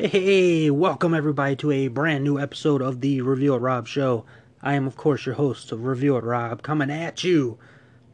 Hey, 0.00 0.70
welcome 0.70 1.12
everybody 1.12 1.56
to 1.56 1.70
a 1.72 1.88
brand 1.88 2.24
new 2.24 2.38
episode 2.38 2.80
of 2.80 3.02
the 3.02 3.20
Review 3.20 3.54
Rob 3.56 3.86
show. 3.86 4.24
I 4.62 4.72
am, 4.72 4.86
of 4.86 4.96
course, 4.96 5.26
your 5.26 5.34
host 5.34 5.72
of 5.72 5.84
Review 5.84 6.16
Rob, 6.16 6.62
coming 6.62 6.90
at 6.90 7.22
you. 7.22 7.58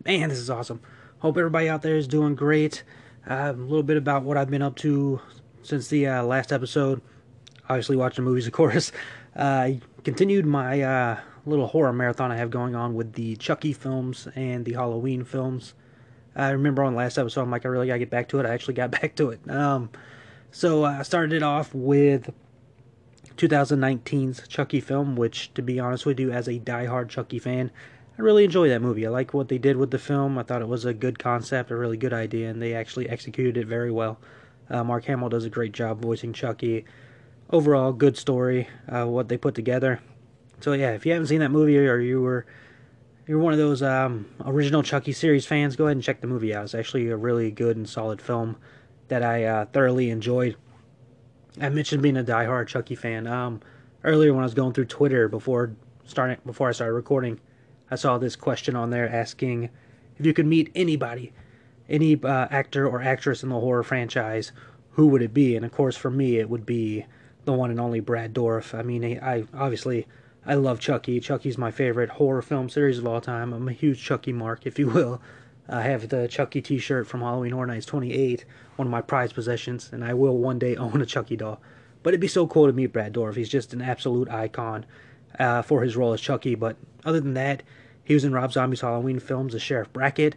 Man, 0.04 0.28
this 0.28 0.38
is 0.38 0.50
awesome. 0.50 0.80
Hope 1.20 1.38
everybody 1.38 1.68
out 1.68 1.82
there 1.82 1.96
is 1.96 2.08
doing 2.08 2.34
great. 2.34 2.82
Uh, 3.30 3.52
a 3.54 3.56
little 3.56 3.84
bit 3.84 3.96
about 3.96 4.24
what 4.24 4.36
I've 4.36 4.50
been 4.50 4.62
up 4.62 4.74
to 4.78 5.20
since 5.62 5.86
the 5.86 6.08
uh, 6.08 6.24
last 6.24 6.52
episode. 6.52 7.00
Obviously, 7.68 7.94
watching 7.94 8.24
movies, 8.24 8.48
of 8.48 8.52
course. 8.52 8.90
Uh, 9.36 9.42
I 9.42 9.80
continued 10.02 10.46
my 10.46 10.80
uh, 10.80 11.20
little 11.44 11.66
horror 11.66 11.92
marathon 11.92 12.32
I 12.32 12.36
have 12.36 12.48
going 12.48 12.74
on 12.74 12.94
with 12.94 13.12
the 13.12 13.36
Chucky 13.36 13.74
films 13.74 14.26
and 14.34 14.64
the 14.64 14.72
Halloween 14.72 15.24
films. 15.24 15.74
I 16.34 16.52
remember 16.52 16.82
on 16.82 16.94
the 16.94 16.98
last 16.98 17.18
episode, 17.18 17.42
I'm 17.42 17.50
like, 17.50 17.66
I 17.66 17.68
really 17.68 17.86
gotta 17.86 17.98
get 17.98 18.08
back 18.08 18.30
to 18.30 18.40
it. 18.40 18.46
I 18.46 18.54
actually 18.54 18.74
got 18.74 18.90
back 19.02 19.14
to 19.16 19.28
it. 19.28 19.50
Um, 19.50 19.90
so 20.50 20.84
uh, 20.84 20.98
I 21.00 21.02
started 21.02 21.34
it 21.34 21.42
off 21.42 21.74
with 21.74 22.30
2019's 23.36 24.48
Chucky 24.48 24.80
film, 24.80 25.16
which, 25.16 25.52
to 25.54 25.62
be 25.62 25.78
honest 25.78 26.06
with 26.06 26.18
you, 26.18 26.30
as 26.32 26.48
a 26.48 26.58
die-hard 26.58 27.10
Chucky 27.10 27.38
fan, 27.38 27.70
I 28.18 28.22
really 28.22 28.44
enjoy 28.44 28.68
that 28.70 28.80
movie. 28.80 29.06
I 29.06 29.10
like 29.10 29.34
what 29.34 29.48
they 29.48 29.58
did 29.58 29.76
with 29.76 29.90
the 29.90 29.98
film. 29.98 30.38
I 30.38 30.42
thought 30.42 30.62
it 30.62 30.68
was 30.68 30.86
a 30.86 30.94
good 30.94 31.18
concept, 31.18 31.70
a 31.70 31.76
really 31.76 31.98
good 31.98 32.14
idea, 32.14 32.48
and 32.48 32.62
they 32.62 32.74
actually 32.74 33.08
executed 33.08 33.58
it 33.58 33.66
very 33.66 33.90
well. 33.90 34.18
Uh, 34.70 34.82
Mark 34.82 35.04
Hamill 35.04 35.28
does 35.28 35.44
a 35.44 35.50
great 35.50 35.72
job 35.72 36.00
voicing 36.00 36.32
Chucky. 36.32 36.86
Overall, 37.50 37.92
good 37.92 38.16
story, 38.16 38.68
uh, 38.88 39.04
what 39.04 39.28
they 39.28 39.36
put 39.36 39.54
together. 39.54 40.00
So 40.60 40.72
yeah, 40.72 40.92
if 40.92 41.04
you 41.04 41.12
haven't 41.12 41.28
seen 41.28 41.40
that 41.40 41.50
movie 41.50 41.78
or 41.78 41.98
you 41.98 42.22
were 42.22 42.46
you're 43.26 43.38
one 43.38 43.52
of 43.52 43.58
those 43.58 43.82
um, 43.82 44.26
original 44.44 44.82
Chucky 44.82 45.12
series 45.12 45.46
fans, 45.46 45.76
go 45.76 45.84
ahead 45.84 45.96
and 45.96 46.02
check 46.02 46.20
the 46.20 46.26
movie 46.26 46.54
out. 46.54 46.64
It's 46.64 46.74
actually 46.74 47.08
a 47.08 47.16
really 47.16 47.50
good 47.50 47.76
and 47.76 47.88
solid 47.88 48.22
film 48.22 48.56
that 49.08 49.22
I 49.22 49.44
uh, 49.44 49.64
thoroughly 49.66 50.10
enjoyed. 50.10 50.56
I 51.60 51.68
mentioned 51.68 52.02
being 52.02 52.16
a 52.16 52.22
die-hard 52.22 52.68
Chucky 52.68 52.94
fan. 52.94 53.26
Um, 53.26 53.60
earlier 54.04 54.32
when 54.32 54.42
I 54.42 54.46
was 54.46 54.54
going 54.54 54.72
through 54.72 54.86
Twitter 54.86 55.28
before 55.28 55.72
starting 56.04 56.38
before 56.44 56.68
I 56.68 56.72
started 56.72 56.94
recording, 56.94 57.40
I 57.90 57.96
saw 57.96 58.18
this 58.18 58.36
question 58.36 58.76
on 58.76 58.90
there 58.90 59.08
asking 59.08 59.70
if 60.18 60.24
you 60.24 60.32
could 60.32 60.46
meet 60.46 60.70
anybody, 60.74 61.32
any 61.88 62.20
uh, 62.22 62.48
actor 62.50 62.86
or 62.86 63.02
actress 63.02 63.42
in 63.42 63.48
the 63.48 63.60
horror 63.60 63.82
franchise, 63.82 64.52
who 64.92 65.08
would 65.08 65.22
it 65.22 65.34
be? 65.34 65.56
And 65.56 65.64
of 65.64 65.72
course, 65.72 65.96
for 65.96 66.10
me, 66.10 66.38
it 66.38 66.48
would 66.48 66.64
be 66.64 67.06
the 67.44 67.52
one 67.52 67.70
and 67.70 67.80
only 67.80 68.00
Brad 68.00 68.34
Dourif. 68.34 68.76
I 68.76 68.82
mean, 68.82 69.04
I 69.22 69.44
obviously 69.54 70.06
I 70.44 70.54
love 70.54 70.80
Chucky. 70.80 71.20
Chucky's 71.20 71.58
my 71.58 71.70
favorite 71.70 72.10
horror 72.10 72.42
film 72.42 72.68
series 72.68 72.98
of 72.98 73.06
all 73.06 73.20
time. 73.20 73.52
I'm 73.52 73.68
a 73.68 73.72
huge 73.72 74.02
Chucky 74.02 74.32
mark, 74.32 74.66
if 74.66 74.78
you 74.78 74.88
will. 74.88 75.20
I 75.68 75.82
have 75.82 76.08
the 76.08 76.28
Chucky 76.28 76.62
T-shirt 76.62 77.06
from 77.06 77.20
Halloween 77.20 77.52
Horror 77.52 77.66
Nights 77.66 77.86
28, 77.86 78.44
one 78.76 78.86
of 78.86 78.92
my 78.92 79.00
prized 79.00 79.34
possessions, 79.34 79.90
and 79.92 80.04
I 80.04 80.14
will 80.14 80.36
one 80.36 80.58
day 80.58 80.76
own 80.76 81.00
a 81.00 81.06
Chucky 81.06 81.36
doll. 81.36 81.60
But 82.02 82.10
it'd 82.10 82.20
be 82.20 82.28
so 82.28 82.46
cool 82.46 82.66
to 82.66 82.72
meet 82.72 82.92
Brad 82.92 83.12
Dourif. 83.12 83.34
He's 83.34 83.48
just 83.48 83.72
an 83.72 83.82
absolute 83.82 84.28
icon 84.28 84.86
uh, 85.38 85.62
for 85.62 85.82
his 85.82 85.96
role 85.96 86.12
as 86.12 86.20
Chucky. 86.20 86.54
But 86.54 86.76
other 87.04 87.20
than 87.20 87.34
that, 87.34 87.62
he 88.04 88.14
was 88.14 88.24
in 88.24 88.32
Rob 88.32 88.52
Zombie's 88.52 88.80
Halloween 88.80 89.18
films 89.18 89.54
as 89.54 89.62
Sheriff 89.62 89.92
Brackett 89.92 90.36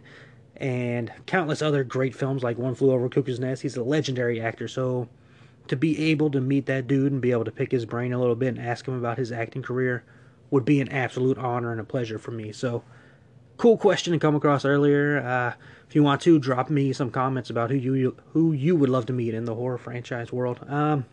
and 0.56 1.12
countless 1.26 1.62
other 1.62 1.84
great 1.84 2.14
films 2.14 2.42
like 2.42 2.58
One 2.58 2.74
Flew 2.74 2.90
Over 2.90 3.08
Cuckoo's 3.08 3.38
Nest. 3.40 3.62
He's 3.62 3.76
a 3.76 3.84
legendary 3.84 4.40
actor, 4.40 4.66
so 4.66 5.08
to 5.68 5.76
be 5.76 6.10
able 6.10 6.30
to 6.32 6.40
meet 6.40 6.66
that 6.66 6.88
dude 6.88 7.12
and 7.12 7.20
be 7.20 7.30
able 7.30 7.44
to 7.44 7.52
pick 7.52 7.70
his 7.70 7.86
brain 7.86 8.12
a 8.12 8.18
little 8.18 8.34
bit 8.34 8.48
and 8.48 8.58
ask 8.58 8.86
him 8.86 8.94
about 8.94 9.18
his 9.18 9.30
acting 9.30 9.62
career 9.62 10.02
would 10.50 10.64
be 10.64 10.80
an 10.80 10.88
absolute 10.88 11.38
honor 11.38 11.70
and 11.70 11.80
a 11.80 11.84
pleasure 11.84 12.18
for 12.18 12.32
me. 12.32 12.50
So, 12.50 12.82
cool 13.60 13.76
question 13.76 14.14
to 14.14 14.18
come 14.18 14.34
across 14.34 14.64
earlier. 14.64 15.18
Uh, 15.18 15.52
if 15.86 15.94
you 15.94 16.02
want 16.02 16.22
to, 16.22 16.38
drop 16.38 16.70
me 16.70 16.94
some 16.94 17.10
comments 17.10 17.50
about 17.50 17.68
who 17.70 17.76
you 17.76 18.16
who 18.32 18.52
you 18.52 18.74
would 18.74 18.88
love 18.88 19.04
to 19.06 19.12
meet 19.12 19.34
in 19.34 19.44
the 19.44 19.54
horror 19.54 19.76
franchise 19.76 20.32
world. 20.32 20.64
Um, 20.66 21.04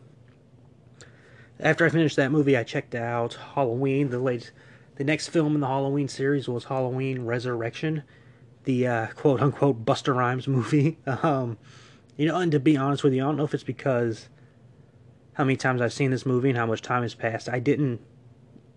after 1.60 1.86
I 1.86 1.90
finished 1.90 2.16
that 2.16 2.32
movie, 2.32 2.56
I 2.56 2.64
checked 2.64 2.96
out 2.96 3.38
Halloween. 3.56 4.12
The 4.12 4.20
late, 4.20 4.54
the 4.96 5.04
next 5.04 5.28
film 5.28 5.56
in 5.56 5.62
the 5.62 5.68
Halloween 5.68 6.08
series 6.08 6.48
was 6.48 6.64
Halloween 6.64 7.26
Resurrection, 7.26 8.04
the 8.64 8.88
uh, 8.88 9.08
quote 9.08 9.42
unquote 9.42 9.84
Busta 9.84 10.16
Rhymes 10.16 10.48
movie. 10.48 10.98
Um, 11.06 11.58
you 12.16 12.26
know, 12.26 12.38
and 12.38 12.52
to 12.54 12.60
be 12.60 12.78
honest 12.78 13.04
with 13.04 13.14
you, 13.14 13.24
I 13.24 13.26
don't 13.26 13.36
know 13.36 13.44
if 13.44 13.54
it's 13.54 13.64
because 13.64 14.30
how 15.34 15.44
many 15.44 15.58
times 15.58 15.82
I've 15.82 15.94
seen 15.94 16.12
this 16.12 16.26
movie 16.26 16.50
and 16.50 16.58
how 16.58 16.66
much 16.66 16.82
time 16.82 17.04
has 17.04 17.14
passed. 17.14 17.48
I 17.48 17.60
didn't 17.60 18.00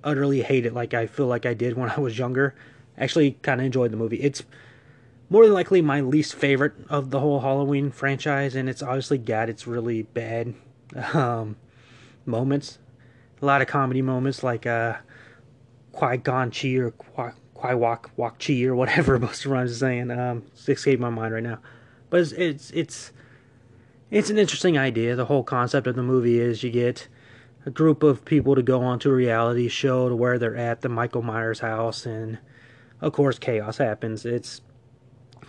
utterly 0.02 0.42
hate 0.42 0.66
it 0.66 0.74
like 0.74 0.92
I 0.92 1.06
feel 1.06 1.26
like 1.26 1.46
I 1.46 1.54
did 1.54 1.76
when 1.76 1.88
I 1.88 2.00
was 2.00 2.18
younger. 2.18 2.54
Actually, 3.00 3.32
kind 3.42 3.60
of 3.60 3.66
enjoyed 3.66 3.90
the 3.90 3.96
movie. 3.96 4.18
It's 4.18 4.44
more 5.30 5.44
than 5.44 5.54
likely 5.54 5.80
my 5.80 6.00
least 6.00 6.34
favorite 6.34 6.74
of 6.88 7.10
the 7.10 7.20
whole 7.20 7.40
Halloween 7.40 7.90
franchise, 7.90 8.54
and 8.54 8.68
it's 8.68 8.82
obviously 8.82 9.16
got 9.18 9.48
its 9.48 9.66
really 9.66 10.02
bad 10.02 10.54
um, 11.14 11.56
moments. 12.26 12.78
A 13.40 13.46
lot 13.46 13.62
of 13.62 13.68
comedy 13.68 14.02
moments, 14.02 14.42
like 14.42 14.66
uh, 14.66 14.96
Qui 15.92 16.18
Gon 16.18 16.50
Chi 16.50 16.74
or 16.74 16.90
Qui, 16.90 17.30
Qui 17.54 17.74
Walk 17.74 18.10
Walk 18.16 18.38
Chi 18.38 18.62
or 18.64 18.74
whatever 18.74 19.18
Busta 19.18 19.50
Rhymes 19.50 19.70
is 19.70 19.78
saying. 19.78 20.10
Um, 20.10 20.44
it's 20.52 20.68
escaping 20.68 21.00
my 21.00 21.10
mind 21.10 21.32
right 21.32 21.42
now, 21.42 21.58
but 22.10 22.20
it's 22.20 22.32
it's 22.32 22.70
it's 22.72 23.12
it's 24.10 24.30
an 24.30 24.38
interesting 24.38 24.76
idea. 24.76 25.16
The 25.16 25.26
whole 25.26 25.44
concept 25.44 25.86
of 25.86 25.96
the 25.96 26.02
movie 26.02 26.38
is 26.38 26.62
you 26.62 26.70
get 26.70 27.08
a 27.64 27.70
group 27.70 28.02
of 28.02 28.24
people 28.24 28.54
to 28.54 28.62
go 28.62 28.82
onto 28.82 29.10
a 29.10 29.14
reality 29.14 29.68
show 29.68 30.08
to 30.08 30.16
where 30.16 30.38
they're 30.38 30.56
at 30.56 30.80
the 30.80 30.88
Michael 30.88 31.22
Myers 31.22 31.60
house, 31.60 32.04
and 32.04 32.38
of 33.00 33.12
course, 33.12 33.38
chaos 33.38 33.78
happens. 33.78 34.24
It's 34.24 34.60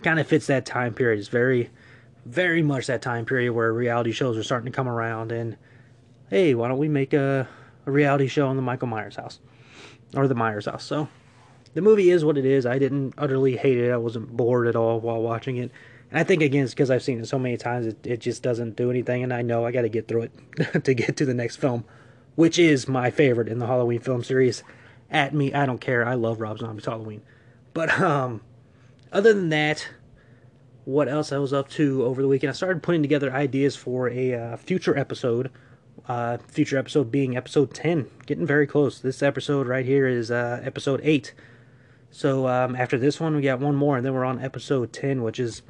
kind 0.02 0.20
of 0.20 0.28
fits 0.28 0.48
that 0.48 0.66
time 0.66 0.94
period. 0.94 1.20
It's 1.20 1.28
very, 1.28 1.70
very 2.26 2.64
much 2.64 2.88
that 2.88 3.02
time 3.02 3.26
period 3.26 3.54
where 3.54 3.72
reality 3.74 4.12
shows 4.12 4.38
are 4.38 4.44
starting 4.44 4.72
to 4.72 4.76
come 4.76 4.88
around. 4.88 5.32
And 5.32 5.58
hey, 6.30 6.56
why 6.56 6.68
don't 6.68 6.78
we 6.78 6.90
make 6.90 7.14
a, 7.14 7.48
a 7.86 7.92
reality 7.92 8.28
show 8.28 8.48
on 8.48 8.56
the 8.56 8.62
Michael 8.62 8.88
Myers 8.88 9.16
house 9.16 9.40
or 10.16 10.28
the 10.28 10.36
Myers 10.36 10.66
house? 10.66 10.84
So 10.84 11.08
the 11.74 11.82
movie 11.82 12.10
is 12.10 12.26
what 12.26 12.38
it 12.38 12.46
is. 12.46 12.66
I 12.66 12.80
didn't 12.80 13.14
utterly 13.18 13.58
hate 13.58 13.78
it. 13.78 13.92
I 13.92 13.98
wasn't 13.98 14.36
bored 14.36 14.68
at 14.68 14.76
all 14.76 15.00
while 15.00 15.22
watching 15.22 15.58
it. 15.58 15.72
And 16.10 16.20
I 16.20 16.24
think 16.24 16.42
again, 16.42 16.66
it's 16.66 16.74
because 16.74 16.92
I've 16.92 17.04
seen 17.04 17.20
it 17.20 17.28
so 17.28 17.40
many 17.40 17.56
times, 17.58 17.88
it, 17.88 18.06
it 18.06 18.20
just 18.20 18.44
doesn't 18.44 18.76
do 18.76 18.92
anything, 18.92 19.24
and 19.24 19.34
I 19.34 19.42
know 19.42 19.66
I 19.66 19.72
got 19.72 19.84
to 19.84 19.90
get 19.90 20.10
through 20.10 20.24
it 20.24 20.84
to 20.84 20.94
get 20.94 21.16
to 21.18 21.26
the 21.26 21.34
next 21.34 21.56
film, 21.56 21.86
which 22.36 22.60
is 22.60 22.88
my 22.88 23.10
favorite 23.10 23.48
in 23.48 23.60
the 23.60 23.68
Halloween 23.68 24.02
film 24.02 24.24
series. 24.24 24.64
At 25.10 25.34
me, 25.34 25.54
I 25.54 25.66
don't 25.66 25.80
care. 25.80 26.06
I 26.06 26.16
love 26.16 26.42
Rob 26.42 26.60
Zombie's 26.60 26.86
Halloween. 26.86 27.22
But 27.74 28.00
um, 28.00 28.42
other 29.12 29.34
than 29.34 29.50
that, 29.50 29.88
what 30.86 31.08
else 31.08 31.32
I 31.32 31.38
was 31.38 31.54
up 31.54 31.70
to 31.70 32.04
over 32.04 32.22
the 32.22 32.28
weekend? 32.28 32.50
I 32.50 32.54
started 32.54 32.84
putting 32.84 33.02
together 33.02 33.32
ideas 33.32 33.76
for 33.76 34.10
a 34.10 34.34
uh, 34.34 34.58
future 34.58 34.98
episode. 34.98 35.52
Uh, 36.08 36.38
future 36.48 36.78
episode 36.78 37.12
being 37.12 37.38
episode 37.38 37.74
10, 37.74 38.10
getting 38.26 38.46
very 38.46 38.66
close. 38.66 39.00
This 39.00 39.22
episode 39.22 39.68
right 39.68 39.86
here 39.86 40.08
is 40.08 40.32
uh, 40.32 40.60
episode 40.64 41.00
8. 41.04 41.34
So 42.10 42.48
um, 42.48 42.76
after 42.76 42.98
this 42.98 43.20
one, 43.20 43.36
we 43.36 43.44
got 43.44 43.60
one 43.60 43.76
more, 43.76 43.98
and 43.98 44.06
then 44.06 44.14
we're 44.14 44.26
on 44.26 44.42
episode 44.42 44.92
10, 44.92 45.22
which 45.22 45.40
is 45.40 45.62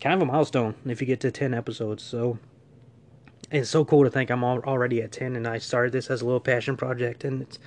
kind 0.00 0.14
of 0.14 0.22
a 0.22 0.30
milestone 0.30 0.74
if 0.86 1.00
you 1.00 1.06
get 1.06 1.20
to 1.20 1.30
10 1.30 1.52
episodes. 1.52 2.02
So 2.02 2.38
it's 3.50 3.68
so 3.68 3.84
cool 3.84 4.04
to 4.04 4.10
think 4.10 4.30
I'm 4.30 4.44
already 4.44 5.02
at 5.02 5.12
10 5.12 5.36
and 5.36 5.46
I 5.46 5.58
started 5.58 5.92
this 5.92 6.08
as 6.08 6.22
a 6.22 6.24
little 6.24 6.40
passion 6.40 6.76
project 6.76 7.24
and 7.24 7.42
it's 7.42 7.58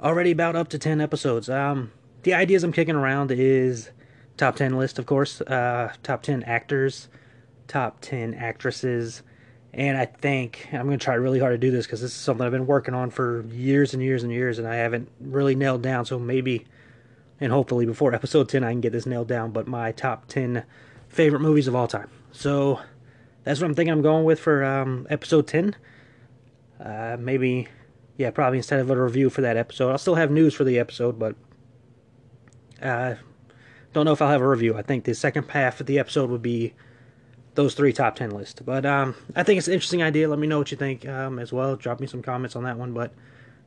already 0.00 0.30
about 0.30 0.56
up 0.56 0.68
to 0.68 0.78
10 0.78 1.00
episodes. 1.00 1.48
Um, 1.48 1.92
the 2.26 2.34
ideas 2.34 2.64
I'm 2.64 2.72
kicking 2.72 2.96
around 2.96 3.30
is 3.30 3.90
top 4.36 4.56
10 4.56 4.76
list, 4.76 4.98
of 4.98 5.06
course, 5.06 5.40
uh, 5.42 5.92
top 6.02 6.24
10 6.24 6.42
actors, 6.42 7.08
top 7.68 8.00
10 8.00 8.34
actresses, 8.34 9.22
and 9.72 9.96
I 9.96 10.06
think 10.06 10.66
I'm 10.72 10.86
going 10.86 10.98
to 10.98 11.04
try 11.04 11.14
really 11.14 11.38
hard 11.38 11.52
to 11.52 11.58
do 11.58 11.70
this 11.70 11.86
because 11.86 12.00
this 12.00 12.10
is 12.10 12.16
something 12.16 12.44
I've 12.44 12.50
been 12.50 12.66
working 12.66 12.94
on 12.94 13.10
for 13.10 13.44
years 13.52 13.94
and 13.94 14.02
years 14.02 14.24
and 14.24 14.32
years 14.32 14.58
and 14.58 14.66
I 14.66 14.74
haven't 14.74 15.08
really 15.20 15.54
nailed 15.54 15.82
down. 15.82 16.04
So 16.04 16.18
maybe 16.18 16.66
and 17.40 17.52
hopefully 17.52 17.86
before 17.86 18.12
episode 18.14 18.48
10 18.48 18.64
I 18.64 18.72
can 18.72 18.80
get 18.80 18.92
this 18.92 19.06
nailed 19.06 19.28
down. 19.28 19.52
But 19.52 19.68
my 19.68 19.92
top 19.92 20.26
10 20.26 20.64
favorite 21.08 21.40
movies 21.40 21.68
of 21.68 21.76
all 21.76 21.86
time. 21.86 22.08
So 22.32 22.80
that's 23.44 23.60
what 23.60 23.66
I'm 23.66 23.74
thinking 23.74 23.92
I'm 23.92 24.02
going 24.02 24.24
with 24.24 24.40
for 24.40 24.64
um, 24.64 25.06
episode 25.10 25.46
10. 25.46 25.76
Uh, 26.82 27.18
maybe, 27.20 27.68
yeah, 28.16 28.30
probably 28.30 28.56
instead 28.56 28.80
of 28.80 28.90
a 28.90 29.00
review 29.00 29.28
for 29.28 29.42
that 29.42 29.58
episode. 29.58 29.90
I'll 29.90 29.98
still 29.98 30.16
have 30.16 30.30
news 30.30 30.54
for 30.54 30.64
the 30.64 30.78
episode, 30.78 31.18
but 31.18 31.36
uh, 32.82 33.14
don't 33.92 34.04
know 34.04 34.12
if 34.12 34.20
I'll 34.20 34.30
have 34.30 34.42
a 34.42 34.48
review. 34.48 34.76
I 34.76 34.82
think 34.82 35.04
the 35.04 35.14
second 35.14 35.48
half 35.50 35.80
of 35.80 35.86
the 35.86 35.98
episode 35.98 36.30
would 36.30 36.42
be 36.42 36.74
those 37.54 37.74
three 37.74 37.92
top 37.92 38.16
10 38.16 38.30
lists. 38.30 38.60
But 38.60 38.84
um, 38.84 39.14
I 39.34 39.42
think 39.42 39.58
it's 39.58 39.68
an 39.68 39.74
interesting 39.74 40.02
idea. 40.02 40.28
Let 40.28 40.38
me 40.38 40.46
know 40.46 40.58
what 40.58 40.70
you 40.70 40.76
think 40.76 41.08
um, 41.08 41.38
as 41.38 41.52
well. 41.52 41.76
Drop 41.76 42.00
me 42.00 42.06
some 42.06 42.22
comments 42.22 42.56
on 42.56 42.64
that 42.64 42.76
one. 42.76 42.92
But 42.92 43.12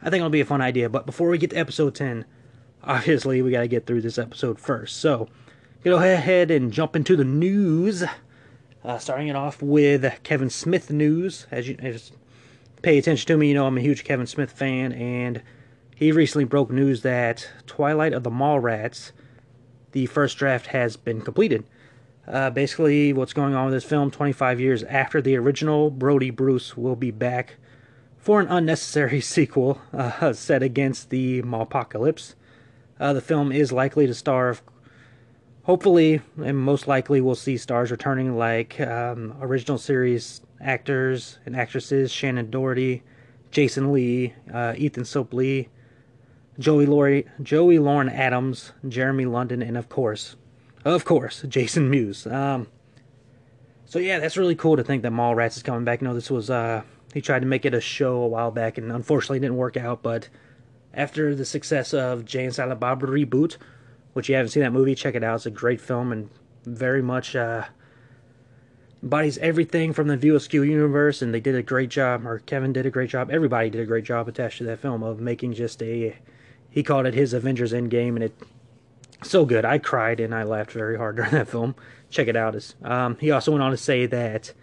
I 0.02 0.06
think 0.06 0.22
it'll 0.22 0.30
be 0.30 0.42
a 0.42 0.46
fun 0.46 0.62
idea. 0.62 0.90
But 0.90 1.06
before 1.06 1.30
we 1.30 1.38
get 1.38 1.50
to 1.52 1.58
episode 1.58 1.96
10, 1.96 2.26
obviously 2.84 3.42
we 3.42 3.52
got 3.52 3.62
to 3.62 3.68
get 3.68 3.86
through 3.86 4.02
this 4.02 4.18
episode 4.18 4.60
first. 4.60 4.98
So 4.98 5.28
go 5.84 5.98
ahead 5.98 6.52
and 6.52 6.72
jump 6.72 6.96
into 6.96 7.16
the 7.16 7.24
news. 7.24 8.04
Uh, 8.84 8.98
starting 8.98 9.28
it 9.28 9.36
off 9.36 9.62
with 9.62 10.06
Kevin 10.24 10.50
Smith 10.50 10.90
news. 10.90 11.48
As 11.52 11.68
you 11.68 11.76
as 11.80 12.12
pay 12.82 12.98
attention 12.98 13.28
to 13.28 13.38
me, 13.38 13.50
you 13.50 13.54
know 13.54 13.66
I'm 13.66 13.78
a 13.78 13.82
huge 13.82 14.06
Kevin 14.06 14.26
Smith 14.26 14.52
fan, 14.52 14.94
and 14.94 15.42
he 16.00 16.14
recently 16.14 16.46
broke 16.46 16.72
news 16.72 17.02
that 17.02 17.50
Twilight 17.68 18.14
of 18.14 18.24
the 18.24 18.30
Mallrats, 18.30 19.12
the 19.92 20.06
first 20.06 20.38
draft, 20.38 20.68
has 20.68 20.96
been 20.96 21.20
completed. 21.20 21.66
Uh, 22.26 22.50
basically, 22.50 23.12
what's 23.12 23.34
going 23.34 23.54
on 23.54 23.66
with 23.66 23.74
this 23.74 23.84
film 23.84 24.10
25 24.10 24.62
years 24.62 24.84
after 24.84 25.22
the 25.22 25.36
original, 25.36 25.92
Brodie 25.92 26.30
Bruce 26.30 26.78
will 26.78 26.96
be 26.96 27.12
back 27.12 27.58
for 28.18 28.40
an 28.40 28.48
unnecessary 28.48 29.20
sequel 29.36 29.82
uh, 29.92 30.32
set 30.32 30.64
against 30.64 31.10
the 31.10 31.40
Apocalypse. 31.40 32.36
Uh, 32.98 33.12
the 33.12 33.20
film 33.20 33.52
is 33.52 33.74
likely 33.74 34.08
to 34.08 34.14
star, 34.14 34.56
hopefully, 35.64 36.22
and 36.42 36.58
most 36.58 36.88
likely, 36.88 37.20
we'll 37.20 37.36
see 37.36 37.58
stars 37.58 37.92
returning 37.92 38.38
like 38.38 38.80
um, 38.80 39.36
original 39.42 39.78
series 39.78 40.40
actors 40.62 41.40
and 41.46 41.58
actresses 41.58 42.10
Shannen 42.10 42.50
Doherty, 42.50 43.04
Jason 43.52 43.92
Lee, 43.92 44.34
uh, 44.54 44.76
Ethan 44.78 45.04
Suplee, 45.04 45.68
Joey 46.60 46.86
Laurie, 46.86 47.26
Joey 47.42 47.80
Lauren 47.80 48.10
Adams, 48.10 48.74
Jeremy 48.88 49.26
London, 49.26 49.62
and 49.62 49.78
of 49.78 49.88
course, 49.88 50.36
of 50.84 51.06
course, 51.06 51.44
Jason 51.48 51.90
Mewes. 51.90 52.28
Um, 52.28 52.68
so 53.86 53.98
yeah, 53.98 54.20
that's 54.20 54.38
really 54.38 54.56
cool 54.56 54.76
to 54.76 54.84
think 54.84 55.02
that 55.04 55.12
Mallrats 55.14 55.56
is 55.56 55.64
coming 55.64 55.86
back. 55.86 56.02
You 56.02 56.08
know, 56.08 56.14
this 56.14 56.30
was 56.30 56.50
uh, 56.50 56.84
he 57.14 57.22
tried 57.22 57.40
to 57.40 57.46
make 57.46 57.66
it 57.66 57.74
a 57.74 57.82
show 57.82 58.18
a 58.18 58.28
while 58.28 58.52
back, 58.52 58.78
and 58.78 58.92
unfortunately 58.92 59.40
didn't 59.40 59.58
work 59.58 59.78
out. 59.78 60.04
But 60.04 60.28
after 60.94 61.34
the 61.34 61.46
success 61.46 61.94
of 61.94 62.26
Jay 62.26 62.44
and 62.44 62.54
Silent 62.54 62.80
Bob 62.80 63.02
reboot, 63.02 63.58
which 64.14 64.28
you 64.28 64.36
haven't 64.36 64.50
seen 64.50 64.64
that 64.64 64.74
movie, 64.74 64.96
check 64.96 65.16
it 65.16 65.24
out. 65.24 65.36
It's 65.36 65.46
a 65.46 65.52
great 65.52 65.80
film 65.80 66.12
and 66.12 66.30
very 66.66 67.02
much 67.02 67.38
uh, 67.38 67.64
embodies 69.02 69.38
everything 69.38 69.94
from 69.94 70.08
the 70.08 70.18
View 70.18 70.36
Askew 70.36 70.64
universe, 70.64 71.22
and 71.22 71.34
they 71.34 71.40
did 71.40 71.56
a 71.56 71.64
great 71.64 71.90
job, 71.90 72.28
or 72.28 72.40
Kevin 72.40 72.74
did 72.74 72.86
a 72.86 72.92
great 72.92 73.10
job. 73.10 73.32
Everybody 73.32 73.70
did 73.70 73.82
a 73.82 73.86
great 73.86 74.04
job 74.04 74.28
attached 74.28 74.58
to 74.58 74.66
that 74.66 74.80
film 74.80 75.04
of 75.04 75.22
making 75.22 75.54
just 75.54 75.82
a 75.82 76.18
he 76.70 76.84
called 76.84 77.06
it 77.06 77.14
his 77.14 77.34
Avengers 77.34 77.74
Endgame, 77.74 78.10
and 78.10 78.24
it 78.24 78.34
so 79.24 79.46
good. 79.46 79.66
I 79.66 79.78
cried 79.78 80.20
and 80.20 80.34
I 80.34 80.44
laughed 80.44 80.72
very 80.72 80.98
hard 80.98 81.16
during 81.18 81.32
that 81.32 81.48
film. 81.48 81.76
Check 82.10 82.28
it 82.28 82.36
out. 82.36 82.74
Um, 82.84 83.18
he 83.20 83.32
also 83.32 83.52
went 83.52 83.64
on 83.64 83.72
to 83.72 83.78
say 83.78 84.06
that 84.06 84.54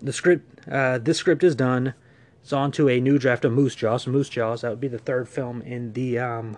the 0.00 0.12
script, 0.12 0.68
uh, 0.68 0.98
this 0.98 1.18
script 1.18 1.42
is 1.42 1.54
done. 1.54 1.94
It's 2.42 2.52
on 2.52 2.72
to 2.72 2.88
a 2.88 3.00
new 3.00 3.18
draft 3.18 3.44
of 3.44 3.52
Moose 3.52 3.74
Jaws. 3.74 4.06
Moose 4.06 4.28
Jaws, 4.28 4.62
that 4.62 4.70
would 4.70 4.80
be 4.80 4.88
the 4.88 4.98
third 4.98 5.28
film 5.28 5.62
in 5.62 5.92
the 5.92 6.18
um, 6.18 6.56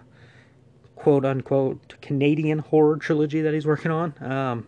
quote 0.95 1.25
unquote 1.25 2.01
Canadian 2.01 2.61
horror 2.61 2.97
trilogy 2.97 3.41
that 3.41 3.55
he's 3.55 3.67
working 3.67 3.91
on. 3.91 4.15
Um, 4.21 4.67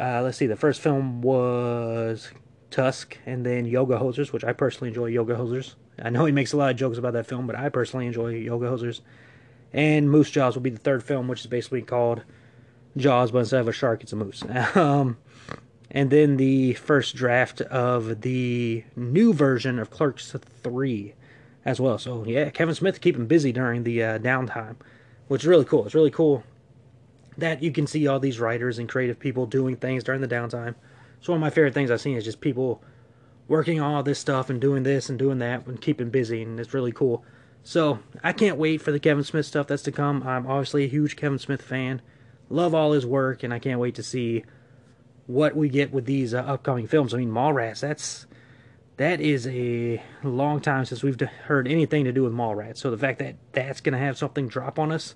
uh, 0.00 0.22
let's 0.22 0.36
see, 0.36 0.46
the 0.46 0.56
first 0.56 0.80
film 0.80 1.22
was 1.22 2.30
Tusk 2.70 3.18
and 3.24 3.46
then 3.46 3.66
Yoga 3.66 3.98
Hosers, 3.98 4.32
which 4.32 4.44
I 4.44 4.52
personally 4.52 4.88
enjoy 4.88 5.06
Yoga 5.06 5.36
Hosers. 5.36 5.74
I 6.02 6.10
know 6.10 6.24
he 6.24 6.32
makes 6.32 6.52
a 6.52 6.56
lot 6.56 6.70
of 6.70 6.76
jokes 6.76 6.98
about 6.98 7.14
that 7.14 7.26
film, 7.26 7.46
but 7.46 7.56
I 7.56 7.68
personally 7.68 8.06
enjoy 8.06 8.34
Yoga 8.34 8.66
Hosers. 8.66 9.00
And 9.72 10.10
Moose 10.10 10.30
Jaws 10.30 10.54
will 10.54 10.62
be 10.62 10.70
the 10.70 10.78
third 10.78 11.02
film, 11.02 11.28
which 11.28 11.40
is 11.40 11.46
basically 11.46 11.82
called 11.82 12.22
Jaws, 12.96 13.30
but 13.30 13.40
instead 13.40 13.60
of 13.60 13.68
a 13.68 13.72
shark, 13.72 14.02
it's 14.02 14.12
a 14.12 14.16
moose. 14.16 14.42
um, 14.74 15.18
and 15.90 16.10
then 16.10 16.36
the 16.36 16.74
first 16.74 17.14
draft 17.14 17.60
of 17.62 18.22
the 18.22 18.84
new 18.94 19.32
version 19.32 19.78
of 19.78 19.90
Clerks 19.90 20.32
3 20.62 21.14
as 21.64 21.80
well. 21.80 21.98
So, 21.98 22.24
yeah, 22.26 22.50
Kevin 22.50 22.74
Smith 22.74 23.00
keeping 23.00 23.26
busy 23.26 23.52
during 23.52 23.82
the 23.84 24.02
uh, 24.02 24.18
downtime, 24.18 24.76
which 25.28 25.42
is 25.42 25.46
really 25.46 25.64
cool. 25.64 25.84
It's 25.84 25.94
really 25.94 26.10
cool 26.10 26.44
that 27.38 27.62
you 27.62 27.70
can 27.70 27.86
see 27.86 28.06
all 28.06 28.18
these 28.18 28.40
writers 28.40 28.78
and 28.78 28.88
creative 28.88 29.18
people 29.18 29.46
doing 29.46 29.76
things 29.76 30.04
during 30.04 30.20
the 30.20 30.28
downtime. 30.28 30.74
So, 31.20 31.32
one 31.32 31.38
of 31.38 31.40
my 31.40 31.50
favorite 31.50 31.74
things 31.74 31.90
I've 31.90 32.00
seen 32.00 32.16
is 32.16 32.24
just 32.24 32.40
people 32.40 32.82
working 33.48 33.80
all 33.80 34.02
this 34.02 34.18
stuff 34.18 34.50
and 34.50 34.60
doing 34.60 34.82
this 34.82 35.08
and 35.08 35.18
doing 35.18 35.38
that 35.38 35.66
and 35.66 35.80
keeping 35.80 36.10
busy, 36.10 36.42
and 36.42 36.58
it's 36.58 36.74
really 36.74 36.92
cool. 36.92 37.24
So 37.62 37.98
I 38.22 38.32
can't 38.32 38.58
wait 38.58 38.80
for 38.80 38.92
the 38.92 39.00
Kevin 39.00 39.24
Smith 39.24 39.46
stuff 39.46 39.66
that's 39.66 39.82
to 39.84 39.92
come. 39.92 40.22
I'm 40.22 40.46
obviously 40.46 40.84
a 40.84 40.88
huge 40.88 41.16
Kevin 41.16 41.38
Smith 41.38 41.62
fan, 41.62 42.00
love 42.48 42.74
all 42.74 42.92
his 42.92 43.06
work, 43.06 43.42
and 43.42 43.52
I 43.52 43.58
can't 43.58 43.80
wait 43.80 43.94
to 43.96 44.02
see 44.02 44.44
what 45.26 45.56
we 45.56 45.68
get 45.68 45.92
with 45.92 46.04
these 46.04 46.32
uh, 46.32 46.38
upcoming 46.38 46.86
films. 46.86 47.12
I 47.12 47.18
mean, 47.18 47.30
Mallrats, 47.30 47.80
that's 47.80 48.26
that 48.96 49.20
is 49.20 49.46
a 49.46 50.02
long 50.22 50.60
time 50.60 50.84
since 50.84 51.02
we've 51.02 51.20
heard 51.20 51.68
anything 51.68 52.04
to 52.04 52.12
do 52.12 52.22
with 52.22 52.32
Mallrats. 52.32 52.78
So 52.78 52.90
the 52.90 52.98
fact 52.98 53.18
that 53.18 53.36
that's 53.52 53.80
gonna 53.80 53.98
have 53.98 54.16
something 54.16 54.48
drop 54.48 54.78
on 54.78 54.92
us 54.92 55.14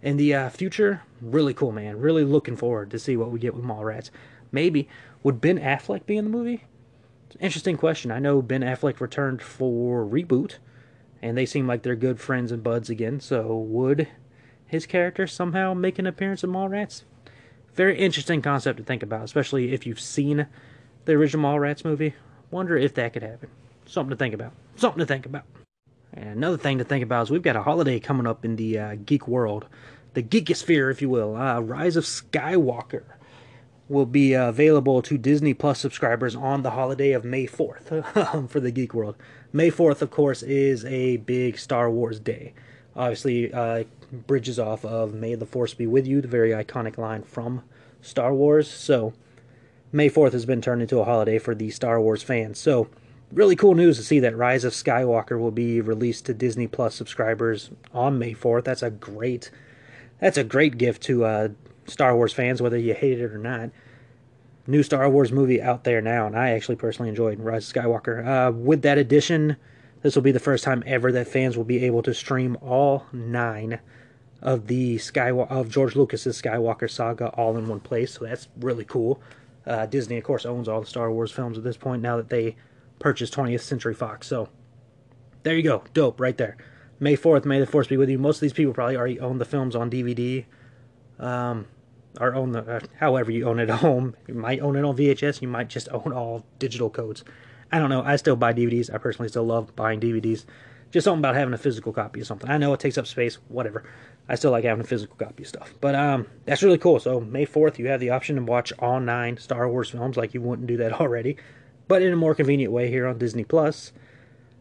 in 0.00 0.16
the 0.16 0.34
uh, 0.34 0.48
future, 0.50 1.02
really 1.20 1.54
cool, 1.54 1.72
man. 1.72 1.98
Really 1.98 2.24
looking 2.24 2.56
forward 2.56 2.90
to 2.90 2.98
see 2.98 3.16
what 3.16 3.30
we 3.30 3.38
get 3.38 3.54
with 3.54 3.64
Mallrats. 3.64 4.10
Maybe 4.50 4.88
would 5.22 5.40
Ben 5.40 5.58
Affleck 5.58 6.06
be 6.06 6.16
in 6.16 6.24
the 6.24 6.30
movie? 6.30 6.64
Interesting 7.40 7.76
question. 7.76 8.10
I 8.10 8.18
know 8.18 8.42
Ben 8.42 8.62
Affleck 8.62 9.00
returned 9.00 9.42
for 9.42 10.04
reboot, 10.04 10.56
and 11.20 11.36
they 11.36 11.46
seem 11.46 11.66
like 11.66 11.82
they're 11.82 11.96
good 11.96 12.20
friends 12.20 12.52
and 12.52 12.62
buds 12.62 12.90
again. 12.90 13.20
So 13.20 13.56
would 13.56 14.08
his 14.66 14.86
character 14.86 15.26
somehow 15.26 15.74
make 15.74 15.98
an 15.98 16.06
appearance 16.06 16.42
in 16.42 16.50
Mallrats? 16.50 17.02
Very 17.74 17.98
interesting 17.98 18.42
concept 18.42 18.78
to 18.78 18.84
think 18.84 19.02
about, 19.02 19.24
especially 19.24 19.72
if 19.72 19.86
you've 19.86 20.00
seen 20.00 20.46
the 21.04 21.12
original 21.12 21.50
Mallrats 21.50 21.84
movie. 21.84 22.14
Wonder 22.50 22.76
if 22.76 22.94
that 22.94 23.12
could 23.12 23.22
happen. 23.22 23.48
Something 23.86 24.10
to 24.10 24.16
think 24.16 24.34
about. 24.34 24.52
Something 24.76 25.00
to 25.00 25.06
think 25.06 25.26
about. 25.26 25.44
And 26.12 26.28
another 26.28 26.58
thing 26.58 26.78
to 26.78 26.84
think 26.84 27.02
about 27.02 27.22
is 27.22 27.30
we've 27.30 27.42
got 27.42 27.56
a 27.56 27.62
holiday 27.62 27.98
coming 27.98 28.26
up 28.26 28.44
in 28.44 28.56
the 28.56 28.78
uh, 28.78 28.96
geek 29.06 29.26
world, 29.26 29.66
the 30.12 30.22
geekosphere, 30.22 30.90
if 30.90 31.00
you 31.00 31.08
will. 31.08 31.36
Uh, 31.36 31.60
Rise 31.60 31.96
of 31.96 32.04
Skywalker 32.04 33.04
will 33.88 34.06
be 34.06 34.34
uh, 34.34 34.48
available 34.48 35.02
to 35.02 35.18
Disney 35.18 35.54
Plus 35.54 35.78
subscribers 35.78 36.34
on 36.34 36.62
the 36.62 36.70
holiday 36.70 37.12
of 37.12 37.24
May 37.24 37.46
4th 37.46 38.48
for 38.50 38.60
the 38.60 38.70
Geek 38.70 38.94
World. 38.94 39.16
May 39.52 39.70
4th, 39.70 40.02
of 40.02 40.10
course, 40.10 40.42
is 40.42 40.84
a 40.84 41.18
big 41.18 41.58
Star 41.58 41.90
Wars 41.90 42.18
day. 42.18 42.54
Obviously, 42.94 43.52
uh, 43.52 43.84
bridges 44.26 44.58
off 44.58 44.84
of 44.84 45.14
May 45.14 45.34
the 45.34 45.46
Force 45.46 45.74
be 45.74 45.86
with 45.86 46.06
you, 46.06 46.20
the 46.20 46.28
very 46.28 46.50
iconic 46.50 46.98
line 46.98 47.22
from 47.22 47.62
Star 48.00 48.34
Wars. 48.34 48.70
So, 48.70 49.12
May 49.90 50.08
4th 50.08 50.32
has 50.32 50.46
been 50.46 50.62
turned 50.62 50.82
into 50.82 51.00
a 51.00 51.04
holiday 51.04 51.38
for 51.38 51.54
the 51.54 51.70
Star 51.70 52.00
Wars 52.00 52.22
fans. 52.22 52.58
So, 52.58 52.88
really 53.32 53.56
cool 53.56 53.74
news 53.74 53.96
to 53.96 54.04
see 54.04 54.20
that 54.20 54.36
Rise 54.36 54.64
of 54.64 54.72
Skywalker 54.72 55.38
will 55.38 55.50
be 55.50 55.80
released 55.80 56.26
to 56.26 56.34
Disney 56.34 56.66
Plus 56.66 56.94
subscribers 56.94 57.70
on 57.92 58.18
May 58.18 58.34
4th. 58.34 58.64
That's 58.64 58.82
a 58.82 58.90
great 58.90 59.50
that's 60.20 60.38
a 60.38 60.44
great 60.44 60.78
gift 60.78 61.02
to 61.02 61.24
uh, 61.24 61.48
Star 61.86 62.16
Wars 62.16 62.32
fans, 62.32 62.62
whether 62.62 62.78
you 62.78 62.94
hate 62.94 63.20
it 63.20 63.32
or 63.32 63.38
not. 63.38 63.70
New 64.66 64.82
Star 64.82 65.08
Wars 65.10 65.32
movie 65.32 65.60
out 65.60 65.84
there 65.84 66.00
now, 66.00 66.26
and 66.26 66.38
I 66.38 66.50
actually 66.50 66.76
personally 66.76 67.08
enjoyed 67.08 67.40
Rise 67.40 67.68
of 67.68 67.74
Skywalker. 67.74 68.24
Uh, 68.24 68.52
with 68.52 68.82
that 68.82 68.96
addition, 68.96 69.56
this 70.02 70.14
will 70.14 70.22
be 70.22 70.30
the 70.30 70.38
first 70.38 70.62
time 70.62 70.84
ever 70.86 71.10
that 71.12 71.26
fans 71.26 71.56
will 71.56 71.64
be 71.64 71.84
able 71.84 72.02
to 72.02 72.14
stream 72.14 72.56
all 72.60 73.06
nine 73.12 73.80
of 74.40 74.66
the 74.66 74.96
Skywalker 74.96 75.50
of 75.50 75.68
George 75.68 75.96
Lucas's 75.96 76.40
Skywalker 76.40 76.90
saga 76.90 77.28
all 77.28 77.56
in 77.56 77.68
one 77.68 77.80
place. 77.80 78.14
So 78.14 78.24
that's 78.24 78.48
really 78.58 78.84
cool. 78.84 79.20
Uh, 79.66 79.86
Disney, 79.86 80.18
of 80.18 80.24
course, 80.24 80.44
owns 80.44 80.68
all 80.68 80.80
the 80.80 80.86
Star 80.86 81.10
Wars 81.10 81.30
films 81.30 81.56
at 81.58 81.64
this 81.64 81.76
point 81.76 82.02
now 82.02 82.16
that 82.16 82.28
they 82.28 82.56
purchased 82.98 83.34
20th 83.34 83.60
Century 83.60 83.94
Fox. 83.94 84.26
So 84.26 84.48
there 85.42 85.56
you 85.56 85.62
go, 85.62 85.84
dope 85.94 86.20
right 86.20 86.36
there. 86.36 86.56
May 87.00 87.16
4th, 87.16 87.44
May 87.44 87.58
the 87.58 87.66
Force 87.66 87.88
be 87.88 87.96
with 87.96 88.08
you. 88.08 88.18
Most 88.18 88.36
of 88.36 88.42
these 88.42 88.52
people 88.52 88.72
probably 88.72 88.96
already 88.96 89.18
own 89.18 89.38
the 89.38 89.44
films 89.44 89.74
on 89.74 89.90
DVD. 89.90 90.44
Um, 91.22 91.66
or 92.20 92.34
own 92.34 92.52
the, 92.52 92.60
uh, 92.60 92.80
however 92.98 93.30
you 93.30 93.48
own 93.48 93.58
it 93.58 93.70
at 93.70 93.78
home. 93.78 94.14
You 94.26 94.34
might 94.34 94.60
own 94.60 94.76
it 94.76 94.84
on 94.84 94.96
VHS. 94.96 95.40
You 95.40 95.48
might 95.48 95.68
just 95.68 95.88
own 95.90 96.12
all 96.12 96.44
digital 96.58 96.90
codes. 96.90 97.24
I 97.70 97.78
don't 97.78 97.88
know. 97.88 98.02
I 98.02 98.16
still 98.16 98.36
buy 98.36 98.52
DVDs. 98.52 98.92
I 98.92 98.98
personally 98.98 99.28
still 99.28 99.44
love 99.44 99.74
buying 99.74 100.00
DVDs. 100.00 100.44
Just 100.90 101.04
something 101.04 101.20
about 101.20 101.36
having 101.36 101.54
a 101.54 101.58
physical 101.58 101.92
copy 101.92 102.20
of 102.20 102.26
something. 102.26 102.50
I 102.50 102.58
know 102.58 102.74
it 102.74 102.80
takes 102.80 102.98
up 102.98 103.06
space. 103.06 103.38
Whatever. 103.48 103.84
I 104.28 104.34
still 104.34 104.50
like 104.50 104.64
having 104.64 104.84
a 104.84 104.86
physical 104.86 105.16
copy 105.16 105.42
of 105.44 105.48
stuff. 105.48 105.72
But 105.80 105.94
um, 105.94 106.26
that's 106.44 106.62
really 106.62 106.78
cool. 106.78 107.00
So 107.00 107.20
May 107.20 107.46
4th, 107.46 107.78
you 107.78 107.88
have 107.88 108.00
the 108.00 108.10
option 108.10 108.36
to 108.36 108.42
watch 108.42 108.72
all 108.78 109.00
nine 109.00 109.38
Star 109.38 109.68
Wars 109.68 109.90
films, 109.90 110.16
like 110.16 110.34
you 110.34 110.42
wouldn't 110.42 110.68
do 110.68 110.76
that 110.76 110.92
already, 111.00 111.36
but 111.88 112.02
in 112.02 112.12
a 112.12 112.16
more 112.16 112.34
convenient 112.34 112.72
way 112.72 112.88
here 112.88 113.06
on 113.06 113.18
Disney 113.18 113.44
Plus. 113.44 113.92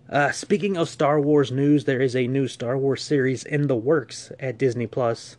Uh, 0.10 0.32
speaking 0.32 0.78
of 0.78 0.90
Star 0.90 1.20
Wars 1.20 1.52
news, 1.52 1.86
there 1.86 2.02
is 2.02 2.16
a 2.16 2.28
new 2.28 2.48
Star 2.48 2.78
Wars 2.78 3.04
series 3.04 3.44
in 3.44 3.68
the 3.68 3.76
works 3.76 4.32
at 4.40 4.58
Disney 4.58 4.88
Plus. 4.88 5.38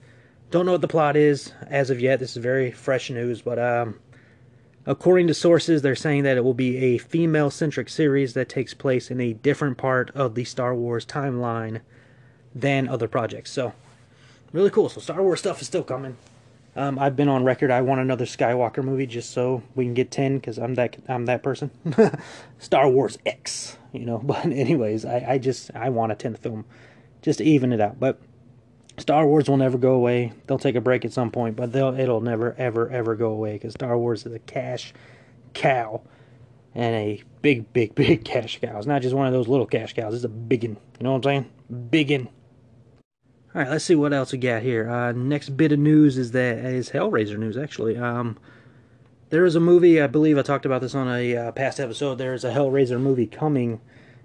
Don't 0.52 0.66
know 0.66 0.72
what 0.72 0.82
the 0.82 0.88
plot 0.88 1.16
is 1.16 1.50
as 1.68 1.88
of 1.88 1.98
yet. 1.98 2.18
This 2.18 2.32
is 2.32 2.36
very 2.36 2.70
fresh 2.70 3.08
news, 3.08 3.40
but 3.40 3.58
um, 3.58 3.98
according 4.84 5.28
to 5.28 5.34
sources, 5.34 5.80
they're 5.80 5.96
saying 5.96 6.24
that 6.24 6.36
it 6.36 6.44
will 6.44 6.52
be 6.52 6.76
a 6.76 6.98
female 6.98 7.50
centric 7.50 7.88
series 7.88 8.34
that 8.34 8.50
takes 8.50 8.74
place 8.74 9.10
in 9.10 9.18
a 9.18 9.32
different 9.32 9.78
part 9.78 10.10
of 10.10 10.34
the 10.34 10.44
Star 10.44 10.74
Wars 10.74 11.06
timeline 11.06 11.80
than 12.54 12.86
other 12.86 13.08
projects. 13.08 13.50
So, 13.50 13.72
really 14.52 14.68
cool. 14.68 14.90
So, 14.90 15.00
Star 15.00 15.22
Wars 15.22 15.38
stuff 15.38 15.62
is 15.62 15.68
still 15.68 15.84
coming. 15.84 16.18
Um, 16.76 16.98
I've 16.98 17.16
been 17.16 17.28
on 17.28 17.44
record. 17.44 17.70
I 17.70 17.80
want 17.80 18.02
another 18.02 18.26
Skywalker 18.26 18.84
movie 18.84 19.06
just 19.06 19.30
so 19.30 19.62
we 19.74 19.86
can 19.86 19.94
get 19.94 20.10
ten 20.10 20.36
because 20.36 20.58
I'm 20.58 20.74
that 20.74 20.98
I'm 21.08 21.24
that 21.24 21.42
person. 21.42 21.70
Star 22.58 22.90
Wars 22.90 23.16
X, 23.24 23.78
you 23.90 24.04
know. 24.04 24.18
But 24.22 24.44
anyways, 24.44 25.06
I, 25.06 25.24
I 25.26 25.38
just 25.38 25.70
I 25.74 25.88
want 25.88 26.12
a 26.12 26.14
tenth 26.14 26.42
film, 26.42 26.66
just 27.22 27.38
to 27.38 27.44
even 27.44 27.72
it 27.72 27.80
out. 27.80 27.98
But 27.98 28.20
Star 29.02 29.26
Wars 29.26 29.48
will 29.48 29.56
never 29.56 29.76
go 29.78 29.94
away. 29.94 30.32
They'll 30.46 30.60
take 30.60 30.76
a 30.76 30.80
break 30.80 31.04
at 31.04 31.12
some 31.12 31.32
point, 31.32 31.56
but 31.56 31.74
it'll 31.74 32.20
never 32.20 32.54
ever 32.56 32.88
ever 32.88 33.16
go 33.16 33.30
away 33.30 33.54
because 33.54 33.74
Star 33.74 33.98
Wars 33.98 34.24
is 34.24 34.32
a 34.32 34.38
cash 34.38 34.94
cow 35.54 36.02
and 36.72 36.94
a 36.94 37.22
big 37.42 37.72
big 37.72 37.94
big 37.96 38.24
cash 38.24 38.60
cow. 38.60 38.78
It's 38.78 38.86
not 38.86 39.02
just 39.02 39.14
one 39.14 39.26
of 39.26 39.32
those 39.32 39.48
little 39.48 39.66
cash 39.66 39.92
cows. 39.92 40.14
It's 40.14 40.22
a 40.22 40.28
big 40.28 40.62
one. 40.62 40.76
You 41.00 41.04
know 41.04 41.10
what 41.10 41.26
I'm 41.26 41.44
saying? 41.44 41.90
Biggin. 41.90 42.28
All 43.54 43.60
right, 43.60 43.70
let's 43.70 43.84
see 43.84 43.96
what 43.96 44.12
else 44.12 44.30
we 44.30 44.38
got 44.38 44.62
here. 44.62 44.88
Uh, 44.88 45.10
next 45.10 45.50
bit 45.56 45.72
of 45.72 45.80
news 45.80 46.16
is 46.16 46.30
that 46.30 46.58
is 46.58 46.90
Hellraiser 46.90 47.36
news 47.36 47.56
actually. 47.56 47.98
Um, 47.98 48.38
there 49.30 49.44
is 49.44 49.56
a 49.56 49.60
movie, 49.60 50.00
I 50.00 50.06
believe 50.06 50.38
I 50.38 50.42
talked 50.42 50.64
about 50.64 50.80
this 50.80 50.94
on 50.94 51.08
a 51.08 51.36
uh, 51.36 51.52
past 51.52 51.80
episode. 51.80 52.18
There 52.18 52.34
is 52.34 52.44
a 52.44 52.52
Hellraiser 52.52 53.00
movie 53.00 53.26
coming, 53.26 53.80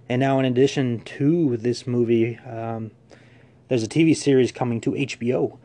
and 0.07 0.19
now 0.19 0.37
in 0.37 0.45
addition 0.45 0.99
to 1.01 1.57
this 1.57 1.87
movie, 1.87 2.37
um, 2.39 2.91
there's 3.67 3.83
a 3.83 3.87
TV 3.87 4.15
series 4.15 4.51
coming 4.51 4.79
to 4.81 4.91
HBO. 4.91 5.57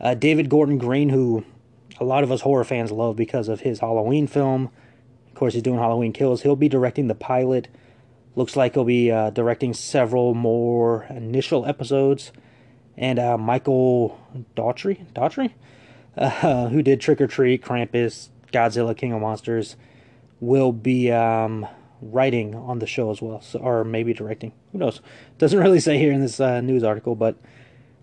Uh, 0.00 0.14
David 0.14 0.48
Gordon 0.48 0.78
Green, 0.78 1.10
who 1.10 1.44
a 2.00 2.04
lot 2.04 2.24
of 2.24 2.32
us 2.32 2.40
horror 2.40 2.64
fans 2.64 2.90
love 2.90 3.16
because 3.16 3.48
of 3.48 3.60
his 3.60 3.80
Halloween 3.80 4.26
film. 4.26 4.70
Of 5.28 5.34
course, 5.34 5.54
he's 5.54 5.62
doing 5.62 5.78
Halloween 5.78 6.12
Kills. 6.12 6.42
He'll 6.42 6.56
be 6.56 6.68
directing 6.68 7.08
the 7.08 7.14
pilot. 7.14 7.68
Looks 8.36 8.56
like 8.56 8.74
he'll 8.74 8.84
be 8.84 9.10
uh, 9.10 9.30
directing 9.30 9.74
several 9.74 10.34
more 10.34 11.04
initial 11.10 11.66
episodes. 11.66 12.32
And 12.96 13.18
uh, 13.18 13.36
Michael 13.38 14.18
Daughtry, 14.56 15.06
Daughtry, 15.12 15.52
uh, 16.16 16.68
who 16.68 16.82
did 16.82 17.00
Trick 17.00 17.20
or 17.20 17.26
Treat, 17.26 17.62
Krampus, 17.62 18.28
Godzilla, 18.52 18.96
King 18.96 19.12
of 19.12 19.20
Monsters, 19.20 19.76
will 20.40 20.72
be 20.72 21.10
um, 21.10 21.66
writing 22.12 22.54
on 22.54 22.78
the 22.78 22.86
show 22.86 23.10
as 23.10 23.20
well, 23.22 23.40
so, 23.40 23.58
or 23.58 23.84
maybe 23.84 24.12
directing. 24.12 24.52
Who 24.72 24.78
knows? 24.78 25.00
Doesn't 25.38 25.58
really 25.60 25.80
say 25.80 25.98
here 25.98 26.12
in 26.12 26.20
this 26.20 26.40
uh, 26.40 26.60
news 26.60 26.84
article, 26.84 27.14
but 27.14 27.36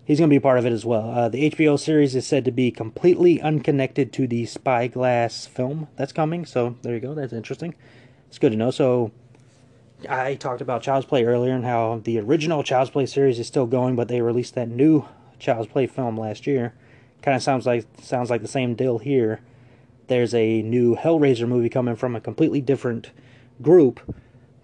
he's 0.04 0.18
going 0.18 0.30
to 0.30 0.34
be 0.34 0.40
part 0.40 0.58
of 0.58 0.66
it 0.66 0.72
as 0.72 0.84
well. 0.84 1.10
Uh, 1.10 1.28
the 1.28 1.50
HBO 1.50 1.78
series 1.78 2.14
is 2.14 2.26
said 2.26 2.44
to 2.44 2.50
be 2.50 2.70
completely 2.70 3.40
unconnected 3.40 4.12
to 4.14 4.26
the 4.26 4.46
Spyglass 4.46 5.46
film 5.46 5.88
that's 5.96 6.12
coming, 6.12 6.44
so 6.44 6.76
there 6.82 6.94
you 6.94 7.00
go. 7.00 7.14
That's 7.14 7.32
interesting. 7.32 7.74
It's 8.28 8.38
good 8.38 8.52
to 8.52 8.58
know. 8.58 8.70
So 8.70 9.12
I 10.08 10.34
talked 10.34 10.60
about 10.60 10.82
Child's 10.82 11.06
Play 11.06 11.24
earlier 11.24 11.54
and 11.54 11.64
how 11.64 12.00
the 12.04 12.18
original 12.18 12.62
Child's 12.62 12.90
Play 12.90 13.06
series 13.06 13.38
is 13.38 13.46
still 13.46 13.66
going, 13.66 13.96
but 13.96 14.08
they 14.08 14.20
released 14.20 14.54
that 14.54 14.68
new 14.68 15.06
Child's 15.38 15.68
Play 15.68 15.86
film 15.86 16.18
last 16.18 16.46
year. 16.46 16.74
Kind 17.22 17.36
of 17.36 17.42
sounds 17.42 17.66
like 17.66 17.86
sounds 18.00 18.30
like 18.30 18.42
the 18.42 18.48
same 18.48 18.74
deal 18.74 18.98
here. 18.98 19.40
There's 20.08 20.34
a 20.34 20.62
new 20.62 20.96
Hellraiser 20.96 21.46
movie 21.46 21.68
coming 21.68 21.94
from 21.94 22.16
a 22.16 22.20
completely 22.20 22.60
different 22.60 23.10
group, 23.62 24.14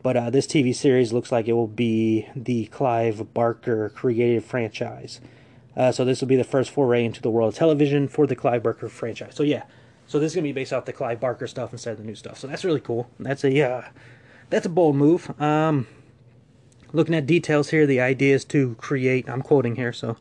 but 0.03 0.17
uh, 0.17 0.31
this 0.31 0.47
TV 0.47 0.75
series 0.75 1.13
looks 1.13 1.33
like 1.33 1.49
it 1.49 1.55
will 1.55 1.67
be 1.67 2.29
the 2.35 2.67
Clive 2.67 3.33
Barker 3.35 3.91
created 3.91 4.45
franchise. 4.45 5.21
Uh, 5.77 5.93
so 5.93 6.05
this 6.05 6.21
will 6.21 6.29
be 6.29 6.37
the 6.37 6.45
first 6.45 6.71
foray 6.71 7.05
into 7.05 7.23
the 7.23 7.31
world 7.31 7.53
of 7.53 7.59
television 7.59 8.09
for 8.09 8.27
the 8.27 8.35
Clive 8.35 8.63
Barker 8.63 8.89
franchise. 8.89 9.35
So 9.35 9.43
yeah, 9.43 9.65
so 10.07 10.19
this 10.19 10.33
is 10.33 10.35
gonna 10.35 10.43
be 10.43 10.53
based 10.53 10.73
off 10.73 10.87
the 10.87 10.93
Clive 10.93 11.21
Barker 11.21 11.47
stuff 11.47 11.73
instead 11.73 11.93
of 11.93 11.99
the 11.99 12.05
new 12.05 12.15
stuff. 12.15 12.39
So 12.39 12.47
that's 12.47 12.65
really 12.65 12.81
cool. 12.81 13.09
That's 13.21 13.45
a 13.45 13.63
uh, 13.63 13.83
that's 14.51 14.67
a 14.67 14.71
bold 14.71 14.97
move. 14.97 15.41
Um, 15.41 15.87
looking 16.93 17.15
at 17.15 17.27
details 17.27 17.71
here, 17.71 17.87
the 17.87 18.01
idea 18.01 18.35
is 18.35 18.45
to 18.47 18.75
create. 18.77 19.29
I'm 19.29 19.43
quoting 19.43 19.77
here, 19.77 19.93
so 19.93 20.17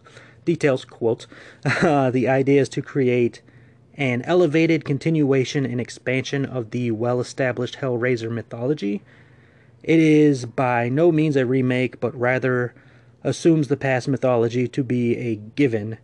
details 0.45 0.85
quotes. 0.85 1.27
Uh, 1.81 2.09
the 2.11 2.27
idea 2.27 2.61
is 2.61 2.69
to 2.69 2.81
create 2.81 3.41
an 3.97 4.21
elevated 4.21 4.85
continuation 4.85 5.65
and 5.65 5.81
expansion 5.81 6.45
of 6.45 6.71
the 6.71 6.91
well-established 6.91 7.77
Hellraiser 7.77 8.31
mythology. 8.31 9.01
It 9.83 9.99
is 9.99 10.45
by 10.45 10.87
no 10.87 11.11
means 11.11 11.35
a 11.35 11.45
remake, 11.45 11.99
but 11.99 12.17
rather 12.17 12.75
assumes 13.23 13.67
the 13.67 13.77
past 13.77 14.07
mythology 14.07 14.67
to 14.67 14.83
be 14.83 15.17
a 15.17 15.35
given. 15.35 15.97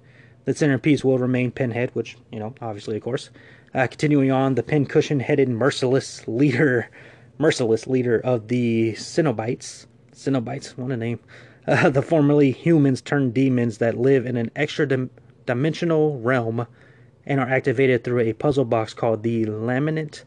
The 0.45 0.53
centerpiece 0.53 1.03
will 1.03 1.19
remain 1.19 1.51
Pinhead, 1.51 1.91
which, 1.93 2.17
you 2.31 2.39
know, 2.39 2.55
obviously, 2.59 2.97
of 2.97 3.03
course. 3.03 3.29
Uh, 3.73 3.87
continuing 3.87 4.31
on, 4.31 4.55
the 4.55 4.63
pincushion-headed 4.63 5.49
merciless 5.49 6.27
leader 6.27 6.89
merciless 7.37 7.87
leader 7.87 8.19
of 8.19 8.47
the 8.47 8.93
Cenobites. 8.93 9.87
Cenobites, 10.13 10.77
what 10.77 10.91
a 10.91 10.97
name. 10.97 11.19
Uh, 11.67 11.89
the 11.89 12.01
formerly 12.01 12.51
humans 12.51 13.01
turned 13.01 13.33
demons 13.33 13.79
that 13.79 13.97
live 13.97 14.25
in 14.25 14.37
an 14.37 14.51
extra 14.55 14.87
dim- 14.87 15.09
dimensional 15.45 16.19
realm 16.19 16.67
and 17.25 17.39
are 17.39 17.49
activated 17.49 18.03
through 18.03 18.21
a 18.21 18.33
puzzle 18.33 18.65
box 18.65 18.93
called 18.93 19.23
the 19.23 19.45
Laminate 19.45 20.23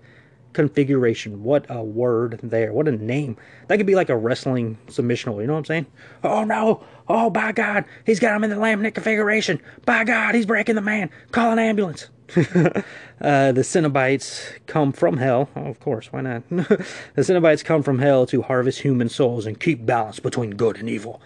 Configuration. 0.53 1.45
What 1.45 1.67
a 1.69 1.83
word 1.83 2.41
there. 2.43 2.73
What 2.73 2.89
a 2.89 2.93
name. 2.93 3.37
That 3.69 3.77
could 3.77 3.87
be 3.87 3.95
like 3.95 4.09
a 4.09 4.17
wrestling 4.17 4.79
submissional, 4.87 5.41
you 5.41 5.47
know 5.47 5.53
what 5.53 5.59
I'm 5.59 5.65
saying? 5.67 5.87
Oh 6.25 6.45
no! 6.45 6.83
Oh 7.09 7.29
by 7.29 7.53
God! 7.53 7.85
He's 8.07 8.21
got 8.21 8.35
him 8.35 8.45
in 8.45 8.51
the 8.51 8.57
laminate 8.57 8.95
configuration! 8.95 9.61
By 9.85 10.05
God, 10.05 10.35
he's 10.35 10.47
breaking 10.47 10.77
the 10.77 10.81
man! 10.81 11.11
Call 11.31 11.53
an 11.53 11.59
ambulance! 11.59 12.09
uh, 12.37 13.53
the 13.53 13.63
Cenobites 13.63 14.59
come 14.67 14.93
from 14.93 15.19
hell. 15.19 15.49
Oh, 15.55 15.67
of 15.67 15.79
course, 15.79 16.13
why 16.13 16.23
not? 16.23 16.43
the 16.51 16.87
Cenobites 17.19 17.65
come 17.65 17.83
from 17.83 17.99
hell 17.99 18.27
to 18.27 18.43
harvest 18.43 18.81
human 18.81 19.09
souls 19.09 19.47
and 19.47 19.61
keep 19.61 19.85
balance 19.87 20.21
between 20.21 20.51
good 20.53 20.79
and 20.79 20.89
evil. 20.89 21.21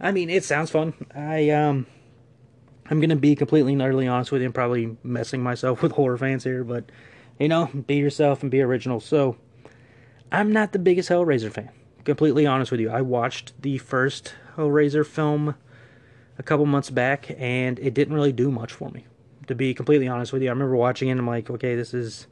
I 0.00 0.12
mean, 0.12 0.30
it 0.30 0.44
sounds 0.44 0.70
fun. 0.70 0.94
I 1.14 1.50
um, 1.50 1.86
I'm 2.90 3.00
gonna 3.00 3.16
be 3.16 3.34
completely 3.34 3.72
and 3.72 3.82
utterly 3.82 4.08
honest 4.08 4.32
with 4.32 4.42
you. 4.42 4.46
I'm 4.46 4.52
probably 4.52 4.96
messing 5.02 5.42
myself 5.42 5.82
with 5.82 5.92
horror 5.92 6.18
fans 6.18 6.44
here, 6.44 6.64
but 6.64 6.90
you 7.38 7.48
know, 7.48 7.66
be 7.66 7.96
yourself 7.96 8.42
and 8.42 8.50
be 8.50 8.60
original. 8.60 9.00
So, 9.00 9.36
I'm 10.32 10.52
not 10.52 10.72
the 10.72 10.78
biggest 10.78 11.08
Hellraiser 11.08 11.52
fan. 11.52 11.70
Completely 12.04 12.46
honest 12.46 12.70
with 12.70 12.80
you. 12.80 12.90
I 12.90 13.00
watched 13.00 13.52
the 13.62 13.78
first 13.78 14.34
Hellraiser 14.56 15.06
film 15.06 15.54
a 16.38 16.42
couple 16.42 16.66
months 16.66 16.90
back, 16.90 17.30
and 17.38 17.78
it 17.78 17.94
didn't 17.94 18.14
really 18.14 18.32
do 18.32 18.50
much 18.50 18.72
for 18.72 18.90
me 18.90 19.04
to 19.48 19.54
be 19.54 19.74
completely 19.74 20.06
honest 20.06 20.32
with 20.32 20.42
you. 20.42 20.48
I 20.48 20.52
remember 20.52 20.76
watching 20.76 21.08
it 21.08 21.12
and 21.12 21.20
I'm 21.20 21.26
like, 21.26 21.50
okay, 21.50 21.74
this 21.74 21.92
is 21.92 22.26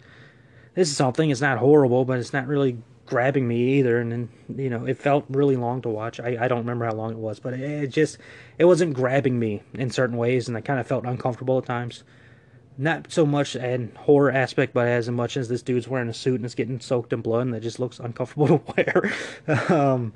this 0.75 0.89
is 0.91 0.97
something. 0.97 1.31
It's 1.31 1.41
not 1.41 1.59
horrible, 1.59 2.05
but 2.05 2.19
it's 2.19 2.33
not 2.33 2.47
really 2.47 2.79
grabbing 3.07 3.47
me 3.49 3.79
either. 3.79 3.99
And 3.99 4.13
then, 4.13 4.29
you 4.57 4.69
know, 4.69 4.85
it 4.85 4.99
felt 4.99 5.25
really 5.29 5.57
long 5.57 5.83
to 5.83 5.89
watch. 5.89 6.21
I, 6.21 6.37
I 6.41 6.49
don't 6.49 6.59
remember 6.59 6.85
how 6.85 6.93
long 6.93 7.13
it 7.13 7.19
was, 7.19 7.41
but 7.41 7.55
it, 7.55 7.61
it 7.61 7.87
just 7.89 8.19
it 8.59 8.65
wasn't 8.65 8.95
grabbing 8.95 9.39
me 9.39 9.63
in 9.75 9.91
certain 9.91 10.17
ways, 10.17 10.49
and 10.49 10.57
I 10.57 10.61
kind 10.61 10.81
of 10.81 10.87
felt 10.87 11.05
uncomfortable 11.05 11.59
at 11.59 11.67
times. 11.67 12.05
Not 12.79 13.11
so 13.11 13.25
much 13.25 13.55
an 13.55 13.93
horror 13.97 14.31
aspect, 14.31 14.75
but 14.75 14.87
as 14.87 15.09
much 15.09 15.39
as 15.39 15.49
this 15.49 15.63
dude's 15.63 15.89
wearing 15.89 16.11
a 16.11 16.15
suit 16.15 16.35
and 16.35 16.45
it's 16.45 16.55
getting 16.55 16.81
soaked 16.81 17.13
in 17.13 17.23
blood, 17.23 17.47
and 17.47 17.55
it 17.55 17.61
just 17.61 17.81
looks 17.81 17.99
uncomfortable 17.99 18.59
to 18.59 19.11
wear. 19.47 19.71
um, 19.71 20.13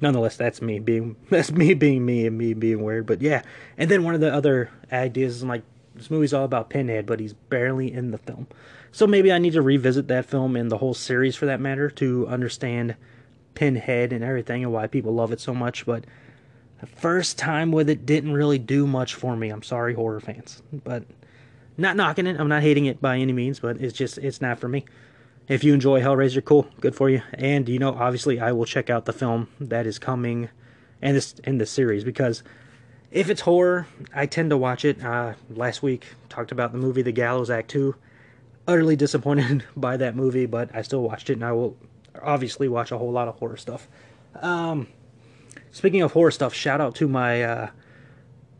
nonetheless, 0.00 0.36
that's 0.36 0.62
me 0.62 0.78
being 0.78 1.16
that's 1.30 1.50
me 1.50 1.74
being 1.74 2.04
me 2.04 2.26
and 2.26 2.38
me 2.38 2.54
being 2.54 2.82
weird. 2.82 3.06
But 3.06 3.22
yeah, 3.22 3.42
and 3.76 3.90
then 3.90 4.04
one 4.04 4.14
of 4.14 4.20
the 4.20 4.32
other 4.32 4.70
ideas 4.92 5.36
is 5.36 5.44
like 5.44 5.62
this 5.94 6.10
movie's 6.10 6.34
all 6.34 6.44
about 6.44 6.70
Pinhead, 6.70 7.06
but 7.06 7.20
he's 7.20 7.32
barely 7.34 7.92
in 7.92 8.10
the 8.10 8.18
film. 8.18 8.46
So 8.94 9.08
maybe 9.08 9.32
I 9.32 9.38
need 9.38 9.54
to 9.54 9.60
revisit 9.60 10.06
that 10.06 10.24
film 10.24 10.54
and 10.54 10.70
the 10.70 10.78
whole 10.78 10.94
series 10.94 11.34
for 11.34 11.46
that 11.46 11.58
matter 11.58 11.90
to 11.90 12.28
understand 12.28 12.94
Pinhead 13.56 14.12
and 14.12 14.22
everything 14.22 14.62
and 14.62 14.72
why 14.72 14.86
people 14.86 15.12
love 15.12 15.32
it 15.32 15.40
so 15.40 15.52
much. 15.52 15.84
But 15.84 16.04
the 16.80 16.86
first 16.86 17.36
time 17.36 17.72
with 17.72 17.90
it 17.90 18.06
didn't 18.06 18.34
really 18.34 18.60
do 18.60 18.86
much 18.86 19.16
for 19.16 19.34
me. 19.34 19.50
I'm 19.50 19.64
sorry, 19.64 19.94
horror 19.94 20.20
fans. 20.20 20.62
But 20.72 21.02
not 21.76 21.96
knocking 21.96 22.28
it. 22.28 22.38
I'm 22.38 22.46
not 22.46 22.62
hating 22.62 22.86
it 22.86 23.00
by 23.00 23.18
any 23.18 23.32
means, 23.32 23.58
but 23.58 23.80
it's 23.80 23.98
just, 23.98 24.16
it's 24.18 24.40
not 24.40 24.60
for 24.60 24.68
me. 24.68 24.84
If 25.48 25.64
you 25.64 25.74
enjoy 25.74 26.00
Hellraiser, 26.00 26.44
cool, 26.44 26.68
good 26.80 26.94
for 26.94 27.10
you. 27.10 27.20
And 27.32 27.68
you 27.68 27.80
know, 27.80 27.94
obviously, 27.94 28.38
I 28.38 28.52
will 28.52 28.64
check 28.64 28.90
out 28.90 29.06
the 29.06 29.12
film 29.12 29.48
that 29.58 29.88
is 29.88 29.98
coming 29.98 30.50
and 31.02 31.16
this 31.16 31.34
in 31.42 31.58
this 31.58 31.72
series 31.72 32.04
because 32.04 32.44
if 33.10 33.28
it's 33.28 33.40
horror, 33.40 33.88
I 34.14 34.26
tend 34.26 34.50
to 34.50 34.56
watch 34.56 34.84
it. 34.84 35.04
Uh, 35.04 35.34
last 35.50 35.82
week 35.82 36.06
talked 36.28 36.52
about 36.52 36.70
the 36.70 36.78
movie 36.78 37.02
The 37.02 37.10
Gallows 37.10 37.50
Act 37.50 37.70
2. 37.70 37.96
Utterly 38.66 38.96
disappointed 38.96 39.64
by 39.76 39.96
that 39.96 40.16
movie, 40.16 40.46
but 40.46 40.74
I 40.74 40.82
still 40.82 41.02
watched 41.02 41.30
it, 41.30 41.34
and 41.34 41.44
I 41.44 41.52
will 41.52 41.76
obviously 42.22 42.68
watch 42.68 42.92
a 42.92 42.98
whole 42.98 43.12
lot 43.12 43.28
of 43.28 43.36
horror 43.36 43.56
stuff. 43.56 43.88
Um, 44.40 44.88
speaking 45.70 46.02
of 46.02 46.12
horror 46.12 46.30
stuff, 46.30 46.54
shout 46.54 46.80
out 46.80 46.94
to 46.96 47.08
my 47.08 47.42
uh, 47.42 47.70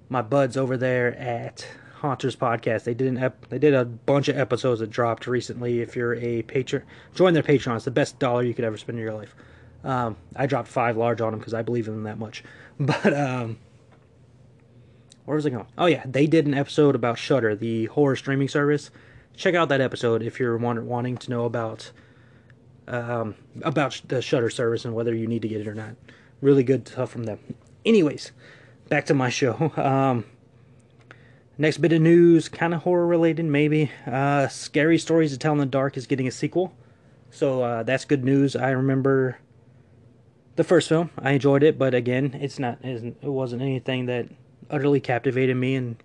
my 0.09 0.23
buds 0.23 0.57
over 0.57 0.77
there 0.77 1.17
at 1.17 1.67
Haunters 1.97 2.37
Podcast. 2.37 2.85
They 2.85 2.95
did 2.95 3.09
an 3.09 3.19
ep- 3.19 3.49
they 3.49 3.59
did 3.59 3.75
a 3.75 3.85
bunch 3.85 4.29
of 4.29 4.37
episodes 4.37 4.81
that 4.81 4.91
dropped 4.91 5.27
recently. 5.27 5.81
If 5.81 5.97
you're 5.97 6.15
a 6.15 6.43
patron, 6.43 6.83
join 7.15 7.35
their 7.35 7.43
Patreon. 7.43 7.77
It's 7.77 7.85
the 7.87 7.91
best 7.91 8.19
dollar 8.19 8.43
you 8.43 8.55
could 8.55 8.65
ever 8.65 8.77
spend 8.77 8.99
in 8.99 9.05
your 9.05 9.15
life. 9.15 9.35
Um, 9.83 10.17
I 10.35 10.47
dropped 10.47 10.69
five 10.69 10.97
large 10.97 11.21
on 11.21 11.33
them 11.33 11.41
because 11.41 11.55
I 11.55 11.63
believe 11.63 11.89
in 11.89 11.95
them 11.95 12.05
that 12.05 12.19
much. 12.19 12.45
But 12.81 13.15
um, 13.15 13.59
where 15.25 15.37
was 15.37 15.47
I 15.47 15.51
going? 15.51 15.67
Oh 15.79 15.87
yeah, 15.87 16.03
they 16.05 16.27
did 16.27 16.45
an 16.45 16.55
episode 16.55 16.97
about 16.97 17.19
Shudder, 17.19 17.55
the 17.55 17.87
horror 17.87 18.17
streaming 18.17 18.49
service. 18.49 18.91
Check 19.37 19.55
out 19.55 19.69
that 19.69 19.81
episode 19.81 20.23
if 20.23 20.39
you're 20.39 20.57
wanting 20.57 21.17
to 21.19 21.31
know 21.31 21.45
about 21.45 21.91
um, 22.87 23.35
about 23.63 24.01
the 24.09 24.21
Shudder 24.21 24.51
service 24.51 24.85
and 24.85 24.95
whether 24.95 25.15
you 25.15 25.27
need 25.27 25.43
to 25.43 25.49
get 25.49 25.61
it 25.61 25.69
or 25.69 25.75
not. 25.75 25.97
Really 26.41 26.63
good 26.63 26.87
stuff 26.87 27.11
from 27.11 27.25
them. 27.25 27.39
Anyways, 27.85 28.33
back 28.89 29.07
to 29.07 29.15
my 29.15 29.31
show. 29.31 29.73
Um, 29.81 30.25
next 31.57 31.79
bit 31.79 31.93
of 31.93 32.03
news, 32.03 32.49
kind 32.49 32.75
of 32.75 32.83
horror 32.83 33.07
related, 33.07 33.45
maybe. 33.45 33.91
Uh, 34.07 34.49
Scary 34.49 34.99
Stories 34.99 35.33
to 35.33 35.39
Tell 35.39 35.53
in 35.53 35.59
the 35.59 35.67
Dark 35.67 35.97
is 35.97 36.07
getting 36.07 36.27
a 36.27 36.33
sequel, 36.33 36.75
so 37.31 37.63
uh, 37.63 37.83
that's 37.83 38.05
good 38.05 38.25
news. 38.25 38.57
I 38.57 38.71
remember 38.71 39.39
the 40.57 40.65
first 40.65 40.89
film. 40.89 41.11
I 41.19 41.33
enjoyed 41.33 41.63
it, 41.63 41.79
but 41.79 41.95
again, 41.95 42.39
it's 42.41 42.59
not. 42.59 42.79
It 42.83 43.15
wasn't 43.23 43.63
anything 43.63 44.07
that 44.07 44.29
utterly 44.71 45.01
captivated 45.01 45.57
me 45.57 45.77
and 45.77 45.97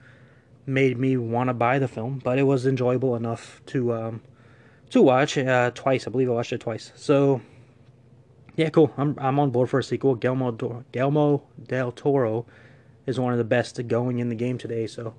made 0.70 0.98
me 0.98 1.18
want 1.18 1.50
to 1.50 1.54
buy 1.54 1.80
the 1.80 1.88
film, 1.88 2.22
but 2.24 2.38
it 2.38 2.44
was 2.44 2.66
enjoyable 2.66 3.16
enough 3.16 3.62
to 3.68 3.94
um, 3.94 4.22
to 4.92 5.02
watch 5.02 5.38
uh, 5.38 5.72
twice. 5.74 6.08
I 6.08 6.12
believe 6.12 6.30
I 6.30 6.34
watched 6.34 6.54
it 6.54 6.62
twice. 6.62 6.92
So 6.96 7.42
yeah, 8.56 8.70
cool. 8.70 8.94
I'm 8.98 9.16
I'm 9.20 9.40
on 9.40 9.52
board 9.52 9.70
for 9.70 9.80
a 9.80 9.84
sequel. 9.84 10.16
Guillermo 10.16 10.84
Guillermo 10.92 11.44
del 11.68 11.92
Toro 11.92 12.46
is 13.06 13.20
one 13.20 13.32
of 13.32 13.38
the 13.38 13.44
best 13.44 13.88
going 13.88 14.20
in 14.20 14.30
the 14.30 14.36
game 14.36 14.58
today. 14.58 14.88
So 14.88 15.16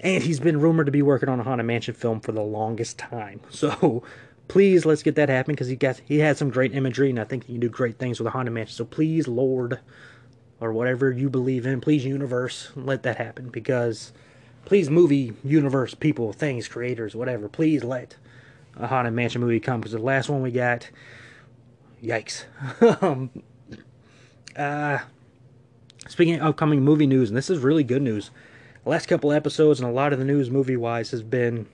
And 0.00 0.22
he's 0.22 0.40
been 0.40 0.60
rumored 0.60 0.86
to 0.86 0.92
be 0.92 1.02
working 1.02 1.28
on 1.28 1.40
a 1.40 1.42
Haunted 1.42 1.66
Mansion 1.66 1.94
film 1.94 2.20
for 2.20 2.32
the 2.32 2.42
longest 2.42 2.98
time. 2.98 3.40
So 3.50 4.02
please 4.48 4.84
let's 4.84 5.04
get 5.04 5.14
that 5.14 5.28
happen 5.28 5.54
because 5.54 5.68
he 5.68 5.76
got 5.76 6.00
he 6.04 6.18
had 6.18 6.36
some 6.36 6.50
great 6.50 6.74
imagery 6.74 7.10
and 7.10 7.20
I 7.20 7.24
think 7.24 7.44
he 7.44 7.52
can 7.54 7.60
do 7.60 7.68
great 7.68 7.98
things 7.98 8.18
with 8.18 8.26
a 8.26 8.30
Haunted 8.30 8.52
Mansion. 8.54 8.74
So 8.74 8.84
please, 8.84 9.28
Lord, 9.28 9.78
or 10.60 10.72
whatever 10.72 11.10
you 11.10 11.30
believe 11.30 11.66
in, 11.66 11.80
please 11.80 12.04
universe, 12.04 12.70
let 12.74 13.02
that 13.04 13.16
happen 13.16 13.48
because 13.48 14.12
please 14.64 14.90
movie 14.90 15.32
universe 15.44 15.94
people, 15.94 16.32
things, 16.32 16.68
creators, 16.68 17.14
whatever, 17.14 17.48
please 17.48 17.84
let 17.84 18.16
a 18.76 18.86
Haunted 18.86 19.14
Mansion 19.14 19.40
movie 19.40 19.60
come 19.60 19.80
because 19.80 19.92
the 19.92 19.98
last 19.98 20.28
one 20.28 20.42
we 20.42 20.50
got, 20.50 20.90
yikes. 22.02 22.44
um, 23.02 23.30
uh, 24.56 24.98
speaking 26.08 26.34
of 26.36 26.42
upcoming 26.42 26.82
movie 26.82 27.06
news, 27.06 27.30
and 27.30 27.36
this 27.36 27.50
is 27.50 27.58
really 27.58 27.84
good 27.84 28.02
news. 28.02 28.30
The 28.84 28.90
last 28.90 29.06
couple 29.06 29.32
episodes 29.32 29.80
and 29.80 29.88
a 29.88 29.92
lot 29.92 30.12
of 30.12 30.18
the 30.18 30.24
news 30.24 30.50
movie 30.50 30.76
wise 30.76 31.10
has 31.10 31.22
been, 31.22 31.66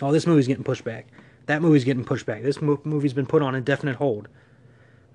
oh, 0.00 0.12
this 0.12 0.26
movie's 0.26 0.46
getting 0.46 0.64
pushed 0.64 0.84
back. 0.84 1.06
That 1.46 1.62
movie's 1.62 1.84
getting 1.84 2.04
pushed 2.04 2.26
back. 2.26 2.42
This 2.42 2.62
movie's 2.62 3.12
been 3.12 3.26
put 3.26 3.42
on 3.42 3.54
indefinite 3.54 3.96
hold. 3.96 4.28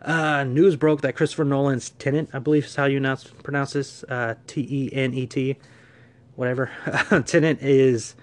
Uh, 0.02 0.44
news 0.44 0.76
broke 0.76 1.02
that 1.02 1.16
Christopher 1.16 1.46
Nolan's 1.46 1.92
Tenet, 1.92 2.30
I 2.34 2.40
believe 2.40 2.66
is 2.66 2.76
how 2.76 2.86
you 2.86 3.00
pronounce 3.42 3.74
this, 3.74 4.04
uh, 4.04 4.36
T 4.46 4.68
E 4.70 4.90
N 4.94 5.14
E 5.14 5.26
T, 5.26 5.58
whatever. 6.36 6.72
Tenant 7.26 7.62
is 7.62 8.16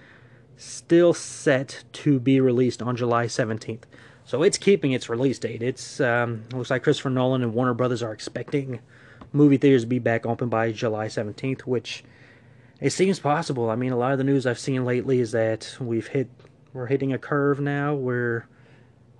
still 0.57 1.13
set 1.13 1.83
to 1.93 2.19
be 2.19 2.39
released 2.39 2.81
on 2.81 2.95
July 2.95 3.25
17th. 3.25 3.83
So 4.25 4.43
it's 4.43 4.57
keeping 4.57 4.93
its 4.93 5.09
release 5.09 5.39
date. 5.39 5.61
It's 5.61 5.99
um, 5.99 6.43
looks 6.53 6.69
like 6.69 6.83
Christopher 6.83 7.09
Nolan 7.09 7.43
and 7.43 7.53
Warner 7.53 7.73
Brothers 7.73 8.01
are 8.01 8.13
expecting 8.13 8.79
movie 9.33 9.57
theaters 9.57 9.81
to 9.83 9.87
be 9.87 9.99
back 9.99 10.25
open 10.25 10.47
by 10.47 10.71
July 10.71 11.07
17th, 11.07 11.61
which 11.61 12.03
it 12.79 12.91
seems 12.91 13.19
possible. 13.19 13.69
I 13.69 13.75
mean, 13.75 13.91
a 13.91 13.97
lot 13.97 14.11
of 14.11 14.17
the 14.17 14.23
news 14.23 14.45
I've 14.45 14.59
seen 14.59 14.85
lately 14.85 15.19
is 15.19 15.31
that 15.31 15.75
we've 15.79 16.07
hit 16.07 16.29
we're 16.73 16.87
hitting 16.87 17.13
a 17.13 17.19
curve 17.19 17.59
now 17.59 17.93
where 17.93 18.47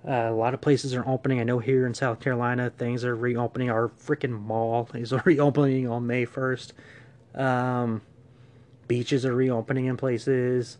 uh, 0.06 0.28
a 0.28 0.34
lot 0.34 0.54
of 0.54 0.60
places 0.60 0.94
are 0.94 1.06
opening. 1.08 1.40
I 1.40 1.44
know 1.44 1.58
here 1.58 1.86
in 1.86 1.94
South 1.94 2.20
Carolina 2.20 2.70
things 2.70 3.04
are 3.04 3.14
reopening. 3.14 3.70
Our 3.70 3.88
freaking 3.88 4.40
mall 4.40 4.88
is 4.94 5.12
reopening 5.24 5.88
on 5.88 6.06
May 6.06 6.26
1st. 6.26 6.72
Um, 7.34 8.02
beaches 8.88 9.24
are 9.24 9.34
reopening 9.34 9.86
in 9.86 9.96
places. 9.96 10.78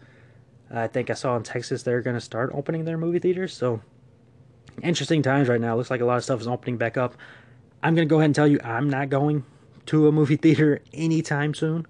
I 0.70 0.86
think 0.86 1.10
I 1.10 1.14
saw 1.14 1.36
in 1.36 1.42
Texas 1.42 1.82
they're 1.82 2.02
going 2.02 2.16
to 2.16 2.20
start 2.20 2.50
opening 2.54 2.84
their 2.84 2.98
movie 2.98 3.18
theaters. 3.18 3.56
So 3.56 3.80
interesting 4.82 5.22
times 5.22 5.48
right 5.48 5.60
now. 5.60 5.76
Looks 5.76 5.90
like 5.90 6.00
a 6.00 6.04
lot 6.04 6.16
of 6.16 6.24
stuff 6.24 6.40
is 6.40 6.48
opening 6.48 6.76
back 6.76 6.96
up. 6.96 7.14
I'm 7.82 7.94
going 7.94 8.08
to 8.08 8.10
go 8.10 8.16
ahead 8.16 8.26
and 8.26 8.34
tell 8.34 8.48
you 8.48 8.58
I'm 8.64 8.88
not 8.88 9.10
going 9.10 9.44
to 9.86 10.08
a 10.08 10.12
movie 10.12 10.36
theater 10.44 10.82
anytime 10.92 11.54
soon. 11.54 11.86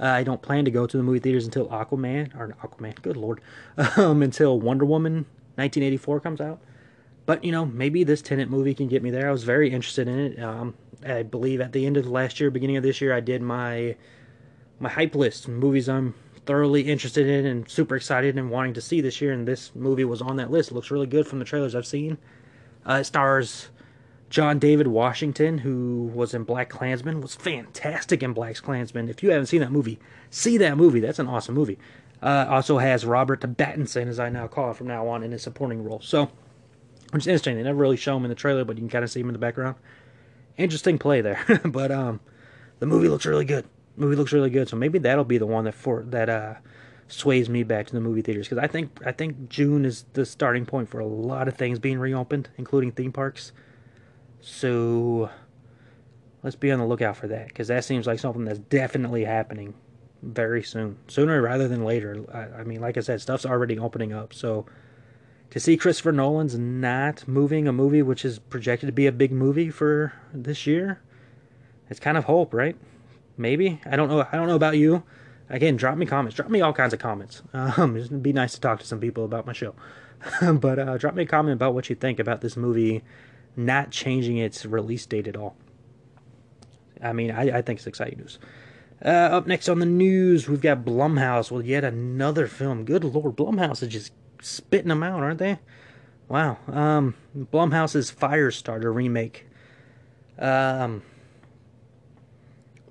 Uh, 0.00 0.06
I 0.06 0.22
don't 0.22 0.40
plan 0.40 0.64
to 0.64 0.70
go 0.70 0.86
to 0.86 0.96
the 0.96 1.02
movie 1.02 1.18
theaters 1.18 1.44
until 1.44 1.66
Aquaman 1.68 2.34
or 2.38 2.56
Aquaman. 2.62 3.00
Good 3.02 3.16
lord, 3.16 3.40
um, 3.96 4.22
until 4.22 4.60
Wonder 4.60 4.84
Woman 4.84 5.26
1984 5.56 6.20
comes 6.20 6.40
out. 6.40 6.60
But 7.26 7.44
you 7.44 7.52
know, 7.52 7.66
maybe 7.66 8.04
this 8.04 8.22
Tenant 8.22 8.50
movie 8.50 8.74
can 8.74 8.88
get 8.88 9.02
me 9.02 9.10
there. 9.10 9.28
I 9.28 9.32
was 9.32 9.44
very 9.44 9.70
interested 9.70 10.08
in 10.08 10.18
it. 10.18 10.42
Um, 10.42 10.74
I 11.06 11.22
believe 11.24 11.60
at 11.60 11.72
the 11.72 11.84
end 11.84 11.96
of 11.96 12.06
last 12.06 12.40
year, 12.40 12.50
beginning 12.50 12.76
of 12.76 12.82
this 12.82 13.00
year, 13.00 13.12
I 13.12 13.20
did 13.20 13.42
my 13.42 13.96
my 14.80 14.88
hype 14.88 15.14
list 15.14 15.48
movies 15.48 15.88
I'm 15.88 16.14
thoroughly 16.46 16.82
interested 16.82 17.26
in 17.26 17.44
and 17.44 17.68
super 17.68 17.94
excited 17.94 18.38
and 18.38 18.50
wanting 18.50 18.72
to 18.72 18.80
see 18.80 19.00
this 19.00 19.20
year. 19.20 19.32
And 19.32 19.46
this 19.46 19.74
movie 19.74 20.04
was 20.04 20.22
on 20.22 20.36
that 20.36 20.50
list. 20.50 20.70
It 20.70 20.74
looks 20.74 20.90
really 20.90 21.06
good 21.06 21.26
from 21.26 21.38
the 21.38 21.44
trailers 21.44 21.74
I've 21.74 21.86
seen. 21.86 22.16
Uh, 22.88 22.94
it 23.00 23.04
stars 23.04 23.68
John 24.30 24.58
David 24.58 24.86
Washington, 24.86 25.58
who 25.58 26.10
was 26.14 26.32
in 26.32 26.44
Black 26.44 26.70
Klansman, 26.70 27.20
was 27.20 27.34
fantastic 27.34 28.22
in 28.22 28.32
Black 28.32 28.56
Klansman. 28.56 29.10
If 29.10 29.22
you 29.22 29.30
haven't 29.30 29.46
seen 29.46 29.60
that 29.60 29.72
movie, 29.72 29.98
see 30.30 30.56
that 30.58 30.76
movie. 30.76 31.00
That's 31.00 31.18
an 31.18 31.26
awesome 31.26 31.54
movie. 31.54 31.78
Uh, 32.22 32.46
also 32.48 32.78
has 32.78 33.04
Robert 33.04 33.40
Pattinson, 33.40 34.06
as 34.06 34.18
I 34.18 34.28
now 34.28 34.46
call 34.46 34.70
it 34.70 34.76
from 34.76 34.86
now 34.86 35.06
on, 35.06 35.22
in 35.22 35.32
a 35.32 35.38
supporting 35.38 35.84
role. 35.84 36.00
So, 36.00 36.30
which 37.10 37.24
is 37.24 37.26
interesting. 37.26 37.56
They 37.56 37.62
never 37.62 37.78
really 37.78 37.96
show 37.96 38.16
him 38.16 38.24
in 38.24 38.28
the 38.30 38.34
trailer, 38.34 38.64
but 38.64 38.76
you 38.76 38.80
can 38.80 38.88
kind 38.88 39.04
of 39.04 39.10
see 39.10 39.20
him 39.20 39.28
in 39.28 39.34
the 39.34 39.38
background. 39.38 39.76
Interesting 40.56 40.98
play 40.98 41.20
there. 41.20 41.60
but 41.64 41.90
um, 41.90 42.20
the 42.80 42.86
movie 42.86 43.08
looks 43.08 43.26
really 43.26 43.44
good 43.44 43.66
movie 43.98 44.16
looks 44.16 44.32
really 44.32 44.50
good. 44.50 44.68
So 44.68 44.76
maybe 44.76 44.98
that'll 44.98 45.24
be 45.24 45.38
the 45.38 45.46
one 45.46 45.64
that 45.64 45.74
for 45.74 46.02
that 46.08 46.28
uh, 46.28 46.54
sways 47.08 47.48
me 47.48 47.62
back 47.62 47.86
to 47.86 47.92
the 47.92 48.00
movie 48.00 48.22
theaters 48.22 48.48
because 48.48 48.62
I 48.62 48.66
think 48.66 49.00
I 49.04 49.12
think 49.12 49.48
June 49.48 49.84
is 49.84 50.04
the 50.12 50.26
starting 50.26 50.66
point 50.66 50.88
for 50.88 51.00
a 51.00 51.06
lot 51.06 51.48
of 51.48 51.56
things 51.56 51.78
being 51.78 51.98
reopened, 51.98 52.48
including 52.56 52.92
theme 52.92 53.12
parks. 53.12 53.52
So 54.40 55.30
let's 56.42 56.56
be 56.56 56.70
on 56.70 56.78
the 56.78 56.86
lookout 56.86 57.16
for 57.16 57.26
that 57.28 57.48
because 57.48 57.68
that 57.68 57.84
seems 57.84 58.06
like 58.06 58.18
something 58.18 58.44
that's 58.44 58.58
definitely 58.58 59.24
happening 59.24 59.74
very 60.22 60.62
soon, 60.62 60.98
sooner 61.08 61.40
rather 61.42 61.68
than 61.68 61.84
later. 61.84 62.24
I, 62.32 62.60
I 62.60 62.64
mean, 62.64 62.80
like 62.80 62.96
I 62.96 63.00
said, 63.00 63.20
stuff's 63.20 63.46
already 63.46 63.78
opening 63.78 64.12
up, 64.12 64.32
so 64.34 64.66
to 65.50 65.60
see 65.60 65.76
Christopher 65.76 66.12
Nolan's 66.12 66.58
not 66.58 67.26
moving 67.26 67.66
a 67.66 67.72
movie 67.72 68.02
which 68.02 68.24
is 68.24 68.38
projected 68.38 68.86
to 68.88 68.92
be 68.92 69.06
a 69.06 69.12
big 69.12 69.32
movie 69.32 69.70
for 69.70 70.12
this 70.32 70.66
year, 70.66 71.00
it's 71.88 72.00
kind 72.00 72.18
of 72.18 72.24
hope, 72.24 72.52
right? 72.52 72.76
Maybe. 73.38 73.80
I 73.86 73.96
don't 73.96 74.08
know. 74.08 74.26
I 74.30 74.36
don't 74.36 74.48
know 74.48 74.56
about 74.56 74.76
you. 74.76 75.02
Again, 75.48 75.76
drop 75.76 75.96
me 75.96 76.04
comments. 76.04 76.36
Drop 76.36 76.50
me 76.50 76.60
all 76.60 76.72
kinds 76.72 76.92
of 76.92 76.98
comments. 76.98 77.42
Um, 77.54 77.96
it'd 77.96 78.22
be 78.22 78.32
nice 78.32 78.52
to 78.54 78.60
talk 78.60 78.80
to 78.80 78.86
some 78.86 79.00
people 79.00 79.24
about 79.24 79.46
my 79.46 79.52
show. 79.52 79.74
but 80.52 80.78
uh, 80.78 80.98
drop 80.98 81.14
me 81.14 81.22
a 81.22 81.26
comment 81.26 81.54
about 81.54 81.74
what 81.74 81.88
you 81.88 81.96
think 81.96 82.18
about 82.18 82.40
this 82.40 82.56
movie 82.56 83.02
not 83.56 83.90
changing 83.90 84.38
its 84.38 84.64
release 84.64 85.04
date 85.04 85.26
at 85.26 85.36
all. 85.36 85.56
I 87.02 87.12
mean, 87.12 87.30
I, 87.30 87.58
I 87.58 87.62
think 87.62 87.78
it's 87.78 87.86
exciting 87.86 88.18
news. 88.18 88.38
Uh, 89.04 89.08
up 89.08 89.46
next 89.46 89.68
on 89.68 89.78
the 89.78 89.86
news, 89.86 90.48
we've 90.48 90.60
got 90.60 90.84
Blumhouse 90.84 91.50
with 91.50 91.66
yet 91.66 91.84
another 91.84 92.46
film. 92.46 92.84
Good 92.84 93.04
lord, 93.04 93.36
Blumhouse 93.36 93.82
is 93.82 93.88
just 93.88 94.12
spitting 94.40 94.88
them 94.88 95.02
out, 95.02 95.22
aren't 95.22 95.38
they? 95.38 95.58
Wow. 96.28 96.58
Um, 96.66 97.14
Blumhouse's 97.36 98.12
Firestarter 98.12 98.94
remake. 98.94 99.46
Um, 100.38 101.02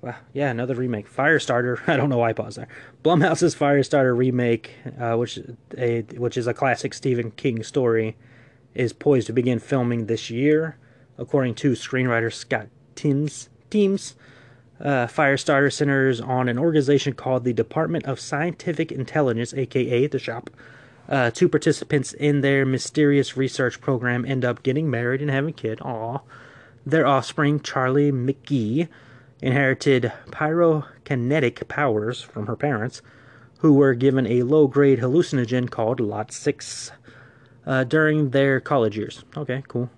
well, 0.00 0.16
yeah, 0.32 0.50
another 0.50 0.74
remake. 0.74 1.10
Firestarter. 1.10 1.80
I 1.88 1.96
don't 1.96 2.08
know 2.08 2.18
why 2.18 2.30
I 2.30 2.32
paused 2.32 2.58
there. 2.58 2.68
Blumhouse's 3.02 3.54
Firestarter 3.54 4.16
remake, 4.16 4.72
uh, 4.98 5.16
which 5.16 5.38
a 5.76 6.02
which 6.16 6.36
is 6.36 6.46
a 6.46 6.54
classic 6.54 6.94
Stephen 6.94 7.30
King 7.32 7.62
story, 7.62 8.16
is 8.74 8.92
poised 8.92 9.26
to 9.28 9.32
begin 9.32 9.58
filming 9.58 10.06
this 10.06 10.30
year, 10.30 10.76
according 11.16 11.54
to 11.56 11.72
screenwriter 11.72 12.32
Scott 12.32 12.68
Teems. 12.94 13.48
Teams. 13.70 14.14
Uh, 14.80 15.08
Firestarter 15.08 15.72
centers 15.72 16.20
on 16.20 16.48
an 16.48 16.56
organization 16.56 17.12
called 17.12 17.42
the 17.42 17.52
Department 17.52 18.04
of 18.04 18.20
Scientific 18.20 18.92
Intelligence, 18.92 19.52
aka 19.52 20.06
the 20.06 20.18
Shop. 20.20 20.50
Uh, 21.08 21.30
two 21.30 21.48
participants 21.48 22.12
in 22.12 22.42
their 22.42 22.64
mysterious 22.64 23.36
research 23.36 23.80
program 23.80 24.24
end 24.24 24.44
up 24.44 24.62
getting 24.62 24.90
married 24.90 25.20
and 25.20 25.30
having 25.30 25.50
a 25.50 25.52
kid. 25.52 25.80
Aw. 25.80 26.18
Their 26.86 27.06
offspring, 27.06 27.60
Charlie 27.60 28.12
McGee, 28.12 28.88
inherited 29.40 30.12
pyrokinetic 30.30 31.68
powers 31.68 32.22
from 32.22 32.46
her 32.46 32.56
parents, 32.56 33.02
who 33.58 33.72
were 33.72 33.94
given 33.94 34.26
a 34.26 34.42
low 34.42 34.66
grade 34.66 35.00
hallucinogen 35.00 35.68
called 35.68 36.00
Lot 36.00 36.32
6 36.32 36.92
uh, 37.66 37.84
during 37.84 38.30
their 38.30 38.60
college 38.60 38.96
years. 38.96 39.24
Okay, 39.36 39.62
cool. 39.68 39.90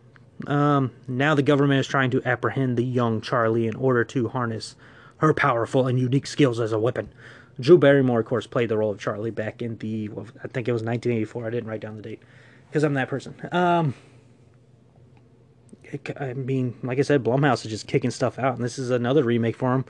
Um, 0.47 0.93
now 1.07 1.35
the 1.35 1.43
government 1.43 1.81
is 1.81 1.87
trying 1.87 2.11
to 2.11 2.23
apprehend 2.25 2.77
the 2.77 2.85
young 2.85 3.21
Charlie 3.21 3.67
in 3.67 3.77
order 3.77 4.05
to 4.05 4.29
harness 4.29 4.77
her 5.19 5.35
powerful 5.35 5.87
and 5.87 5.99
unique 5.99 6.27
skills 6.27 6.59
as 6.59 6.73
a 6.73 6.79
weapon. 6.79 7.13
Drew 7.59 7.77
Barrymore, 7.77 8.21
of 8.21 8.27
course, 8.27 8.47
played 8.47 8.71
the 8.71 8.79
role 8.79 8.91
of 8.91 8.99
Charlie 8.99 9.31
back 9.31 9.61
in 9.61 9.77
the, 9.79 10.09
well, 10.09 10.27
I 10.43 10.49
think 10.49 10.67
it 10.67 10.73
was 10.73 10.83
1984. 10.83 11.47
I 11.47 11.51
didn't 11.51 11.69
write 11.69 11.81
down 11.81 11.97
the 11.97 12.03
date 12.03 12.23
because 12.69 12.85
I'm 12.85 12.95
that 12.95 13.09
person. 13.09 13.35
Um, 13.53 13.95
I 16.19 16.35
mean, 16.35 16.77
like 16.83 16.99
I 16.99 17.03
said, 17.03 17.25
Blumhouse 17.25 17.65
is 17.65 17.71
just 17.71 17.87
kicking 17.87 18.11
stuff 18.11 18.39
out, 18.39 18.55
and 18.55 18.65
this 18.65 18.79
is 18.79 18.91
another 18.91 19.25
remake 19.25 19.57
for 19.57 19.71
them. 19.71 19.85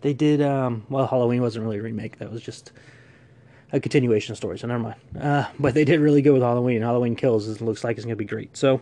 They 0.00 0.12
did, 0.12 0.42
um, 0.42 0.84
well, 0.88 1.06
Halloween 1.06 1.42
wasn't 1.42 1.64
really 1.64 1.78
a 1.78 1.82
remake; 1.82 2.18
that 2.18 2.30
was 2.30 2.42
just 2.42 2.72
a 3.72 3.80
continuation 3.80 4.32
of 4.32 4.36
story. 4.36 4.58
So 4.58 4.66
never 4.66 4.82
mind. 4.82 4.96
Uh, 5.18 5.46
but 5.58 5.74
they 5.74 5.84
did 5.84 6.00
really 6.00 6.22
good 6.22 6.32
with 6.32 6.42
Halloween. 6.42 6.82
Halloween 6.82 7.16
Kills 7.16 7.60
looks 7.60 7.84
like 7.84 7.96
it's 7.96 8.04
gonna 8.04 8.16
be 8.16 8.24
great. 8.24 8.56
So 8.56 8.80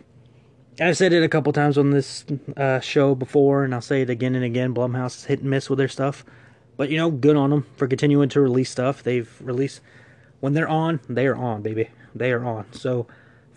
I've 0.79 0.97
said 0.97 1.13
it 1.13 1.23
a 1.23 1.29
couple 1.29 1.53
times 1.53 1.77
on 1.77 1.91
this 1.91 2.25
uh, 2.57 2.79
show 2.79 3.15
before, 3.15 3.63
and 3.63 3.73
I'll 3.73 3.81
say 3.81 4.01
it 4.01 4.09
again 4.09 4.35
and 4.35 4.43
again. 4.43 4.73
Blumhouse 4.73 5.17
is 5.17 5.25
hit 5.25 5.41
and 5.41 5.49
miss 5.49 5.69
with 5.69 5.77
their 5.77 5.87
stuff, 5.87 6.25
but 6.77 6.89
you 6.89 6.97
know, 6.97 7.11
good 7.11 7.35
on 7.35 7.49
them 7.49 7.65
for 7.75 7.87
continuing 7.87 8.29
to 8.29 8.41
release 8.41 8.69
stuff. 8.69 9.03
They've 9.03 9.31
released 9.41 9.81
when 10.39 10.53
they're 10.53 10.67
on, 10.67 10.99
they 11.07 11.27
are 11.27 11.35
on, 11.35 11.61
baby. 11.61 11.89
They 12.15 12.31
are 12.31 12.43
on. 12.43 12.65
So 12.73 13.07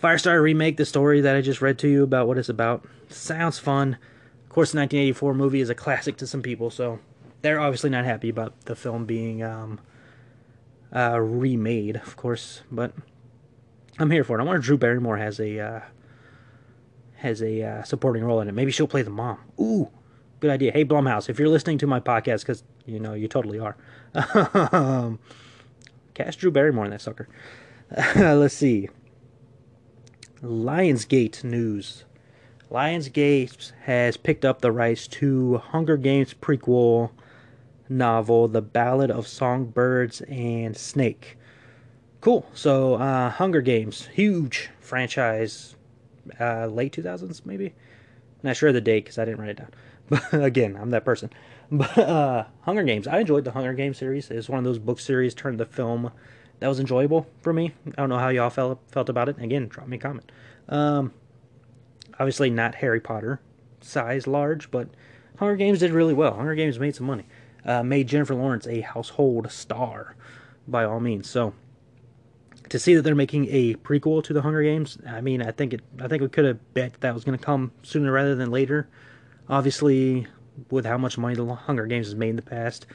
Firestarter 0.02 0.42
remake, 0.42 0.76
the 0.76 0.84
story 0.84 1.20
that 1.20 1.36
I 1.36 1.40
just 1.40 1.62
read 1.62 1.78
to 1.78 1.88
you 1.88 2.02
about 2.02 2.26
what 2.26 2.38
it's 2.38 2.48
about, 2.48 2.86
sounds 3.08 3.58
fun. 3.58 3.96
Of 4.44 4.48
course, 4.50 4.72
the 4.72 4.78
1984 4.78 5.34
movie 5.34 5.60
is 5.60 5.70
a 5.70 5.74
classic 5.74 6.16
to 6.18 6.26
some 6.26 6.42
people, 6.42 6.70
so 6.70 6.98
they're 7.42 7.60
obviously 7.60 7.90
not 7.90 8.04
happy 8.04 8.28
about 8.28 8.58
the 8.66 8.76
film 8.76 9.04
being 9.04 9.42
um, 9.42 9.80
uh, 10.94 11.18
remade, 11.20 11.96
of 11.96 12.16
course. 12.16 12.62
But 12.70 12.92
I'm 13.98 14.10
here 14.10 14.24
for 14.24 14.38
it. 14.38 14.42
I 14.42 14.44
wonder 14.44 14.60
if 14.60 14.64
Drew 14.64 14.78
Barrymore 14.78 15.16
has 15.16 15.40
a 15.40 15.60
uh, 15.60 15.80
has 17.16 17.42
a 17.42 17.62
uh, 17.62 17.82
supporting 17.82 18.24
role 18.24 18.40
in 18.40 18.48
it. 18.48 18.52
Maybe 18.52 18.70
she'll 18.70 18.86
play 18.86 19.02
the 19.02 19.10
mom. 19.10 19.38
Ooh, 19.58 19.90
good 20.40 20.50
idea. 20.50 20.72
Hey 20.72 20.84
Blumhouse, 20.84 21.28
if 21.28 21.38
you're 21.38 21.48
listening 21.48 21.78
to 21.78 21.86
my 21.86 22.00
podcast, 22.00 22.40
because 22.40 22.64
you 22.86 23.00
know 23.00 23.14
you 23.14 23.28
totally 23.28 23.58
are. 23.58 23.76
um, 24.72 25.18
Cast 26.14 26.38
Drew 26.38 26.50
Barrymore 26.50 26.84
in 26.84 26.90
that 26.90 27.00
sucker. 27.00 27.28
let's 28.16 28.54
see. 28.54 28.88
Lionsgate 30.42 31.44
news. 31.44 32.04
Lionsgate 32.70 33.72
has 33.82 34.16
picked 34.16 34.44
up 34.44 34.60
the 34.60 34.72
rights 34.72 35.06
to 35.06 35.58
Hunger 35.58 35.96
Games 35.96 36.34
prequel 36.34 37.10
novel, 37.88 38.48
The 38.48 38.62
Ballad 38.62 39.10
of 39.10 39.26
Songbirds 39.26 40.22
and 40.22 40.76
Snake. 40.76 41.36
Cool. 42.20 42.46
So, 42.54 42.94
uh, 42.94 43.30
Hunger 43.30 43.60
Games, 43.60 44.06
huge 44.12 44.70
franchise, 44.80 45.76
uh, 46.40 46.66
late 46.66 46.92
2000s 46.92 47.44
maybe. 47.44 47.74
Not 48.42 48.56
sure 48.56 48.70
of 48.70 48.74
the 48.74 48.80
date 48.80 49.04
because 49.04 49.18
I 49.18 49.24
didn't 49.24 49.40
write 49.40 49.50
it 49.50 49.58
down. 49.58 49.70
But 50.08 50.32
again, 50.34 50.76
I'm 50.76 50.90
that 50.90 51.04
person. 51.04 51.30
But 51.70 51.96
uh, 51.96 52.44
Hunger 52.62 52.82
Games, 52.82 53.06
I 53.06 53.20
enjoyed 53.20 53.44
the 53.44 53.52
Hunger 53.52 53.72
Games 53.72 53.98
series. 53.98 54.30
It's 54.30 54.48
one 54.48 54.58
of 54.58 54.64
those 54.64 54.78
book 54.78 55.00
series 55.00 55.34
turned 55.34 55.58
to 55.58 55.64
film 55.64 56.10
that 56.64 56.68
was 56.68 56.80
enjoyable 56.80 57.26
for 57.42 57.52
me. 57.52 57.74
I 57.86 57.90
don't 57.90 58.08
know 58.08 58.16
how 58.16 58.30
y'all 58.30 58.48
felt 58.48 58.80
felt 58.90 59.10
about 59.10 59.28
it. 59.28 59.36
Again, 59.38 59.68
drop 59.68 59.86
me 59.86 59.98
a 59.98 60.00
comment. 60.00 60.32
Um, 60.66 61.12
obviously 62.18 62.48
not 62.48 62.76
Harry 62.76 63.00
Potter 63.00 63.38
size 63.82 64.26
large, 64.26 64.70
but 64.70 64.88
Hunger 65.36 65.56
Games 65.56 65.80
did 65.80 65.90
really 65.90 66.14
well. 66.14 66.32
Hunger 66.32 66.54
Games 66.54 66.80
made 66.80 66.94
some 66.94 67.06
money. 67.06 67.26
Uh, 67.66 67.82
made 67.82 68.08
Jennifer 68.08 68.34
Lawrence 68.34 68.66
a 68.66 68.80
household 68.80 69.52
star, 69.52 70.16
by 70.66 70.84
all 70.84 71.00
means. 71.00 71.28
So 71.28 71.52
to 72.70 72.78
see 72.78 72.94
that 72.94 73.02
they're 73.02 73.14
making 73.14 73.46
a 73.50 73.74
prequel 73.74 74.24
to 74.24 74.32
the 74.32 74.40
Hunger 74.40 74.62
Games, 74.62 74.96
I 75.06 75.20
mean, 75.20 75.42
I 75.42 75.50
think 75.50 75.74
it. 75.74 75.82
I 76.00 76.08
think 76.08 76.22
we 76.22 76.30
could 76.30 76.46
have 76.46 76.72
bet 76.72 76.98
that 77.02 77.12
was 77.12 77.24
going 77.24 77.38
to 77.38 77.44
come 77.44 77.72
sooner 77.82 78.10
rather 78.10 78.34
than 78.34 78.50
later. 78.50 78.88
Obviously, 79.50 80.26
with 80.70 80.86
how 80.86 80.96
much 80.96 81.18
money 81.18 81.34
the 81.34 81.44
Hunger 81.44 81.86
Games 81.86 82.06
has 82.06 82.14
made 82.14 82.30
in 82.30 82.36
the 82.36 82.42
past, 82.42 82.86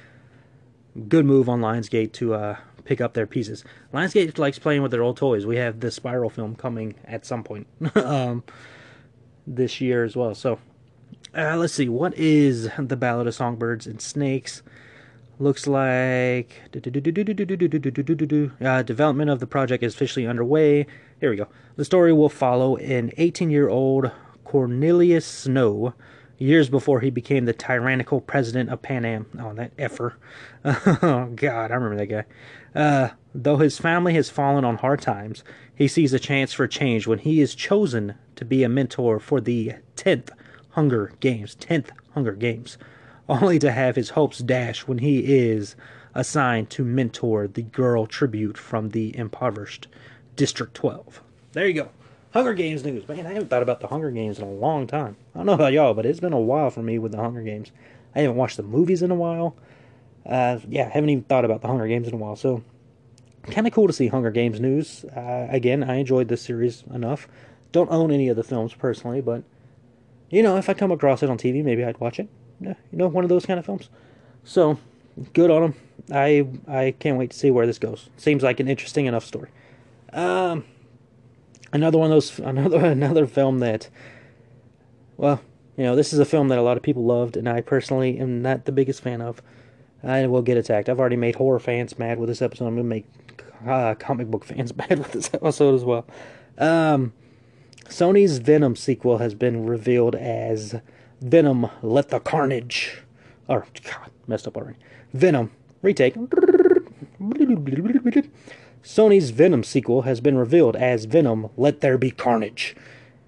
good 1.08 1.27
move 1.27 1.47
on 1.47 1.62
Lionsgate 1.62 2.13
to 2.13 2.34
uh, 2.34 2.58
pick 2.85 3.01
up 3.01 3.13
their 3.13 3.27
pieces. 3.27 3.63
Lionsgate 3.93 4.37
likes 4.37 4.59
playing 4.59 4.81
with 4.81 4.91
their 4.91 5.03
old 5.03 5.17
toys. 5.17 5.45
We 5.45 5.57
have 5.57 5.79
the 5.79 5.91
Spiral 5.91 6.29
film 6.29 6.55
coming 6.55 6.95
at 7.05 7.25
some 7.25 7.43
point 7.43 7.67
um, 7.95 8.43
this 9.45 9.81
year 9.81 10.03
as 10.03 10.15
well. 10.15 10.35
So, 10.35 10.59
uh, 11.37 11.57
let's 11.57 11.73
see. 11.73 11.89
What 11.89 12.15
is 12.15 12.69
the 12.77 12.95
Ballad 12.97 13.27
of 13.27 13.35
Songbirds 13.35 13.87
and 13.87 14.01
Snakes? 14.01 14.61
Looks 15.41 15.67
like 15.67 16.61
uh, 16.73 16.79
development 18.81 19.29
of 19.29 19.39
the 19.39 19.47
project 19.47 19.83
is 19.83 19.95
officially 19.95 20.27
underway. 20.27 20.85
Here 21.21 21.29
we 21.29 21.37
go. 21.37 21.47
The 21.77 21.85
story 21.85 22.11
will 22.11 22.29
follow 22.29 22.75
an 22.75 23.11
18-year-old 23.17 24.11
Cornelius 24.43 25.25
Snow 25.25 25.93
years 26.39 26.69
before 26.69 27.01
he 27.01 27.09
became 27.09 27.45
the 27.45 27.53
tyrannical 27.53 28.19
president 28.21 28.69
of 28.69 28.81
Panem. 28.81 29.27
Oh, 29.39 29.53
that 29.53 29.71
effer. 29.77 30.17
oh, 30.65 31.31
God, 31.35 31.71
I 31.71 31.75
remember 31.75 31.97
that 31.97 32.07
guy. 32.07 32.25
Uh, 32.75 33.10
though 33.34 33.58
his 33.58 33.77
family 33.77 34.13
has 34.13 34.29
fallen 34.29 34.63
on 34.65 34.77
hard 34.77 35.01
times, 35.01 35.43
he 35.73 35.88
sees 35.88 36.13
a 36.13 36.19
chance 36.19 36.53
for 36.53 36.67
change 36.67 37.08
when 37.08 37.19
he 37.19 37.41
is 37.41 37.55
chosen 37.55 38.15
to 38.36 38.45
be 38.45 38.63
a 38.63 38.69
mentor 38.69 39.19
for 39.19 39.41
the 39.41 39.73
10th 39.95 40.29
Hunger 40.71 41.13
Games. 41.19 41.55
10th 41.55 41.89
Hunger 42.13 42.34
Games 42.34 42.77
only 43.27 43.60
to 43.60 43.71
have 43.71 43.95
his 43.95 44.12
hopes 44.12 44.39
dashed 44.39 44.88
when 44.88 44.99
he 44.99 45.19
is 45.19 45.75
assigned 46.15 46.69
to 46.71 46.84
mentor 46.84 47.47
the 47.47 47.62
girl 47.62 48.05
tribute 48.05 48.58
from 48.58 48.89
the 48.89 49.15
impoverished 49.15 49.88
District 50.36 50.73
12. 50.73 51.21
There 51.53 51.67
you 51.67 51.73
go. 51.73 51.89
Hunger 52.32 52.53
Games 52.53 52.84
news. 52.84 53.08
Man, 53.08 53.25
I 53.25 53.34
haven't 53.34 53.49
thought 53.49 53.63
about 53.63 53.79
the 53.79 53.88
Hunger 53.88 54.12
Games 54.12 54.38
in 54.38 54.45
a 54.45 54.51
long 54.51 54.86
time. 54.88 55.15
I 55.34 55.39
don't 55.39 55.47
know 55.47 55.53
about 55.53 55.73
y'all, 55.73 55.93
but 55.93 56.05
it's 56.05 56.19
been 56.19 56.34
a 56.34 56.39
while 56.39 56.69
for 56.69 56.84
me 56.84 56.99
with 56.99 57.12
the 57.12 57.17
Hunger 57.17 57.41
Games. 57.41 57.71
I 58.15 58.21
haven't 58.21 58.38
watched 58.38 58.58
the 58.58 58.63
movies 58.63 59.01
in 59.01 59.12
a 59.12 59.15
while. 59.15 59.55
Uh, 60.25 60.60
yeah, 60.67 60.89
haven't 60.89 61.10
even 61.10 61.23
thought 61.23 61.45
about 61.45 61.62
the 61.62 61.67
Hunger 61.67 61.88
Games 61.88 62.08
in 62.08 62.13
a 62.13 62.17
while. 62.17 62.36
So, 62.36 62.63
kind 63.43 63.65
of 63.65 63.73
cool 63.73 63.88
to 63.88 63.93
see 63.93 64.08
Hunger 64.08 64.32
Games 64.32 64.60
news. 64.60 65.05
Uh, 65.05 65.47
again, 65.49 65.84
I 65.84 65.95
enjoyed 65.95 66.27
this 66.27 66.41
series 66.41 66.84
enough. 66.93 67.27
Don't 67.71 67.91
own 67.91 68.12
any 68.12 68.29
of 68.29 68.36
the 68.36 68.43
films 68.43 68.73
personally, 68.73 69.21
but 69.21 69.43
you 70.29 70.43
know, 70.43 70.58
if 70.58 70.69
I 70.69 70.73
come 70.73 70.91
across 70.91 71.23
it 71.23 71.29
on 71.29 71.38
TV, 71.38 71.63
maybe 71.63 71.84
I'd 71.84 71.99
watch 71.99 72.19
it 72.19 72.29
you 72.62 72.75
know, 72.91 73.08
one 73.08 73.23
of 73.23 73.29
those 73.29 73.45
kind 73.45 73.60
of 73.60 73.65
films. 73.65 73.89
So, 74.43 74.79
good 75.34 75.51
on 75.51 75.62
them. 75.62 75.75
I 76.12 76.47
I 76.67 76.95
can't 76.99 77.17
wait 77.17 77.32
to 77.32 77.38
see 77.38 77.51
where 77.51 77.65
this 77.65 77.79
goes. 77.79 78.10
Seems 78.17 78.43
like 78.43 78.60
an 78.60 78.67
interesting 78.67 79.05
enough 79.05 79.25
story. 79.25 79.49
Um, 80.13 80.65
another 81.71 81.97
one 81.97 82.12
of 82.12 82.15
those 82.15 82.39
another 82.47 82.86
another 82.86 83.27
film 83.27 83.60
that, 83.60 83.89
well, 85.17 85.41
you 85.77 85.84
know, 85.84 85.95
this 85.95 86.13
is 86.13 86.19
a 86.19 86.25
film 86.25 86.49
that 86.49 86.58
a 86.58 86.63
lot 86.63 86.77
of 86.77 86.84
people 86.84 87.05
loved, 87.05 87.38
and 87.38 87.47
I 87.47 87.62
personally 87.62 88.19
am 88.19 88.41
not 88.41 88.65
the 88.65 88.71
biggest 88.71 89.01
fan 89.01 89.21
of. 89.21 89.41
I 90.03 90.27
will 90.27 90.41
get 90.41 90.57
attacked. 90.57 90.89
I've 90.89 90.99
already 90.99 91.15
made 91.15 91.35
horror 91.35 91.59
fans 91.59 91.99
mad 91.99 92.19
with 92.19 92.29
this 92.29 92.41
episode. 92.41 92.65
I'm 92.67 92.75
gonna 92.75 92.88
make 92.88 93.05
uh, 93.67 93.95
comic 93.95 94.27
book 94.27 94.45
fans 94.45 94.75
mad 94.89 94.99
with 94.99 95.12
this 95.12 95.29
episode 95.33 95.75
as 95.75 95.83
well. 95.83 96.05
Um, 96.57 97.13
Sony's 97.85 98.38
Venom 98.38 98.75
sequel 98.75 99.17
has 99.17 99.33
been 99.33 99.65
revealed 99.65 100.15
as 100.15 100.75
Venom, 101.21 101.69
Let 101.81 102.09
the 102.09 102.19
Carnage. 102.19 103.01
Or, 103.47 103.65
God, 103.83 104.12
messed 104.27 104.47
up 104.47 104.57
already. 104.57 104.77
Venom, 105.13 105.51
retake. 105.81 106.15
Sony's 108.83 109.31
Venom 109.31 109.63
sequel 109.63 110.03
has 110.03 110.21
been 110.21 110.38
revealed 110.38 110.75
as 110.75 111.05
Venom, 111.05 111.49
Let 111.57 111.81
There 111.81 111.97
Be 111.97 112.12
Carnage. 112.12 112.75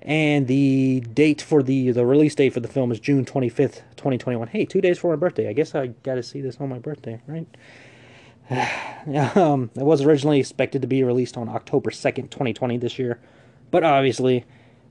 And 0.03 0.47
the 0.47 1.01
date 1.01 1.41
for 1.41 1.61
the 1.61 1.91
the 1.91 2.05
release 2.05 2.33
date 2.33 2.53
for 2.53 2.59
the 2.59 2.67
film 2.67 2.91
is 2.91 2.99
June 2.99 3.23
25th, 3.23 3.81
2021. 3.97 4.47
Hey, 4.47 4.65
two 4.65 4.81
days 4.81 4.97
for 4.97 5.11
my 5.11 5.15
birthday. 5.15 5.47
I 5.47 5.53
guess 5.53 5.75
I 5.75 5.87
got 5.87 6.15
to 6.15 6.23
see 6.23 6.41
this 6.41 6.57
on 6.59 6.69
my 6.69 6.79
birthday, 6.79 7.21
right? 7.27 7.47
um, 9.37 9.69
it 9.75 9.83
was 9.83 10.01
originally 10.01 10.39
expected 10.39 10.81
to 10.81 10.87
be 10.87 11.03
released 11.03 11.37
on 11.37 11.47
October 11.47 11.91
2nd, 11.91 12.31
2020 12.31 12.77
this 12.77 12.97
year. 12.97 13.19
But 13.69 13.83
obviously, 13.83 14.45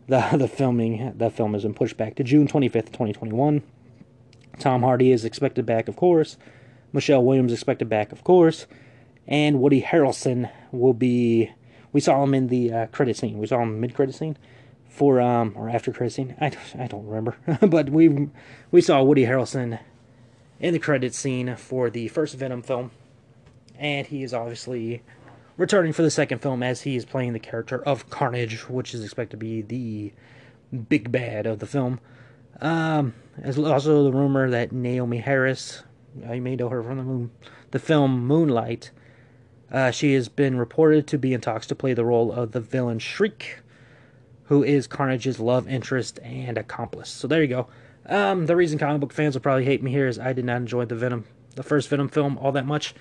the 0.07 0.21
the 0.37 0.47
filming 0.47 1.13
that 1.17 1.33
film 1.33 1.55
has 1.55 1.65
been 1.65 1.75
pushed 1.75 1.97
back 1.97 2.15
to 2.17 2.25
June 2.25 2.47
25th, 2.47 2.87
2021. 2.87 3.63
Tom 4.61 4.83
Hardy 4.83 5.11
is 5.11 5.25
expected 5.25 5.67
back, 5.67 5.89
of 5.89 5.97
course. 5.97 6.37
Michelle 6.93 7.25
Williams 7.25 7.53
expected 7.53 7.89
back, 7.89 8.13
of 8.13 8.23
course, 8.23 8.67
and 9.27 9.61
Woody 9.61 9.83
Harrelson 9.83 10.51
will 10.71 10.95
be. 10.95 11.51
We 11.93 12.01
saw 12.01 12.23
him 12.23 12.35
in 12.35 12.47
the 12.47 12.73
uh, 12.73 12.87
credit 12.87 13.17
scene. 13.17 13.39
We 13.39 13.49
saw 13.49 13.63
him 13.63 13.81
mid 13.81 13.95
credit 13.95 14.15
scene 14.15 14.37
for 14.91 15.21
um 15.21 15.55
or 15.57 15.71
after 15.71 15.93
credit. 15.93 16.37
I, 16.41 16.53
I 16.79 16.87
don't 16.87 17.07
remember, 17.07 17.37
but 17.67 17.89
we 17.89 18.29
we 18.71 18.81
saw 18.81 19.03
Woody 19.03 19.25
Harrelson 19.25 19.79
in 20.59 20.75
the 20.75 20.79
credit 20.79 21.15
scene 21.15 21.57
for 21.57 21.89
the 21.89 22.09
first 22.09 22.37
Venom 22.37 22.63
film, 22.63 22.91
and 23.79 24.07
he 24.07 24.23
is 24.23 24.35
obviously 24.35 25.03
returning 25.57 25.93
for 25.93 26.03
the 26.03 26.11
second 26.11 26.41
film 26.41 26.63
as 26.63 26.83
he 26.83 26.97
is 26.97 27.05
playing 27.05 27.33
the 27.33 27.39
character 27.39 27.83
of 27.83 28.11
Carnage, 28.11 28.69
which 28.69 28.93
is 28.93 29.03
expected 29.03 29.33
to 29.33 29.37
be 29.37 29.63
the 29.63 30.13
big 30.89 31.11
bad 31.11 31.47
of 31.47 31.59
the 31.61 31.67
film. 31.67 32.01
Um, 32.61 33.15
there's 33.39 33.59
also 33.59 34.05
the 34.05 34.13
rumor 34.13 34.51
that 34.51 34.71
Naomie 34.71 35.23
Harris, 35.23 35.83
you 36.31 36.43
may 36.43 36.57
know 36.57 36.69
her 36.69 36.83
from 36.83 36.99
the 36.99 37.05
moon, 37.05 37.31
the 37.71 37.79
film 37.79 38.27
Moonlight. 38.27 38.91
Uh, 39.71 39.91
she 39.91 40.15
has 40.15 40.29
been 40.29 40.59
reported 40.59 41.07
to 41.07 41.19
be 41.19 41.33
in 41.33 41.41
talks 41.41 41.67
to 41.69 41.75
play 41.75 41.95
the 41.95 42.05
role 42.05 42.33
of 42.33 42.53
the 42.53 42.61
villain 42.61 42.99
Shriek, 42.99 43.61
who 44.51 44.65
is 44.65 44.89
Carnage's 44.89 45.39
love 45.39 45.69
interest 45.69 46.19
and 46.25 46.59
accomplice. 46.59 47.09
So 47.09 47.29
there 47.29 47.41
you 47.41 47.47
go. 47.47 47.69
Um, 48.07 48.47
the 48.47 48.57
reason 48.57 48.81
comic 48.81 49.01
book 49.01 49.13
fans 49.13 49.37
will 49.37 49.43
probably 49.43 49.65
hate 49.65 49.81
me 49.81 49.93
here 49.93 50.09
is 50.09 50.19
I 50.19 50.33
did 50.33 50.45
not 50.45 50.57
enjoy 50.57 50.87
the 50.87 50.97
Venom, 50.97 51.25
the 51.55 51.63
first 51.63 51.89
Venom 51.89 52.09
film, 52.09 52.37
all 52.37 52.51
that 52.51 52.67
much. 52.67 52.93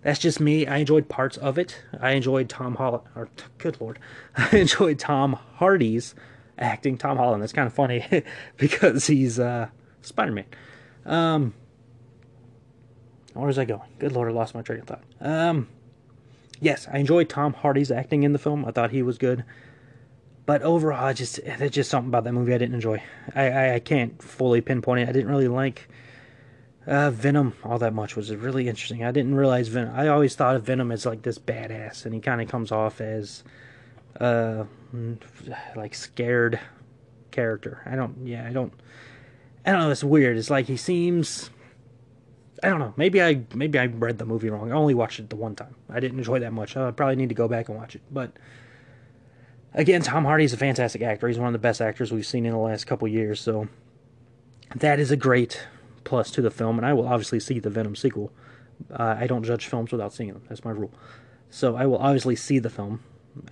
That's 0.00 0.18
just 0.18 0.40
me. 0.40 0.66
I 0.66 0.78
enjoyed 0.78 1.10
parts 1.10 1.36
of 1.36 1.58
it. 1.58 1.82
I 2.00 2.12
enjoyed 2.12 2.48
Tom 2.48 2.76
Holland, 2.76 3.04
or 3.14 3.28
good 3.58 3.78
lord, 3.82 3.98
I 4.36 4.56
enjoyed 4.56 4.98
Tom 4.98 5.34
Hardy's 5.34 6.14
acting. 6.58 6.96
Tom 6.96 7.18
Holland. 7.18 7.42
That's 7.42 7.52
kind 7.52 7.66
of 7.66 7.74
funny 7.74 8.24
because 8.56 9.06
he's 9.06 9.38
uh, 9.38 9.68
Spider 10.00 10.32
Man. 10.32 10.46
Um, 11.04 11.52
where 13.34 13.46
was 13.46 13.58
I 13.58 13.66
going? 13.66 13.90
Good 13.98 14.12
lord, 14.12 14.30
I 14.30 14.32
lost 14.32 14.54
my 14.54 14.62
train 14.62 14.80
of 14.80 14.86
thought. 14.86 15.04
Um, 15.20 15.68
yes, 16.62 16.88
I 16.90 16.96
enjoyed 16.96 17.28
Tom 17.28 17.52
Hardy's 17.52 17.90
acting 17.90 18.22
in 18.22 18.32
the 18.32 18.38
film. 18.38 18.64
I 18.64 18.70
thought 18.70 18.90
he 18.90 19.02
was 19.02 19.18
good. 19.18 19.44
But 20.46 20.62
overall, 20.62 21.04
I 21.04 21.12
just 21.12 21.40
there's 21.44 21.70
just 21.70 21.90
something 21.90 22.08
about 22.08 22.24
that 22.24 22.32
movie 22.32 22.54
I 22.54 22.58
didn't 22.58 22.74
enjoy. 22.74 23.02
I, 23.34 23.50
I, 23.50 23.74
I 23.74 23.78
can't 23.80 24.22
fully 24.22 24.60
pinpoint 24.60 25.00
it. 25.00 25.08
I 25.08 25.12
didn't 25.12 25.30
really 25.30 25.48
like 25.48 25.88
uh, 26.86 27.10
Venom 27.10 27.54
all 27.64 27.78
that 27.78 27.94
much 27.94 28.14
was 28.14 28.34
really 28.34 28.68
interesting. 28.68 29.04
I 29.04 29.10
didn't 29.10 29.34
realize 29.34 29.68
Venom. 29.68 29.94
I 29.94 30.08
always 30.08 30.34
thought 30.34 30.56
of 30.56 30.64
Venom 30.64 30.92
as 30.92 31.06
like 31.06 31.22
this 31.22 31.38
badass, 31.38 32.04
and 32.04 32.14
he 32.14 32.20
kind 32.20 32.42
of 32.42 32.48
comes 32.48 32.72
off 32.72 33.00
as 33.00 33.42
uh 34.20 34.64
like 35.74 35.94
scared 35.94 36.60
character. 37.30 37.82
I 37.86 37.96
don't. 37.96 38.26
Yeah, 38.26 38.46
I 38.46 38.52
don't. 38.52 38.72
I 39.64 39.72
don't 39.72 39.80
know. 39.80 39.90
It's 39.90 40.04
weird. 40.04 40.36
It's 40.36 40.50
like 40.50 40.66
he 40.66 40.76
seems. 40.76 41.50
I 42.62 42.68
don't 42.68 42.78
know. 42.78 42.94
Maybe 42.96 43.22
I 43.22 43.42
maybe 43.54 43.78
I 43.78 43.86
read 43.86 44.18
the 44.18 44.26
movie 44.26 44.50
wrong. 44.50 44.70
I 44.70 44.74
only 44.74 44.94
watched 44.94 45.20
it 45.20 45.30
the 45.30 45.36
one 45.36 45.56
time. 45.56 45.74
I 45.88 46.00
didn't 46.00 46.18
enjoy 46.18 46.38
that 46.40 46.52
much. 46.52 46.76
I 46.76 46.90
probably 46.90 47.16
need 47.16 47.30
to 47.30 47.34
go 47.34 47.48
back 47.48 47.68
and 47.68 47.76
watch 47.76 47.96
it. 47.96 48.02
But 48.10 48.32
again, 49.74 50.02
Tom 50.02 50.24
Hardy 50.24 50.44
is 50.44 50.52
a 50.52 50.56
fantastic 50.56 51.02
actor. 51.02 51.28
He's 51.28 51.38
one 51.38 51.48
of 51.48 51.52
the 51.52 51.58
best 51.58 51.80
actors 51.80 52.12
we've 52.12 52.26
seen 52.26 52.46
in 52.46 52.52
the 52.52 52.58
last 52.58 52.86
couple 52.86 53.06
years. 53.08 53.40
So 53.40 53.68
that 54.76 54.98
is 54.98 55.10
a 55.10 55.16
great 55.16 55.66
plus 56.04 56.30
to 56.32 56.42
the 56.42 56.50
film, 56.50 56.78
and 56.78 56.86
I 56.86 56.92
will 56.92 57.08
obviously 57.08 57.40
see 57.40 57.58
the 57.58 57.70
Venom 57.70 57.96
sequel. 57.96 58.32
Uh, 58.92 59.16
I 59.18 59.26
don't 59.26 59.42
judge 59.42 59.66
films 59.66 59.92
without 59.92 60.12
seeing 60.12 60.32
them. 60.32 60.42
That's 60.48 60.64
my 60.64 60.70
rule. 60.70 60.92
So 61.50 61.76
I 61.76 61.86
will 61.86 61.98
obviously 61.98 62.36
see 62.36 62.58
the 62.58 62.70
film. 62.70 63.02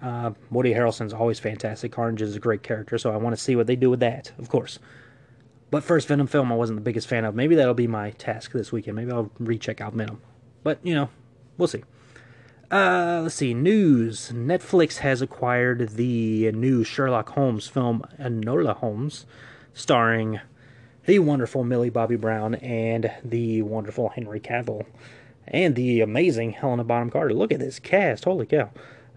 Uh, 0.00 0.32
Woody 0.50 0.74
Harrelson's 0.74 1.12
always 1.12 1.38
fantastic. 1.38 1.92
Carnage 1.92 2.22
is 2.22 2.36
a 2.36 2.40
great 2.40 2.62
character, 2.62 2.98
so 2.98 3.12
I 3.12 3.16
want 3.16 3.36
to 3.36 3.42
see 3.42 3.56
what 3.56 3.66
they 3.66 3.76
do 3.76 3.90
with 3.90 4.00
that, 4.00 4.32
of 4.38 4.48
course. 4.48 4.78
But 5.70 5.82
first 5.82 6.06
Venom 6.08 6.26
film, 6.26 6.52
I 6.52 6.54
wasn't 6.54 6.76
the 6.76 6.82
biggest 6.82 7.08
fan 7.08 7.24
of. 7.24 7.34
Maybe 7.34 7.54
that'll 7.54 7.74
be 7.74 7.86
my 7.86 8.10
task 8.10 8.52
this 8.52 8.70
weekend. 8.70 8.96
Maybe 8.96 9.10
I'll 9.10 9.30
recheck 9.38 9.80
out 9.80 9.94
Venom. 9.94 10.20
But 10.62 10.78
you 10.82 10.94
know, 10.94 11.08
we'll 11.56 11.68
see. 11.68 11.82
Uh, 12.72 13.20
let's 13.22 13.34
see. 13.34 13.52
News. 13.52 14.32
Netflix 14.34 14.96
has 14.98 15.20
acquired 15.20 15.90
the 15.90 16.50
new 16.52 16.82
Sherlock 16.82 17.28
Holmes 17.28 17.68
film, 17.68 18.02
Enola 18.18 18.74
Holmes, 18.74 19.26
starring 19.74 20.40
the 21.04 21.18
wonderful 21.18 21.64
Millie 21.64 21.90
Bobby 21.90 22.16
Brown 22.16 22.54
and 22.54 23.12
the 23.22 23.60
wonderful 23.60 24.08
Henry 24.08 24.40
Cavill 24.40 24.86
and 25.46 25.74
the 25.74 26.00
amazing 26.00 26.52
Helena 26.52 26.82
Bonham 26.82 27.10
Carter. 27.10 27.34
Look 27.34 27.52
at 27.52 27.60
this 27.60 27.78
cast. 27.78 28.24
Holy 28.24 28.46
cow. 28.46 28.70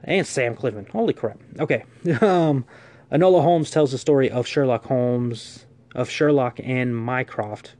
And 0.04 0.28
Sam 0.28 0.58
Claflin. 0.58 0.88
Holy 0.91 1.13
crap. 1.13 1.39
Okay. 1.58 1.86
Um, 2.22 2.65
Enola 3.10 3.41
Holmes 3.41 3.72
tells 3.72 3.94
the 3.94 3.98
story 3.98 4.30
of 4.30 4.48
Sherlock 4.48 4.86
Holmes, 4.86 5.65
of 5.94 6.10
Sherlock 6.10 6.60
and 6.62 6.98
Mycroft. 6.98 7.76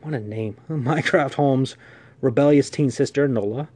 What 0.00 0.14
a 0.14 0.20
name. 0.20 0.56
Mycroft 0.68 1.34
Holmes' 1.34 1.76
rebellious 2.22 2.70
teen 2.70 2.90
sister, 2.90 3.28
Enola 3.28 3.68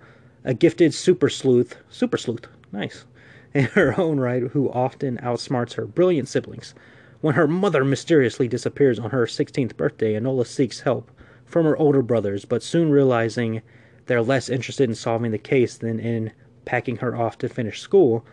a 0.44 0.54
gifted 0.54 0.92
super 0.92 1.28
sleuth, 1.28 1.76
super 1.88 2.18
sleuth, 2.18 2.46
nice, 2.70 3.04
in 3.54 3.64
her 3.66 3.98
own 3.98 4.20
right, 4.20 4.42
who 4.42 4.70
often 4.70 5.18
outsmarts 5.18 5.74
her 5.74 5.86
brilliant 5.86 6.28
siblings. 6.28 6.74
When 7.20 7.34
her 7.34 7.48
mother 7.48 7.84
mysteriously 7.84 8.48
disappears 8.48 8.98
on 8.98 9.10
her 9.10 9.24
16th 9.24 9.76
birthday, 9.76 10.12
Enola 10.14 10.46
seeks 10.46 10.80
help 10.80 11.10
from 11.46 11.64
her 11.64 11.76
older 11.76 12.02
brothers, 12.02 12.44
but 12.44 12.62
soon 12.62 12.90
realizing 12.90 13.62
they're 14.06 14.22
less 14.22 14.48
interested 14.50 14.88
in 14.88 14.94
solving 14.94 15.30
the 15.30 15.38
case 15.38 15.78
than 15.78 15.98
in 15.98 16.32
packing 16.64 16.96
her 16.96 17.16
off 17.16 17.38
to 17.38 17.48
finish 17.48 17.80
school, 17.80 18.24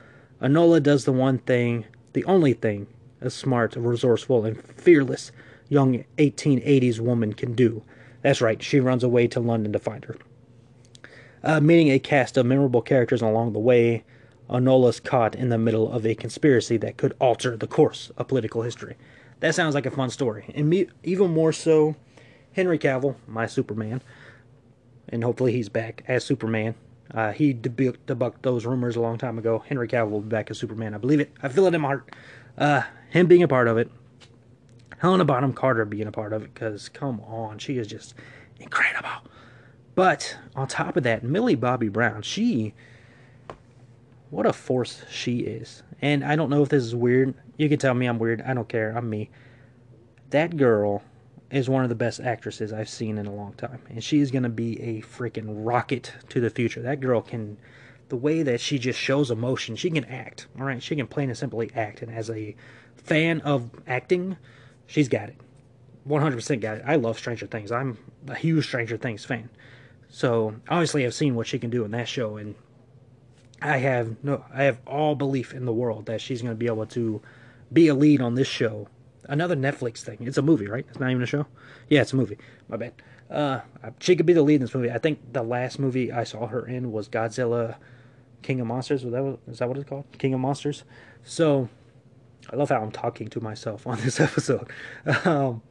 Enola 0.42 0.84
does 0.84 1.06
the 1.06 1.14
one 1.14 1.38
thing, 1.38 1.86
the 2.14 2.26
only 2.26 2.54
thing 2.54 2.88
a 3.22 3.30
smart, 3.30 3.76
resourceful, 3.76 4.44
and 4.46 4.62
fearless 4.62 5.32
young 5.70 6.04
1880s 6.18 7.00
woman 7.00 7.34
can 7.34 7.54
do. 7.54 7.84
That's 8.24 8.42
right, 8.42 8.62
she 8.62 8.80
runs 8.80 9.04
away 9.04 9.28
to 9.28 9.40
London 9.40 9.72
to 9.74 9.80
find 9.80 10.04
her. 10.06 10.18
Uh, 11.44 11.60
meeting 11.60 11.90
a 11.90 12.00
cast 12.00 12.38
of 12.38 12.46
memorable 12.46 12.82
characters 12.82 13.22
along 13.22 13.54
the 13.54 13.60
way, 13.60 14.04
Enola's 14.50 15.00
caught 15.00 15.34
in 15.34 15.50
the 15.50 15.58
middle 15.58 15.92
of 15.92 16.06
a 16.06 16.14
conspiracy 16.14 16.78
that 16.78 16.98
could 16.98 17.16
alter 17.20 17.58
the 17.58 17.68
course 17.68 18.12
of 18.18 18.28
political 18.28 18.62
history. 18.62 18.96
That 19.40 19.56
sounds 19.56 19.74
like 19.74 19.86
a 19.86 19.92
fun 19.92 20.10
story. 20.10 20.46
And 20.54 20.70
me, 20.70 20.88
even 21.04 21.32
more 21.32 21.52
so, 21.52 21.96
Henry 22.54 22.78
Cavill, 22.78 23.16
my 23.28 23.48
Superman, 23.48 24.02
and 25.10 25.24
hopefully 25.24 25.52
he's 25.52 25.70
back 25.70 26.04
as 26.08 26.24
Superman. 26.24 26.76
Uh, 27.14 27.32
he 27.32 27.54
debunked, 27.54 27.98
debunked 28.08 28.42
those 28.42 28.66
rumors 28.66 28.96
a 28.96 29.02
long 29.02 29.18
time 29.18 29.38
ago. 29.38 29.64
Henry 29.68 29.88
Cavill 29.88 30.12
will 30.12 30.22
be 30.22 30.30
back 30.30 30.52
as 30.52 30.60
Superman. 30.60 30.94
I 30.94 30.98
believe 30.98 31.20
it. 31.20 31.32
I 31.42 31.50
feel 31.50 31.66
it 31.66 31.74
in 31.74 31.82
my 31.82 31.88
heart. 31.88 32.12
Uh, 32.58 32.84
him 33.10 33.28
being 33.28 33.44
a 33.44 33.48
part 33.48 33.68
of 33.68 33.78
it. 33.78 33.90
Helena 35.00 35.26
Bonham 35.26 35.54
Carter 35.54 35.84
being 35.86 36.08
a 36.08 36.12
part 36.12 36.32
of 36.32 36.44
it, 36.44 36.54
because 36.54 36.88
come 36.88 37.20
on, 37.22 37.58
she 37.58 37.78
is 37.78 37.88
just 37.88 38.14
incredible. 38.60 39.10
But 39.96 40.38
on 40.56 40.68
top 40.68 40.98
of 40.98 41.04
that, 41.04 41.24
Millie 41.24 41.56
Bobby 41.56 41.90
Brown, 41.90 42.22
she 42.22 42.74
what 44.30 44.46
a 44.46 44.54
force 44.54 45.04
she 45.12 45.40
is. 45.40 45.84
And 46.02 46.24
I 46.24 46.36
don't 46.36 46.50
know 46.50 46.64
if 46.64 46.70
this 46.70 46.84
is 46.84 46.96
weird. 46.96 47.34
You 47.58 47.68
can 47.68 47.78
tell 47.78 47.94
me 47.94 48.08
I'm 48.08 48.18
weird. 48.18 48.42
I 48.42 48.54
don't 48.54 48.70
care. 48.70 48.96
I'm 48.98 49.10
me. 49.10 49.30
That 50.30 50.56
girl 50.56 51.04
is 51.52 51.70
one 51.70 51.84
of 51.84 51.90
the 51.90 51.96
best 51.96 52.22
actresses 52.22 52.72
I've 52.72 52.88
seen 52.88 53.18
in 53.18 53.28
a 53.28 53.36
long 53.36 53.54
time. 53.54 53.82
And 53.90 54.02
she's 54.02 54.32
going 54.32 54.44
to 54.44 54.50
be 54.50 54.82
a 54.82 55.02
freaking 55.02 55.48
rocket 55.48 56.14
to 56.30 56.40
the 56.40 56.50
future. 56.50 56.82
That 56.82 57.02
girl 57.02 57.22
can 57.22 57.58
the 58.08 58.16
way 58.18 58.44
that 58.44 58.60
she 58.60 58.78
just 58.78 59.00
shows 59.00 59.32
emotion, 59.32 59.76
she 59.76 59.90
can 59.90 60.04
act. 60.06 60.48
All 60.60 60.66
right, 60.66 60.84
she 60.84 60.98
can 60.98 61.08
plain 61.08 61.30
and 61.30 61.38
simply 61.38 61.72
act. 61.76 62.02
And 62.02 62.14
as 62.14 62.30
a 62.30 62.56
fan 62.96 63.40
of 63.42 63.70
acting, 63.88 64.38
she's 64.86 65.08
got 65.08 65.30
it. 65.30 65.36
100% 66.08 66.60
got 66.60 66.78
it. 66.78 66.84
I 66.86 66.96
love 66.96 67.18
Stranger 67.18 67.48
Things. 67.48 67.72
I'm 67.72 67.98
a 68.28 68.36
huge 68.36 68.66
Stranger 68.66 68.98
Things 68.98 69.24
fan. 69.24 69.50
So 70.12 70.56
obviously, 70.68 71.06
I've 71.06 71.14
seen 71.14 71.36
what 71.36 71.48
she 71.48 71.58
can 71.58 71.70
do 71.70 71.86
in 71.86 71.92
that 71.92 72.08
show, 72.08 72.36
and 72.38 72.54
I 73.62 73.78
have 73.78 74.22
no, 74.24 74.46
I 74.54 74.64
have 74.64 74.80
all 74.86 75.16
belief 75.16 75.54
in 75.54 75.66
the 75.66 75.74
world 75.74 76.06
that 76.08 76.20
she's 76.20 76.42
going 76.42 76.52
to 76.52 76.58
be 76.58 76.68
able 76.68 76.86
to 76.88 77.22
be 77.72 77.88
a 77.88 77.96
lead 77.96 78.22
on 78.22 78.36
this 78.36 78.48
show. 78.48 78.90
Another 79.26 79.56
Netflix 79.56 80.00
thing. 80.00 80.18
It's 80.22 80.38
a 80.38 80.42
movie, 80.42 80.68
right? 80.68 80.86
It's 80.90 81.00
not 81.00 81.10
even 81.10 81.24
a 81.24 81.28
show. 81.28 81.48
Yeah, 81.88 82.02
it's 82.02 82.12
a 82.12 82.18
movie. 82.18 82.38
My 82.68 82.76
bad. 82.76 82.94
Uh, 83.30 83.62
she 84.00 84.18
could 84.18 84.26
be 84.26 84.34
the 84.34 84.42
lead 84.42 84.56
in 84.56 84.62
this 84.62 84.76
movie. 84.76 84.92
I 84.92 84.98
think 84.98 85.20
the 85.32 85.44
last 85.44 85.80
movie 85.80 86.12
I 86.12 86.26
saw 86.26 86.48
her 86.48 86.68
in 86.68 86.92
was 86.92 87.08
Godzilla, 87.08 87.78
King 88.42 88.60
of 88.60 88.68
Monsters. 88.68 89.06
Was 89.06 89.14
that 89.14 89.58
that 89.60 89.68
what 89.70 89.78
it's 89.78 89.88
called? 89.88 90.06
King 90.18 90.34
of 90.34 90.42
Monsters. 90.42 90.84
So 91.24 91.70
I 92.52 92.58
love 92.58 92.70
how 92.70 92.82
I'm 92.82 92.92
talking 92.92 93.30
to 93.30 93.40
myself 93.40 93.88
on 93.88 94.02
this 94.02 94.20
episode. 94.20 94.70
Um, 95.24 95.62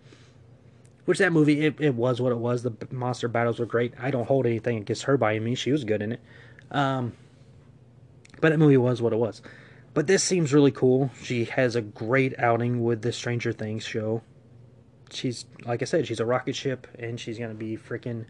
which 1.11 1.18
that 1.18 1.33
movie, 1.33 1.66
it, 1.66 1.75
it 1.81 1.96
was 1.96 2.20
what 2.20 2.31
it 2.31 2.38
was. 2.38 2.62
The 2.62 2.73
monster 2.92 3.27
battles 3.27 3.59
were 3.59 3.66
great. 3.66 3.94
I 3.99 4.12
don't 4.12 4.29
hold 4.29 4.46
anything 4.46 4.77
against 4.77 5.03
her 5.03 5.16
by 5.16 5.37
means. 5.40 5.59
She 5.59 5.73
was 5.73 5.83
good 5.83 6.03
in 6.03 6.12
it. 6.12 6.20
Um, 6.70 7.14
but 8.40 8.51
that 8.51 8.59
movie 8.59 8.77
was 8.77 9.03
what 9.03 9.12
it 9.12 9.16
was. 9.16 9.42
But 9.92 10.07
this 10.07 10.23
seems 10.23 10.55
really 10.55 10.70
cool. 10.70 11.11
She 11.20 11.46
has 11.46 11.75
a 11.75 11.81
great 11.81 12.38
outing 12.38 12.85
with 12.85 13.03
the 13.03 13.12
Stranger 13.12 13.53
Things 13.53 13.83
show. 13.85 14.23
She's, 15.11 15.46
like 15.64 15.83
I 15.83 15.85
said, 15.85 16.07
she's 16.07 16.20
a 16.20 16.25
rocket 16.25 16.55
ship, 16.55 16.87
and 16.96 17.18
she's 17.18 17.38
going 17.38 17.51
to 17.51 17.57
be 17.57 17.77
freaking 17.77 18.27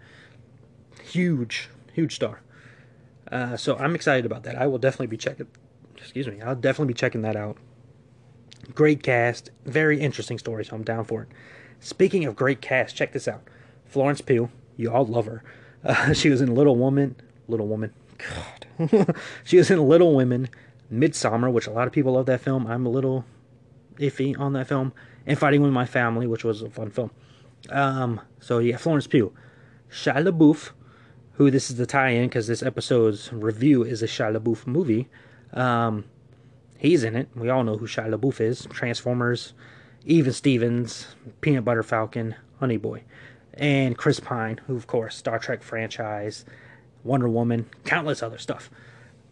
huge, 1.04 1.68
huge 1.92 2.14
star. 2.14 2.40
Uh, 3.30 3.58
so 3.58 3.76
I'm 3.76 3.94
excited 3.94 4.24
about 4.24 4.44
that. 4.44 4.56
I 4.56 4.66
will 4.68 4.78
definitely 4.78 5.08
be 5.08 5.18
checking. 5.18 5.48
Excuse 5.98 6.26
me. 6.26 6.40
I'll 6.40 6.56
definitely 6.56 6.94
be 6.94 6.98
checking 6.98 7.20
that 7.22 7.36
out. 7.36 7.58
Great 8.74 9.02
cast, 9.02 9.50
very 9.66 10.00
interesting 10.00 10.38
story. 10.38 10.64
So 10.64 10.76
I'm 10.76 10.82
down 10.82 11.04
for 11.04 11.24
it. 11.24 11.28
Speaking 11.80 12.24
of 12.26 12.36
great 12.36 12.60
cast, 12.60 12.94
check 12.94 13.12
this 13.12 13.26
out. 13.26 13.42
Florence 13.86 14.20
Pugh, 14.20 14.50
you 14.76 14.92
all 14.92 15.04
love 15.04 15.26
her. 15.26 15.42
Uh, 15.84 16.12
she 16.12 16.28
was 16.30 16.40
in 16.40 16.54
Little 16.54 16.76
Woman. 16.76 17.16
Little 17.48 17.66
Woman. 17.66 17.92
God. 18.18 19.16
she 19.44 19.56
was 19.56 19.70
in 19.70 19.88
Little 19.88 20.14
Women, 20.14 20.48
Midsommar, 20.92 21.52
which 21.52 21.66
a 21.66 21.70
lot 21.70 21.86
of 21.86 21.92
people 21.92 22.12
love 22.12 22.26
that 22.26 22.40
film. 22.40 22.66
I'm 22.66 22.86
a 22.86 22.90
little 22.90 23.24
iffy 23.98 24.38
on 24.38 24.52
that 24.52 24.68
film. 24.68 24.92
And 25.26 25.38
Fighting 25.38 25.62
with 25.62 25.72
My 25.72 25.86
Family, 25.86 26.26
which 26.26 26.44
was 26.44 26.62
a 26.62 26.70
fun 26.70 26.90
film. 26.90 27.10
Um, 27.68 28.20
so 28.40 28.58
yeah, 28.58 28.76
Florence 28.76 29.06
Pugh. 29.06 29.32
Shia 29.90 30.26
LaBeouf, 30.28 30.70
who 31.32 31.50
this 31.50 31.70
is 31.70 31.76
the 31.76 31.86
tie-in 31.86 32.28
because 32.28 32.46
this 32.46 32.62
episode's 32.62 33.32
review 33.32 33.82
is 33.82 34.02
a 34.02 34.06
Shia 34.06 34.36
LaBeouf 34.36 34.66
movie. 34.66 35.08
Um, 35.52 36.04
he's 36.78 37.04
in 37.04 37.16
it. 37.16 37.28
We 37.34 37.48
all 37.50 37.64
know 37.64 37.76
who 37.76 37.86
Shia 37.86 38.14
LaBeouf 38.14 38.40
is. 38.40 38.66
Transformers, 38.70 39.52
even 40.04 40.32
Stevens, 40.32 41.08
Peanut 41.40 41.64
Butter 41.64 41.82
Falcon, 41.82 42.34
Honey 42.58 42.76
Boy, 42.76 43.02
and 43.54 43.96
Chris 43.96 44.20
Pine, 44.20 44.60
who, 44.66 44.76
of 44.76 44.86
course, 44.86 45.16
Star 45.16 45.38
Trek 45.38 45.62
franchise, 45.62 46.44
Wonder 47.04 47.28
Woman, 47.28 47.66
countless 47.84 48.22
other 48.22 48.38
stuff. 48.38 48.70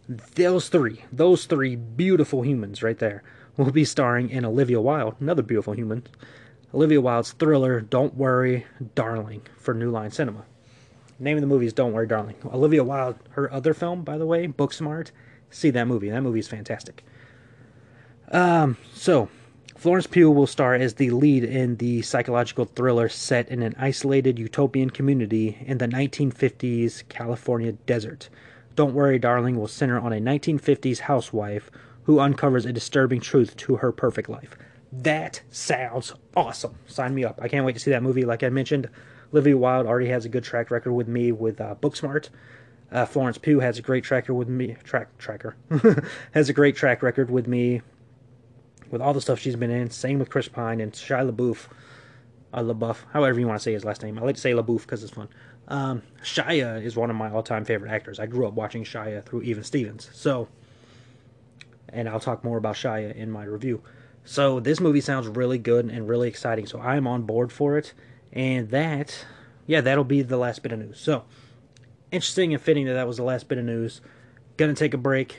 Those 0.08 0.68
three, 0.68 1.04
those 1.12 1.46
three 1.46 1.76
beautiful 1.76 2.42
humans 2.42 2.82
right 2.82 2.98
there, 2.98 3.22
will 3.56 3.70
be 3.70 3.84
starring 3.84 4.30
in 4.30 4.44
Olivia 4.44 4.80
Wilde, 4.80 5.16
another 5.20 5.42
beautiful 5.42 5.74
human. 5.74 6.04
Olivia 6.72 7.00
Wilde's 7.00 7.32
thriller, 7.32 7.80
Don't 7.80 8.14
Worry, 8.14 8.66
Darling, 8.94 9.42
for 9.56 9.74
New 9.74 9.90
Line 9.90 10.10
Cinema. 10.10 10.44
name 11.18 11.36
of 11.36 11.40
the 11.40 11.46
movie 11.46 11.66
is 11.66 11.72
Don't 11.72 11.92
Worry, 11.92 12.06
Darling. 12.06 12.36
Olivia 12.44 12.84
Wilde, 12.84 13.18
her 13.30 13.52
other 13.52 13.74
film, 13.74 14.02
by 14.02 14.16
the 14.18 14.26
way, 14.26 14.46
Booksmart, 14.46 15.10
see 15.50 15.70
that 15.70 15.86
movie. 15.86 16.10
That 16.10 16.22
movie 16.22 16.38
is 16.38 16.48
fantastic. 16.48 17.04
Um, 18.30 18.76
so, 18.94 19.28
Florence 19.78 20.08
Pugh 20.08 20.28
will 20.28 20.48
star 20.48 20.74
as 20.74 20.94
the 20.94 21.10
lead 21.10 21.44
in 21.44 21.76
the 21.76 22.02
psychological 22.02 22.64
thriller 22.64 23.08
set 23.08 23.48
in 23.48 23.62
an 23.62 23.76
isolated 23.78 24.36
utopian 24.36 24.90
community 24.90 25.56
in 25.64 25.78
the 25.78 25.86
1950s 25.86 27.08
California 27.08 27.70
desert. 27.70 28.28
Don't 28.74 28.92
Worry, 28.92 29.20
Darling 29.20 29.56
will 29.56 29.68
center 29.68 29.96
on 29.96 30.12
a 30.12 30.16
1950s 30.16 30.98
housewife 30.98 31.70
who 32.02 32.18
uncovers 32.18 32.66
a 32.66 32.72
disturbing 32.72 33.20
truth 33.20 33.56
to 33.58 33.76
her 33.76 33.92
perfect 33.92 34.28
life. 34.28 34.56
That 34.90 35.42
sounds 35.48 36.12
awesome. 36.36 36.74
Sign 36.88 37.14
me 37.14 37.24
up. 37.24 37.38
I 37.40 37.46
can't 37.46 37.64
wait 37.64 37.74
to 37.74 37.80
see 37.80 37.92
that 37.92 38.02
movie. 38.02 38.24
Like 38.24 38.42
I 38.42 38.48
mentioned, 38.48 38.88
Olivia 39.32 39.56
Wilde 39.56 39.86
already 39.86 40.08
has 40.08 40.24
a 40.24 40.28
good 40.28 40.42
track 40.42 40.72
record 40.72 40.92
with 40.92 41.06
me 41.06 41.30
with 41.30 41.60
uh, 41.60 41.76
Booksmart. 41.80 42.30
Uh, 42.90 43.06
Florence 43.06 43.38
Pugh 43.38 43.60
has 43.60 43.78
a 43.78 43.82
great 43.82 44.02
tracker 44.02 44.34
with 44.34 44.48
me. 44.48 44.76
Track 44.82 45.16
tracker 45.18 45.54
has 46.32 46.48
a 46.48 46.52
great 46.52 46.74
track 46.74 47.00
record 47.00 47.30
with 47.30 47.46
me 47.46 47.82
with 48.90 49.00
all 49.00 49.12
the 49.12 49.20
stuff 49.20 49.38
she's 49.38 49.56
been 49.56 49.70
in. 49.70 49.90
Same 49.90 50.18
with 50.18 50.30
Chris 50.30 50.48
Pine 50.48 50.80
and 50.80 50.92
Shia 50.92 51.30
LaBeouf. 51.30 51.66
Uh, 52.52 52.62
LaBeouf, 52.62 52.98
however 53.12 53.38
you 53.38 53.46
want 53.46 53.58
to 53.58 53.62
say 53.62 53.72
his 53.72 53.84
last 53.84 54.02
name. 54.02 54.18
I 54.18 54.22
like 54.22 54.36
to 54.36 54.40
say 54.40 54.52
LaBeouf 54.52 54.82
because 54.82 55.02
it's 55.02 55.12
fun. 55.12 55.28
Um, 55.68 56.02
Shia 56.22 56.82
is 56.82 56.96
one 56.96 57.10
of 57.10 57.16
my 57.16 57.30
all-time 57.30 57.64
favorite 57.64 57.90
actors. 57.90 58.18
I 58.18 58.26
grew 58.26 58.46
up 58.46 58.54
watching 58.54 58.84
Shia 58.84 59.24
through 59.24 59.42
Even 59.42 59.62
Stevens. 59.62 60.08
So, 60.14 60.48
and 61.90 62.08
I'll 62.08 62.20
talk 62.20 62.42
more 62.42 62.56
about 62.56 62.76
Shia 62.76 63.14
in 63.14 63.30
my 63.30 63.44
review. 63.44 63.82
So 64.24 64.60
this 64.60 64.80
movie 64.80 65.00
sounds 65.00 65.28
really 65.28 65.58
good 65.58 65.86
and 65.86 66.08
really 66.08 66.28
exciting. 66.28 66.66
So 66.66 66.80
I'm 66.80 67.06
on 67.06 67.22
board 67.22 67.52
for 67.52 67.76
it. 67.76 67.92
And 68.32 68.70
that, 68.70 69.26
yeah, 69.66 69.80
that'll 69.80 70.04
be 70.04 70.22
the 70.22 70.36
last 70.36 70.62
bit 70.62 70.72
of 70.72 70.78
news. 70.78 71.00
So, 71.00 71.24
interesting 72.10 72.52
and 72.52 72.62
fitting 72.62 72.86
that 72.86 72.94
that 72.94 73.06
was 73.06 73.16
the 73.18 73.22
last 73.22 73.48
bit 73.48 73.58
of 73.58 73.64
news. 73.64 74.00
Gonna 74.56 74.74
take 74.74 74.94
a 74.94 74.98
break. 74.98 75.38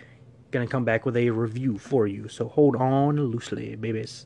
Gonna 0.52 0.68
come 0.68 0.84
back 0.84 1.06
with 1.06 1.16
a 1.16 1.30
review 1.30 1.78
for 1.78 2.08
you. 2.08 2.28
So 2.28 2.48
hold 2.48 2.76
on 2.76 3.18
loosely, 3.22 3.76
babies. 3.76 4.26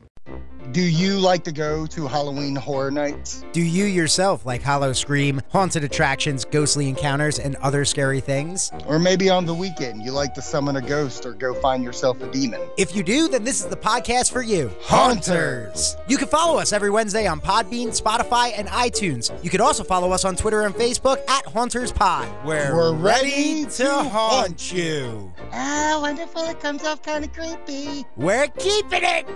Do 0.74 0.82
you 0.82 1.20
like 1.20 1.44
to 1.44 1.52
go 1.52 1.86
to 1.86 2.08
Halloween 2.08 2.56
horror 2.56 2.90
nights? 2.90 3.44
Do 3.52 3.62
you 3.62 3.84
yourself 3.84 4.44
like 4.44 4.60
Howl-O-Scream, 4.60 5.40
haunted 5.52 5.84
attractions, 5.84 6.44
ghostly 6.44 6.88
encounters, 6.88 7.38
and 7.38 7.54
other 7.62 7.84
scary 7.84 8.18
things? 8.18 8.72
Or 8.88 8.98
maybe 8.98 9.30
on 9.30 9.46
the 9.46 9.54
weekend 9.54 10.02
you 10.02 10.10
like 10.10 10.34
to 10.34 10.42
summon 10.42 10.74
a 10.74 10.80
ghost 10.82 11.26
or 11.26 11.32
go 11.32 11.54
find 11.54 11.84
yourself 11.84 12.20
a 12.22 12.30
demon? 12.32 12.60
If 12.76 12.96
you 12.96 13.04
do, 13.04 13.28
then 13.28 13.44
this 13.44 13.60
is 13.60 13.66
the 13.66 13.76
podcast 13.76 14.32
for 14.32 14.42
you 14.42 14.68
Haunters! 14.80 15.96
You 16.08 16.16
can 16.16 16.26
follow 16.26 16.58
us 16.58 16.72
every 16.72 16.90
Wednesday 16.90 17.28
on 17.28 17.40
Podbean, 17.40 17.96
Spotify, 17.96 18.50
and 18.58 18.66
iTunes. 18.66 19.30
You 19.44 19.50
can 19.50 19.60
also 19.60 19.84
follow 19.84 20.10
us 20.10 20.24
on 20.24 20.34
Twitter 20.34 20.62
and 20.62 20.74
Facebook 20.74 21.24
at 21.28 21.46
Haunters 21.46 21.92
Pod, 21.92 22.26
where 22.44 22.74
We're 22.74 22.94
ready 22.94 23.64
to 23.64 23.88
haunt 23.88 24.72
you. 24.72 25.32
Ah, 25.52 26.00
wonderful. 26.00 26.42
It 26.48 26.58
comes 26.58 26.82
off 26.82 27.00
kind 27.00 27.24
of 27.24 27.32
creepy. 27.32 28.04
We're 28.16 28.48
keeping 28.48 29.04
it! 29.04 29.28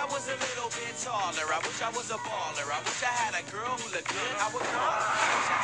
I 0.00 0.04
was 0.06 0.26
a 0.28 0.32
little 0.32 0.70
bit 0.72 0.96
taller. 1.04 1.44
I 1.52 1.60
wish 1.60 1.82
I 1.82 1.90
was 1.90 2.08
a 2.10 2.16
baller. 2.24 2.64
I 2.72 2.80
wish 2.80 3.02
I 3.04 3.12
had 3.20 3.36
a 3.36 3.44
girl 3.52 3.76
who 3.76 3.92
looked 3.92 4.08
good. 4.08 4.32
I 4.40 4.48
would 4.48 4.64
call 4.72 4.96
her. 4.96 5.12
I 5.12 5.28
wish 5.36 5.50
I 5.52 5.60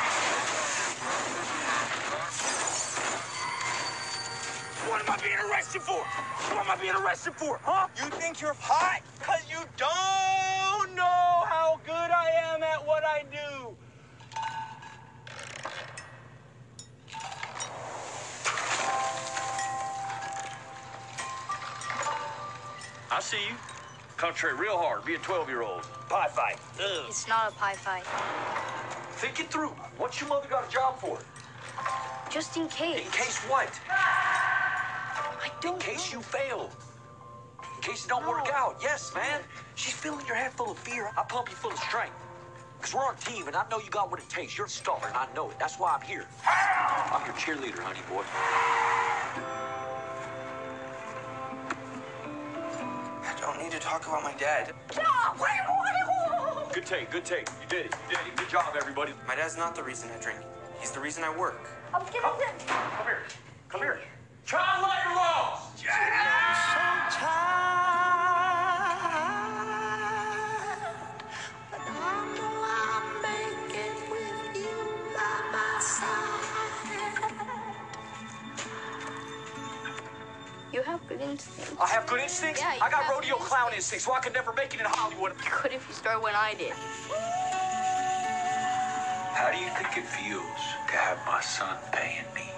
What 4.91 5.01
am 5.01 5.09
I 5.09 5.17
being 5.25 5.41
arrested 5.51 5.81
for? 5.81 6.05
What 6.53 6.67
am 6.67 6.71
I 6.71 6.77
being 6.77 6.95
arrested 6.95 7.33
for, 7.33 7.59
huh? 7.65 7.89
You 7.97 8.11
think 8.11 8.43
you're 8.43 8.53
hot? 8.61 9.01
Cause 9.21 9.43
you 9.51 9.65
don't 9.79 10.95
know 10.95 11.45
how 11.49 11.81
good 11.87 12.11
I 12.11 12.29
am 12.53 12.63
at 12.63 12.87
what 12.87 13.05
I 13.05 13.23
do. 13.33 13.75
I 23.11 23.21
see 23.21 23.49
you. 23.49 23.76
Concentrate 24.17 24.55
real 24.59 24.79
hard. 24.79 25.05
Be 25.05 25.15
a 25.15 25.19
12 25.19 25.49
year 25.49 25.63
old. 25.63 25.83
Pie 26.09 26.29
fight. 26.29 26.59
Ugh. 26.81 27.05
It's 27.09 27.29
not 27.29 27.53
a 27.53 27.55
pie 27.57 27.75
fight. 27.75 28.05
Think 29.19 29.41
it 29.41 29.51
through. 29.51 29.69
What's 29.99 30.21
your 30.21 30.29
mother 30.29 30.49
got 30.49 30.67
a 30.69 30.71
job 30.71 30.99
for? 30.99 31.19
Just 32.31 32.57
in 32.57 32.69
case. 32.69 33.05
In 33.05 33.11
case. 33.13 33.39
what? 33.45 33.69
I 33.91 35.51
don't 35.61 35.75
In 35.75 35.81
case 35.81 36.13
know. 36.13 36.19
you 36.19 36.25
fail. 36.25 36.71
In 37.77 37.83
case 37.83 38.05
it 38.05 38.09
don't 38.09 38.27
work 38.27 38.49
out. 38.53 38.77
Yes, 38.83 39.13
man. 39.15 39.41
She's 39.75 39.93
filling 39.95 40.27
your 40.27 40.37
head 40.37 40.53
full 40.53 40.71
of 40.73 40.79
fear. 40.79 41.11
I 41.17 41.23
pump 41.23 41.51
you 41.51 41.57
full 41.57 41.73
of 41.73 41.79
strength. 41.79 42.15
Because 42.79 42.95
we're 42.95 43.05
on 43.07 43.17
team, 43.17 43.47
and 43.47 43.57
I 43.57 43.67
know 43.71 43.79
you 43.79 43.89
got 43.91 44.11
what 44.11 44.21
it 44.21 44.29
takes. 44.29 44.57
You're 44.57 44.67
a 44.67 44.71
star, 44.71 45.01
and 45.07 45.17
I 45.17 45.27
know 45.35 45.51
it. 45.51 45.59
That's 45.59 45.77
why 45.77 45.95
I'm 45.95 46.03
here. 46.07 46.27
I'm 46.47 47.25
your 47.25 47.35
cheerleader, 47.35 47.79
honey 47.81 48.01
boy. 48.09 48.23
Need 53.67 53.73
to 53.73 53.81
talk 53.81 54.07
about 54.07 54.23
my 54.23 54.33
dad. 54.35 54.73
Good 56.73 56.87
take, 56.87 57.11
good 57.11 57.25
take. 57.25 57.49
You 57.61 57.69
did 57.69 57.87
it. 57.87 57.95
You 58.09 58.17
did 58.17 58.27
it. 58.29 58.37
Good 58.37 58.49
job, 58.49 58.77
everybody. 58.77 59.13
My 59.27 59.35
dad's 59.35 59.57
not 59.57 59.75
the 59.75 59.83
reason 59.83 60.09
I 60.17 60.23
drink. 60.23 60.39
He's 60.79 60.93
the 60.93 61.01
reason 61.01 61.25
I 61.25 61.37
work. 61.37 61.69
I'm 61.93 62.05
giving 62.07 62.21
oh. 62.23 62.39
him. 62.39 62.55
Come 62.69 63.07
here. 63.07 63.23
Come 63.69 63.81
here. 63.81 64.01
Child 64.45 64.83
labor 64.83 65.17
laws. 65.17 65.57
You 80.77 80.83
have 80.83 81.01
good 81.09 81.23
instincts. 81.23 81.75
I 81.81 81.87
have 81.87 82.07
good 82.07 82.21
instincts. 82.21 82.61
Yeah, 82.61 82.75
you 82.75 82.83
I 82.83 82.91
got 82.91 83.05
have 83.05 83.15
rodeo 83.15 83.39
good 83.39 83.47
clown 83.49 83.73
instincts. 83.73 83.95
instincts, 83.95 84.05
so 84.05 84.13
I 84.13 84.21
could 84.21 84.35
never 84.35 84.53
make 84.53 84.75
it 84.75 84.81
in 84.81 84.85
Hollywood. 84.87 85.33
You 85.43 85.51
could 85.51 85.73
if 85.73 85.89
you 85.89 85.95
started 85.95 86.23
when 86.23 86.35
I 86.35 86.53
did. 86.53 86.75
How 89.33 89.51
do 89.51 89.57
you 89.57 89.71
think 89.71 89.97
it 89.97 90.05
feels 90.05 90.61
to 90.89 90.97
have 90.99 91.17
my 91.25 91.41
son 91.41 91.79
paying 91.93 92.27
me? 92.35 92.53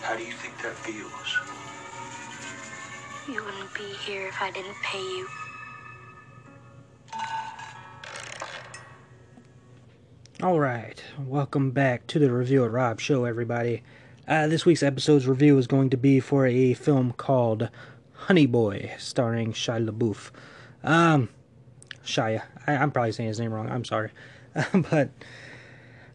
How 0.00 0.16
do 0.16 0.24
you 0.24 0.32
think 0.32 0.56
that 0.62 0.72
feels? 0.72 1.38
You 3.28 3.44
wouldn't 3.44 3.74
be 3.74 3.92
here 4.06 4.28
if 4.28 4.40
I 4.40 4.50
didn't 4.50 4.76
pay 4.82 5.02
you. 5.02 5.28
All 10.42 10.58
right, 10.58 11.04
welcome 11.26 11.72
back 11.72 12.06
to 12.06 12.18
the 12.18 12.32
Review 12.32 12.64
It 12.64 12.68
Rob 12.68 13.00
show, 13.00 13.26
everybody. 13.26 13.82
Uh, 14.28 14.46
this 14.46 14.66
week's 14.66 14.82
episode's 14.82 15.26
review 15.26 15.56
is 15.56 15.66
going 15.66 15.88
to 15.88 15.96
be 15.96 16.20
for 16.20 16.46
a 16.46 16.74
film 16.74 17.14
called 17.14 17.70
Honey 18.12 18.44
Boy, 18.44 18.94
starring 18.98 19.54
Shia 19.54 19.88
LaBeouf. 19.88 20.30
Um, 20.84 21.30
Shia, 22.04 22.42
I, 22.66 22.76
I'm 22.76 22.90
probably 22.90 23.12
saying 23.12 23.28
his 23.28 23.40
name 23.40 23.54
wrong. 23.54 23.70
I'm 23.70 23.86
sorry, 23.86 24.10
but 24.90 25.08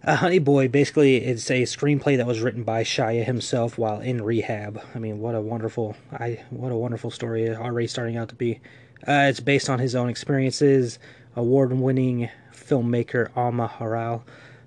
uh, 0.03 0.17
Honey 0.17 0.37
Boy 0.37 0.67
basically 0.67 1.17
it's 1.17 1.49
a 1.49 1.63
screenplay 1.63 2.15
that 2.17 2.27
was 2.27 2.39
written 2.39 2.61
by 2.61 2.83
Shia 2.83 3.25
himself 3.25 3.79
while 3.79 3.99
in 3.99 4.21
rehab. 4.23 4.79
I 4.93 4.99
mean, 4.99 5.17
what 5.17 5.33
a 5.33 5.41
wonderful, 5.41 5.95
I 6.11 6.39
what 6.51 6.71
a 6.71 6.75
wonderful 6.75 7.09
story 7.09 7.49
already 7.49 7.87
starting 7.87 8.17
out 8.17 8.29
to 8.29 8.35
be. 8.35 8.61
Uh, 9.07 9.25
it's 9.27 9.39
based 9.39 9.71
on 9.71 9.79
his 9.79 9.95
own 9.95 10.07
experiences. 10.07 10.99
Award-winning 11.35 12.29
filmmaker 12.53 13.35
Alma 13.35 13.67
Har'el 13.67 14.21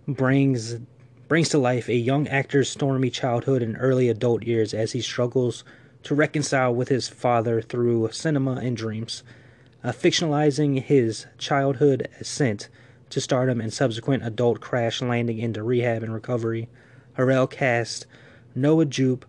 brings 0.08 0.78
brings 1.28 1.48
to 1.48 1.58
life 1.58 1.88
a 1.88 1.94
young 1.94 2.28
actor's 2.28 2.70
stormy 2.70 3.10
childhood 3.10 3.62
and 3.62 3.76
early 3.78 4.08
adult 4.08 4.44
years 4.44 4.72
as 4.72 4.92
he 4.92 5.00
struggles 5.00 5.64
to 6.02 6.14
reconcile 6.14 6.74
with 6.74 6.88
his 6.88 7.08
father 7.08 7.60
through 7.60 8.08
cinema 8.12 8.54
and 8.54 8.76
dreams. 8.76 9.22
Uh, 9.82 9.90
fictionalizing 9.90 10.80
his 10.82 11.26
childhood 11.38 12.08
ascent 12.20 12.68
to 13.10 13.20
stardom 13.20 13.60
and 13.60 13.72
subsequent 13.72 14.24
adult 14.24 14.60
crash 14.60 15.00
landing 15.02 15.38
into 15.38 15.62
rehab 15.62 16.02
and 16.02 16.14
recovery, 16.14 16.68
Har'el 17.16 17.50
cast 17.50 18.06
Noah 18.54 18.84
Jupe 18.84 19.24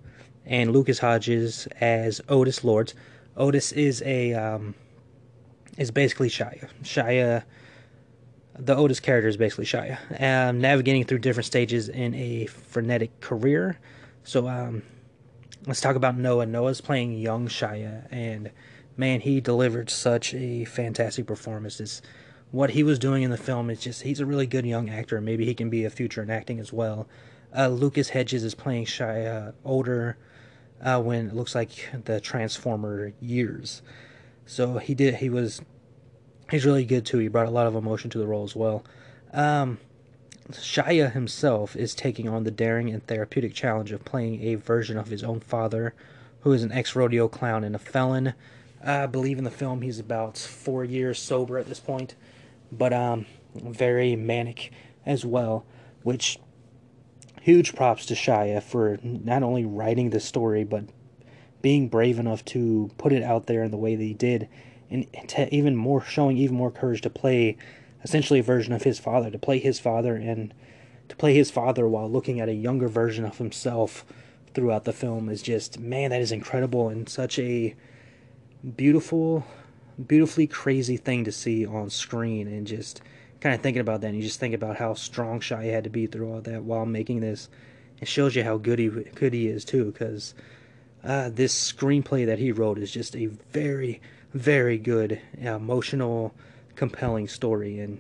and 0.45 0.71
Lucas 0.71 0.99
Hedges 0.99 1.67
as 1.79 2.21
Otis 2.29 2.63
Lords. 2.63 2.93
Otis 3.35 3.71
is 3.71 4.01
a 4.03 4.33
um, 4.33 4.73
is 5.77 5.91
basically 5.91 6.29
Shia. 6.29 6.69
Shia, 6.83 7.43
the 8.59 8.75
Otis 8.75 8.99
character 8.99 9.27
is 9.27 9.37
basically 9.37 9.65
Shia, 9.65 9.97
um, 10.21 10.59
navigating 10.59 11.03
through 11.03 11.19
different 11.19 11.45
stages 11.45 11.89
in 11.89 12.13
a 12.15 12.45
frenetic 12.47 13.19
career. 13.21 13.79
So 14.23 14.47
um, 14.47 14.83
let's 15.65 15.81
talk 15.81 15.95
about 15.95 16.17
Noah. 16.17 16.45
Noah's 16.45 16.81
playing 16.81 17.13
young 17.13 17.47
Shia, 17.47 18.07
and 18.11 18.51
man, 18.95 19.21
he 19.21 19.39
delivered 19.41 19.89
such 19.89 20.33
a 20.33 20.65
fantastic 20.65 21.27
performance. 21.27 21.79
It's, 21.79 22.01
what 22.51 22.71
he 22.71 22.83
was 22.83 22.97
doing 22.97 23.23
in 23.23 23.31
the 23.31 23.37
film 23.37 23.69
is 23.69 23.79
just 23.81 24.03
he's 24.03 24.19
a 24.19 24.25
really 24.25 24.47
good 24.47 24.65
young 24.65 24.89
actor. 24.89 25.19
Maybe 25.19 25.45
he 25.45 25.53
can 25.53 25.69
be 25.69 25.83
a 25.85 25.89
future 25.89 26.23
in 26.23 26.29
acting 26.29 26.59
as 26.59 26.71
well. 26.71 27.07
Uh, 27.55 27.67
Lucas 27.67 28.09
Hedges 28.09 28.43
is 28.43 28.55
playing 28.55 28.85
Shia 28.85 29.53
older 29.65 30.17
uh, 30.81 31.01
when 31.01 31.27
it 31.27 31.35
looks 31.35 31.55
like 31.55 31.89
the 32.05 32.19
Transformer 32.21 33.13
years. 33.19 33.81
So 34.45 34.77
he 34.77 34.95
did. 34.95 35.15
He 35.15 35.29
was. 35.29 35.61
He's 36.49 36.65
really 36.65 36.85
good 36.85 37.05
too. 37.05 37.17
He 37.17 37.27
brought 37.27 37.47
a 37.47 37.51
lot 37.51 37.67
of 37.67 37.75
emotion 37.75 38.09
to 38.11 38.17
the 38.17 38.27
role 38.27 38.43
as 38.43 38.55
well. 38.55 38.85
Um, 39.33 39.79
Shia 40.51 41.11
himself 41.11 41.75
is 41.75 41.93
taking 41.93 42.29
on 42.29 42.43
the 42.43 42.51
daring 42.51 42.89
and 42.89 43.05
therapeutic 43.05 43.53
challenge 43.53 43.91
of 43.91 44.05
playing 44.05 44.41
a 44.43 44.55
version 44.55 44.97
of 44.97 45.07
his 45.07 45.23
own 45.23 45.41
father, 45.41 45.93
who 46.41 46.53
is 46.53 46.63
an 46.63 46.71
ex-rodeo 46.71 47.27
clown 47.27 47.63
and 47.63 47.75
a 47.75 47.79
felon. 47.79 48.33
I 48.83 49.07
believe 49.07 49.37
in 49.37 49.43
the 49.43 49.51
film 49.51 49.81
he's 49.81 49.99
about 49.99 50.37
four 50.37 50.85
years 50.85 51.19
sober 51.19 51.57
at 51.57 51.67
this 51.67 51.81
point, 51.81 52.15
but 52.71 52.93
um, 52.93 53.25
very 53.55 54.15
manic 54.15 54.71
as 55.05 55.25
well. 55.25 55.65
Which 56.03 56.39
huge 57.41 57.75
props 57.75 58.05
to 58.05 58.13
Shia 58.13 58.63
for 58.63 58.99
not 59.03 59.43
only 59.43 59.65
writing 59.65 60.11
the 60.11 60.19
story 60.21 60.63
but 60.63 60.85
being 61.61 61.89
brave 61.89 62.19
enough 62.19 62.45
to 62.45 62.89
put 62.97 63.11
it 63.11 63.23
out 63.23 63.47
there 63.47 63.63
in 63.63 63.71
the 63.71 63.77
way 63.77 63.95
that 63.95 64.03
he 64.03 64.13
did, 64.13 64.47
and 64.89 65.07
to 65.27 65.53
even 65.53 65.75
more 65.75 66.01
showing 66.01 66.37
even 66.37 66.55
more 66.55 66.71
courage 66.71 67.01
to 67.01 67.09
play 67.09 67.57
essentially 68.03 68.39
a 68.39 68.43
version 68.43 68.73
of 68.73 68.83
his 68.83 68.99
father, 68.99 69.29
to 69.29 69.39
play 69.39 69.59
his 69.59 69.79
father 69.79 70.15
and 70.15 70.53
to 71.09 71.15
play 71.15 71.33
his 71.33 71.51
father 71.51 71.87
while 71.87 72.09
looking 72.09 72.39
at 72.39 72.49
a 72.49 72.53
younger 72.53 72.87
version 72.87 73.25
of 73.25 73.37
himself 73.37 74.05
throughout 74.53 74.85
the 74.85 74.93
film 74.93 75.29
is 75.29 75.41
just 75.41 75.79
man, 75.79 76.09
that 76.09 76.21
is 76.21 76.31
incredible 76.31 76.89
and 76.89 77.09
such 77.09 77.37
a 77.39 77.75
beautiful 78.75 79.45
beautifully 80.05 80.45
crazy 80.47 80.97
thing 80.97 81.23
to 81.23 81.31
see 81.31 81.65
on 81.65 81.89
screen, 81.89 82.47
and 82.47 82.67
just 82.67 83.01
kind 83.41 83.55
of 83.55 83.61
thinking 83.61 83.81
about 83.81 84.01
that, 84.01 84.07
and 84.07 84.17
you 84.17 84.23
just 84.23 84.39
think 84.39 84.53
about 84.53 84.77
how 84.77 84.93
strong 84.93 85.39
Shia 85.39 85.71
had 85.71 85.83
to 85.85 85.89
be 85.89 86.07
through 86.07 86.31
all 86.31 86.41
that 86.41 86.63
while 86.63 86.85
making 86.85 87.21
this. 87.21 87.49
It 87.99 88.07
shows 88.07 88.35
you 88.35 88.43
how 88.43 88.57
good 88.57 88.79
he 88.79 88.89
good 88.89 89.33
he 89.33 89.47
is 89.47 89.65
too, 89.65 89.85
because 89.85 90.35
uh, 91.03 91.29
this 91.29 91.73
screenplay 91.73 92.25
that 92.25 92.39
he 92.39 92.51
wrote 92.51 92.77
is 92.77 92.91
just 92.91 93.15
a 93.15 93.25
very, 93.25 94.01
very 94.37 94.77
good, 94.77 95.19
emotional, 95.39 96.33
compelling 96.75 97.27
story, 97.27 97.79
and 97.79 97.99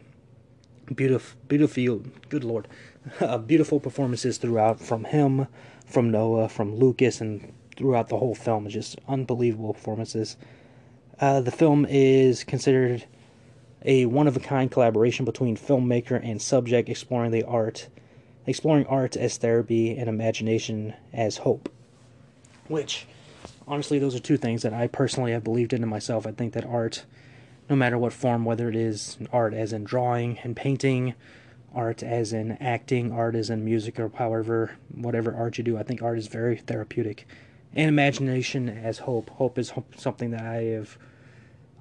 beautiful, 0.93 1.39
beautiful, 1.47 2.03
good 2.29 2.43
lord, 2.43 2.67
uh, 3.19 3.37
beautiful 3.37 3.79
performances 3.79 4.37
throughout 4.37 4.79
from 4.79 5.05
him, 5.05 5.47
from 5.85 6.11
Noah, 6.11 6.49
from 6.49 6.75
Lucas, 6.75 7.21
and 7.21 7.53
throughout 7.75 8.09
the 8.09 8.17
whole 8.17 8.35
film. 8.35 8.69
Just 8.69 8.99
unbelievable 9.07 9.73
performances. 9.73 10.37
Uh, 11.19 11.41
the 11.41 11.51
film 11.51 11.85
is 11.89 12.43
considered 12.43 13.03
a 13.83 14.05
one 14.05 14.27
of 14.27 14.37
a 14.37 14.39
kind 14.39 14.69
collaboration 14.69 15.25
between 15.25 15.57
filmmaker 15.57 16.19
and 16.23 16.41
subject, 16.41 16.89
exploring 16.89 17.31
the 17.31 17.43
art, 17.43 17.87
exploring 18.45 18.85
art 18.85 19.17
as 19.17 19.37
therapy 19.37 19.97
and 19.97 20.07
imagination 20.07 20.93
as 21.13 21.37
hope. 21.37 21.69
Which, 22.67 23.07
honestly, 23.67 23.99
those 23.99 24.15
are 24.15 24.19
two 24.19 24.37
things 24.37 24.61
that 24.61 24.73
I 24.73 24.87
personally 24.87 25.31
have 25.33 25.43
believed 25.43 25.73
in 25.73 25.87
myself. 25.87 26.25
I 26.25 26.31
think 26.31 26.53
that 26.53 26.65
art, 26.65 27.05
no 27.69 27.75
matter 27.75 27.97
what 27.97 28.13
form, 28.13 28.45
whether 28.45 28.69
it 28.69 28.75
is 28.75 29.17
art 29.31 29.53
as 29.53 29.73
in 29.73 29.83
drawing 29.83 30.39
and 30.39 30.55
painting, 30.55 31.13
art 31.75 32.01
as 32.01 32.33
in 32.33 32.53
acting, 32.53 33.11
art 33.11 33.35
as 33.35 33.49
in 33.49 33.65
music, 33.65 33.99
or 33.99 34.09
however, 34.15 34.77
whatever 34.93 35.35
art 35.35 35.57
you 35.57 35.63
do, 35.63 35.77
I 35.77 35.83
think 35.83 36.01
art 36.01 36.17
is 36.17 36.27
very 36.27 36.57
therapeutic. 36.57 37.27
And 37.75 37.89
imagination 37.89 38.69
as 38.69 38.99
hope. 38.99 39.29
Hope 39.31 39.59
is 39.59 39.73
something 39.97 40.31
that 40.31 40.41
I 40.41 40.63
have 40.63 40.97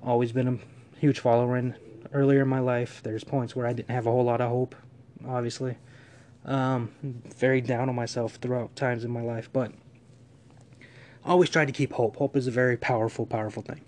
always 0.03 0.33
been 0.33 0.49
a 0.49 0.99
huge 0.99 1.21
follower 1.21 1.57
in. 1.57 1.75
Earlier 2.13 2.43
in 2.43 2.49
my 2.49 2.61
life, 2.61 3.01
there's 3.03 3.25
points 3.25 3.57
where 3.57 3.67
I 3.67 3.73
didn't 3.73 3.91
have 3.91 4.07
a 4.07 4.11
whole 4.11 4.25
lot 4.25 4.41
of 4.41 4.51
hope, 4.51 4.75
obviously. 5.27 5.77
Um, 6.45 6.91
very 7.03 7.61
down 7.61 7.89
on 7.89 7.95
myself 7.95 8.37
throughout 8.37 8.77
times 8.77 9.05
in 9.05 9.11
my 9.11 9.23
life, 9.23 9.51
but 9.53 9.73
always 11.27 11.51
try 11.51 11.65
to 11.65 11.73
keep 11.73 11.93
hope. 11.93 12.17
Hope 12.17 12.37
is 12.37 12.47
a 12.47 12.51
very 12.51 12.77
powerful, 12.77 13.27
powerful 13.27 13.63
thing. 13.63 13.81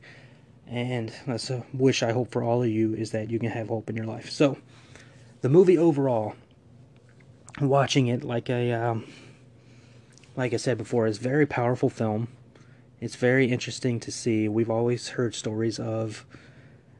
And 0.66 1.12
that's 1.26 1.48
a 1.50 1.64
wish 1.72 2.02
I 2.02 2.12
hope 2.12 2.30
for 2.30 2.42
all 2.42 2.62
of 2.62 2.68
you 2.68 2.94
is 2.94 3.12
that 3.12 3.30
you 3.30 3.38
can 3.38 3.50
have 3.50 3.68
hope 3.68 3.88
in 3.88 3.96
your 3.96 4.04
life. 4.04 4.30
So, 4.30 4.58
the 5.40 5.48
movie 5.48 5.78
overall, 5.78 6.34
watching 7.60 8.08
it 8.08 8.22
like 8.22 8.50
a, 8.50 8.72
um, 8.72 9.06
like 10.36 10.52
I 10.52 10.56
said 10.56 10.76
before, 10.76 11.06
is 11.06 11.18
very 11.18 11.46
powerful 11.46 11.88
film. 11.88 12.28
It's 13.00 13.14
very 13.14 13.50
interesting 13.50 14.00
to 14.00 14.12
see. 14.12 14.48
We've 14.48 14.70
always 14.70 15.10
heard 15.10 15.34
stories 15.34 15.78
of 15.78 16.26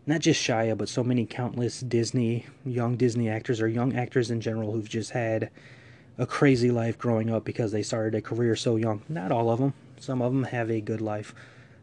not 0.06 0.20
just 0.20 0.42
Shia, 0.42 0.78
but 0.78 0.88
so 0.88 1.04
many 1.04 1.26
countless 1.26 1.80
Disney, 1.80 2.46
young 2.64 2.96
Disney 2.96 3.28
actors 3.28 3.60
or 3.60 3.68
young 3.68 3.94
actors 3.94 4.30
in 4.30 4.40
general 4.40 4.72
who've 4.72 4.88
just 4.88 5.10
had 5.10 5.50
a 6.16 6.24
crazy 6.24 6.70
life 6.70 6.96
growing 6.96 7.30
up 7.30 7.44
because 7.44 7.72
they 7.72 7.82
started 7.82 8.14
a 8.14 8.22
career 8.22 8.56
so 8.56 8.76
young. 8.76 9.02
Not 9.08 9.30
all 9.30 9.50
of 9.50 9.58
them. 9.58 9.74
Some 10.00 10.22
of 10.22 10.32
them 10.32 10.44
have 10.44 10.70
a 10.70 10.80
good 10.80 11.00
life, 11.00 11.34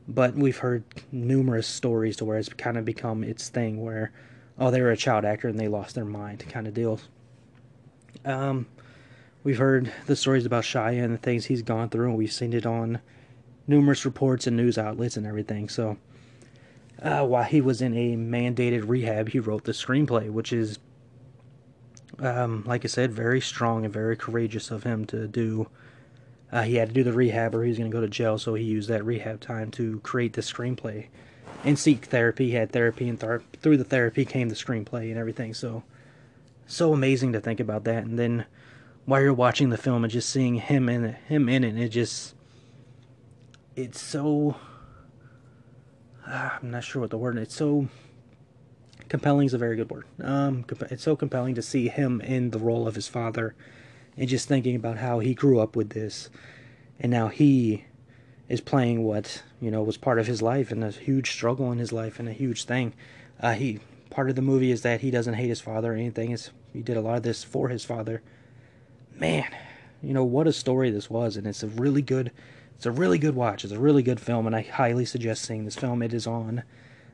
but 0.08 0.36
we've 0.36 0.58
heard 0.58 0.84
numerous 1.12 1.68
stories 1.68 2.18
to 2.18 2.26
where 2.26 2.38
it's 2.38 2.50
kind 2.50 2.78
of 2.78 2.86
become 2.86 3.24
its 3.24 3.50
thing 3.50 3.84
where, 3.84 4.12
oh, 4.58 4.72
they 4.72 4.82
were 4.82 4.92
a 4.92 4.98
child 4.98 5.26
actor 5.26 5.48
and 5.48 5.60
they 5.60 5.68
lost 5.68 5.96
their 5.96 6.06
mind 6.06 6.46
kind 6.50 6.68
of 6.68 6.74
deals. 6.74 7.08
Um, 8.24 8.68
we've 9.44 9.58
heard 9.58 9.92
the 10.06 10.16
stories 10.16 10.46
about 10.46 10.64
Shia 10.64 11.04
and 11.04 11.14
the 11.14 11.20
things 11.20 11.46
he's 11.46 11.62
gone 11.62 11.90
through, 11.90 12.10
and 12.10 12.18
we've 12.18 12.32
seen 12.32 12.54
it 12.54 12.66
on 12.66 13.02
numerous 13.68 14.06
reports 14.06 14.48
and 14.48 14.56
news 14.56 14.78
outlets 14.78 15.18
and 15.18 15.26
everything. 15.26 15.70
So, 15.70 15.98
uh, 17.02 17.26
while 17.26 17.44
he 17.44 17.62
was 17.62 17.82
in 17.82 17.96
a 17.96 18.16
mandated 18.16 18.88
rehab, 18.88 19.30
he 19.30 19.40
wrote 19.40 19.66
the 19.66 19.74
screenplay, 19.74 20.30
which 20.30 20.54
is, 20.54 20.80
um, 22.20 22.64
like 22.66 22.86
I 22.86 22.88
said, 22.88 23.12
very 23.12 23.42
strong 23.42 23.84
and 23.84 23.94
very 23.94 24.16
courageous 24.16 24.72
of 24.72 24.84
him 24.84 25.06
to 25.08 25.28
do 25.28 25.68
uh, 26.52 26.64
he 26.64 26.76
had 26.76 26.90
to 26.90 26.94
do 26.94 27.04
the 27.04 27.14
rehab 27.14 27.56
or 27.56 27.64
he 27.64 27.70
was 27.70 27.78
going 27.78 27.90
to 27.90 27.96
go 27.96 28.02
to 28.02 28.08
jail, 28.08 28.38
so 28.38 28.54
he 28.54 28.64
used 28.64 28.90
that 28.90 29.06
rehab 29.06 29.42
time 29.42 29.72
to 29.72 30.00
create 30.02 30.34
the 30.34 30.42
screenplay 30.42 31.08
and 31.64 31.78
seek 31.78 32.06
therapy. 32.06 32.48
He 32.48 32.56
had 32.56 32.72
therapy, 32.72 33.10
and 33.10 33.20
th- 33.20 33.42
through 33.62 33.78
the 33.78 33.84
therapy 33.84 34.26
came 34.26 34.50
the 34.50 34.56
screenplay 34.56 35.10
and 35.10 35.18
everything. 35.18 35.54
So, 35.54 35.84
so 36.68 36.94
amazing 36.94 37.34
to 37.34 37.42
think 37.42 37.60
about 37.60 37.84
that. 37.86 38.04
And 38.04 38.18
then 38.20 38.46
while 39.06 39.22
you're 39.22 39.34
watching 39.34 39.70
the 39.70 39.78
film 39.78 40.04
and 40.04 40.12
just 40.12 40.30
seeing 40.30 40.56
him 40.56 40.90
in 40.90 41.04
it, 41.04 41.16
him 41.28 41.50
in 41.50 41.64
it, 41.64 41.78
it 41.78 41.90
just 41.90 42.36
it's 43.76 44.00
so 44.00 44.56
uh, 46.28 46.52
I'm 46.62 46.72
not 46.72 46.84
sure 46.84 47.02
what 47.02 47.12
the 47.12 47.18
word. 47.18 47.38
It's 47.38 47.56
so 47.56 47.88
compelling 49.10 49.46
is 49.46 49.54
a 49.54 49.58
very 49.58 49.76
good 49.76 49.90
word. 49.90 50.06
Um, 50.22 50.66
it's 50.90 51.04
so 51.04 51.16
compelling 51.16 51.56
to 51.56 51.62
see 51.62 51.88
him 51.88 52.22
in 52.22 52.52
the 52.52 52.60
role 52.60 52.88
of 52.88 52.96
his 52.96 53.08
father 53.08 53.56
and 54.18 54.30
just 54.30 54.48
thinking 54.48 54.76
about 54.76 54.98
how 54.98 55.20
he 55.20 55.34
grew 55.34 55.60
up 55.60 55.76
with 55.76 55.90
this 55.90 56.30
and 57.00 57.12
now 57.12 57.28
he 57.28 57.86
is 58.48 58.62
playing 58.62 59.04
what 59.04 59.44
you 59.60 59.72
know 59.72 59.84
was 59.84 59.98
part 59.98 60.20
of 60.20 60.28
his 60.28 60.42
life 60.42 60.72
and 60.72 60.84
a 60.84 60.92
huge 60.92 61.32
struggle 61.32 61.72
in 61.72 61.80
his 61.80 61.92
life 61.92 62.20
and 62.20 62.30
a 62.30 62.34
huge 62.34 62.64
thing. 62.66 62.94
Uh, 63.42 63.54
he 63.54 63.80
part 64.10 64.30
of 64.30 64.36
the 64.36 64.42
movie 64.42 64.72
is 64.72 64.84
that 64.84 65.02
he 65.02 65.12
doesn't 65.12 65.34
hate 65.34 65.50
his 65.50 65.62
father 65.62 65.94
or 65.94 65.96
anything. 65.96 66.32
It's, 66.32 66.52
he 66.72 66.82
did 66.82 66.96
a 66.96 67.02
lot 67.02 67.18
of 67.18 67.24
this 67.24 67.44
for 67.44 67.70
his 67.70 67.84
father. 67.84 68.22
Man 69.16 69.48
you 70.06 70.14
know 70.14 70.24
what 70.24 70.48
a 70.48 70.54
story 70.54 70.92
this 70.92 71.10
was 71.10 71.36
and 71.36 71.48
it's 71.48 71.64
a 71.64 71.68
really 71.68 72.02
good 72.02 72.32
it's 72.76 72.86
a 72.86 72.92
really 72.92 73.18
good 73.18 73.36
watch. 73.36 73.64
It's 73.64 73.72
a 73.72 73.80
really 73.80 74.04
good 74.04 74.20
film 74.20 74.46
and 74.46 74.56
i 74.56 74.62
highly 74.62 75.06
suggest 75.06 75.44
seeing 75.44 75.66
this 75.66 75.76
film. 75.76 76.02
It 76.02 76.14
is 76.14 76.28
on 76.28 76.64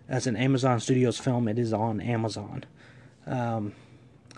as 0.10 0.28
an 0.28 0.36
amazon 0.36 0.80
studios 0.80 1.18
film 1.18 1.48
it 1.48 1.58
is 1.58 1.72
on 1.72 2.02
amazon. 2.02 2.66
Um, 3.26 3.74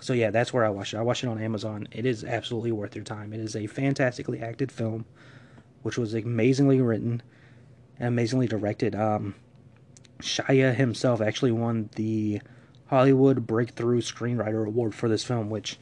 so 0.03 0.11
yeah, 0.11 0.31
that's 0.31 0.51
where 0.51 0.65
I 0.65 0.69
watched 0.69 0.93
it. 0.93 0.97
I 0.97 1.01
watched 1.01 1.23
it 1.23 1.27
on 1.27 1.41
Amazon. 1.41 1.87
It 1.89 2.05
is 2.05 2.25
absolutely 2.25 2.73
worth 2.73 2.93
your 2.93 3.05
time. 3.05 3.31
It 3.31 3.39
is 3.39 3.55
a 3.55 3.67
fantastically 3.67 4.41
acted 4.41 4.69
film, 4.69 5.05
which 5.81 5.97
was 5.97 6.13
amazingly 6.13 6.81
written 6.81 7.21
and 7.99 8.09
amazingly 8.09 8.47
directed. 8.47 8.95
Um, 8.95 9.35
Shia 10.19 10.75
himself 10.75 11.21
actually 11.21 11.53
won 11.53 11.89
the 11.95 12.41
Hollywood 12.87 13.47
Breakthrough 13.47 14.01
Screenwriter 14.01 14.67
Award 14.67 14.93
for 14.93 15.07
this 15.07 15.23
film, 15.23 15.49
which 15.49 15.79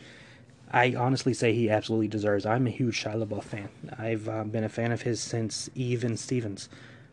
I 0.70 0.94
honestly 0.94 1.34
say 1.34 1.54
he 1.54 1.72
absolutely 1.72 2.08
deserves. 2.08 2.46
I'm 2.46 2.68
a 2.68 2.70
huge 2.72 3.04
Shia 3.04 3.26
LaBeouf 3.26 3.44
fan. 3.44 3.70
I've 3.98 4.30
uh, 4.30 4.44
been 4.44 4.64
a 4.64 4.70
fan 4.70 4.92
of 4.92 5.02
his 5.02 5.20
since 5.20 5.68
Even 5.74 6.16
Stevens. 6.16 6.70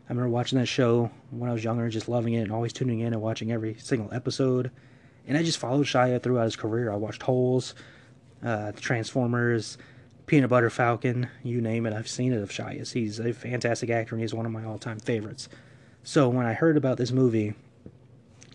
I 0.09 0.13
remember 0.13 0.29
watching 0.29 0.59
that 0.59 0.67
show 0.67 1.11
when 1.31 1.49
I 1.49 1.55
was 1.55 1.65
younger, 1.65 1.89
just 1.89 2.09
loving 2.09 2.35
it 2.35 2.43
and 2.43 2.53
always 2.53 2.75
tuning 2.75 3.01
in 3.01 3.15
and 3.15 3.23
watching 3.23 3.51
every 3.51 3.77
single 3.79 4.13
episode 4.13 4.71
and 5.29 5.37
I 5.37 5.43
just 5.43 5.59
followed 5.59 5.87
Shia 5.87 6.23
throughout 6.23 6.45
his 6.45 6.57
career. 6.57 6.91
I 6.91 6.97
watched 6.97 7.23
Holes, 7.23 7.75
uh, 8.43 8.73
Transformers, 8.73 9.77
Peanut 10.27 10.51
Butter 10.51 10.71
Falcon, 10.71 11.29
you 11.43 11.61
name 11.61 11.87
it, 11.87 11.93
I've 11.93 12.09
seen 12.09 12.33
it 12.33 12.43
of 12.43 12.51
Shia's. 12.51 12.93
He's 12.93 13.21
a 13.21 13.33
fantastic 13.33 13.91
actor 13.91 14.15
and 14.15 14.23
he's 14.23 14.35
one 14.35 14.47
of 14.47 14.53
my 14.53 14.65
all 14.65 14.79
time 14.79 14.99
favorites. 14.99 15.49
So 16.03 16.29
when 16.29 16.47
I 16.47 16.55
heard 16.55 16.77
about 16.77 16.97
this 16.97 17.13
movie, 17.13 17.55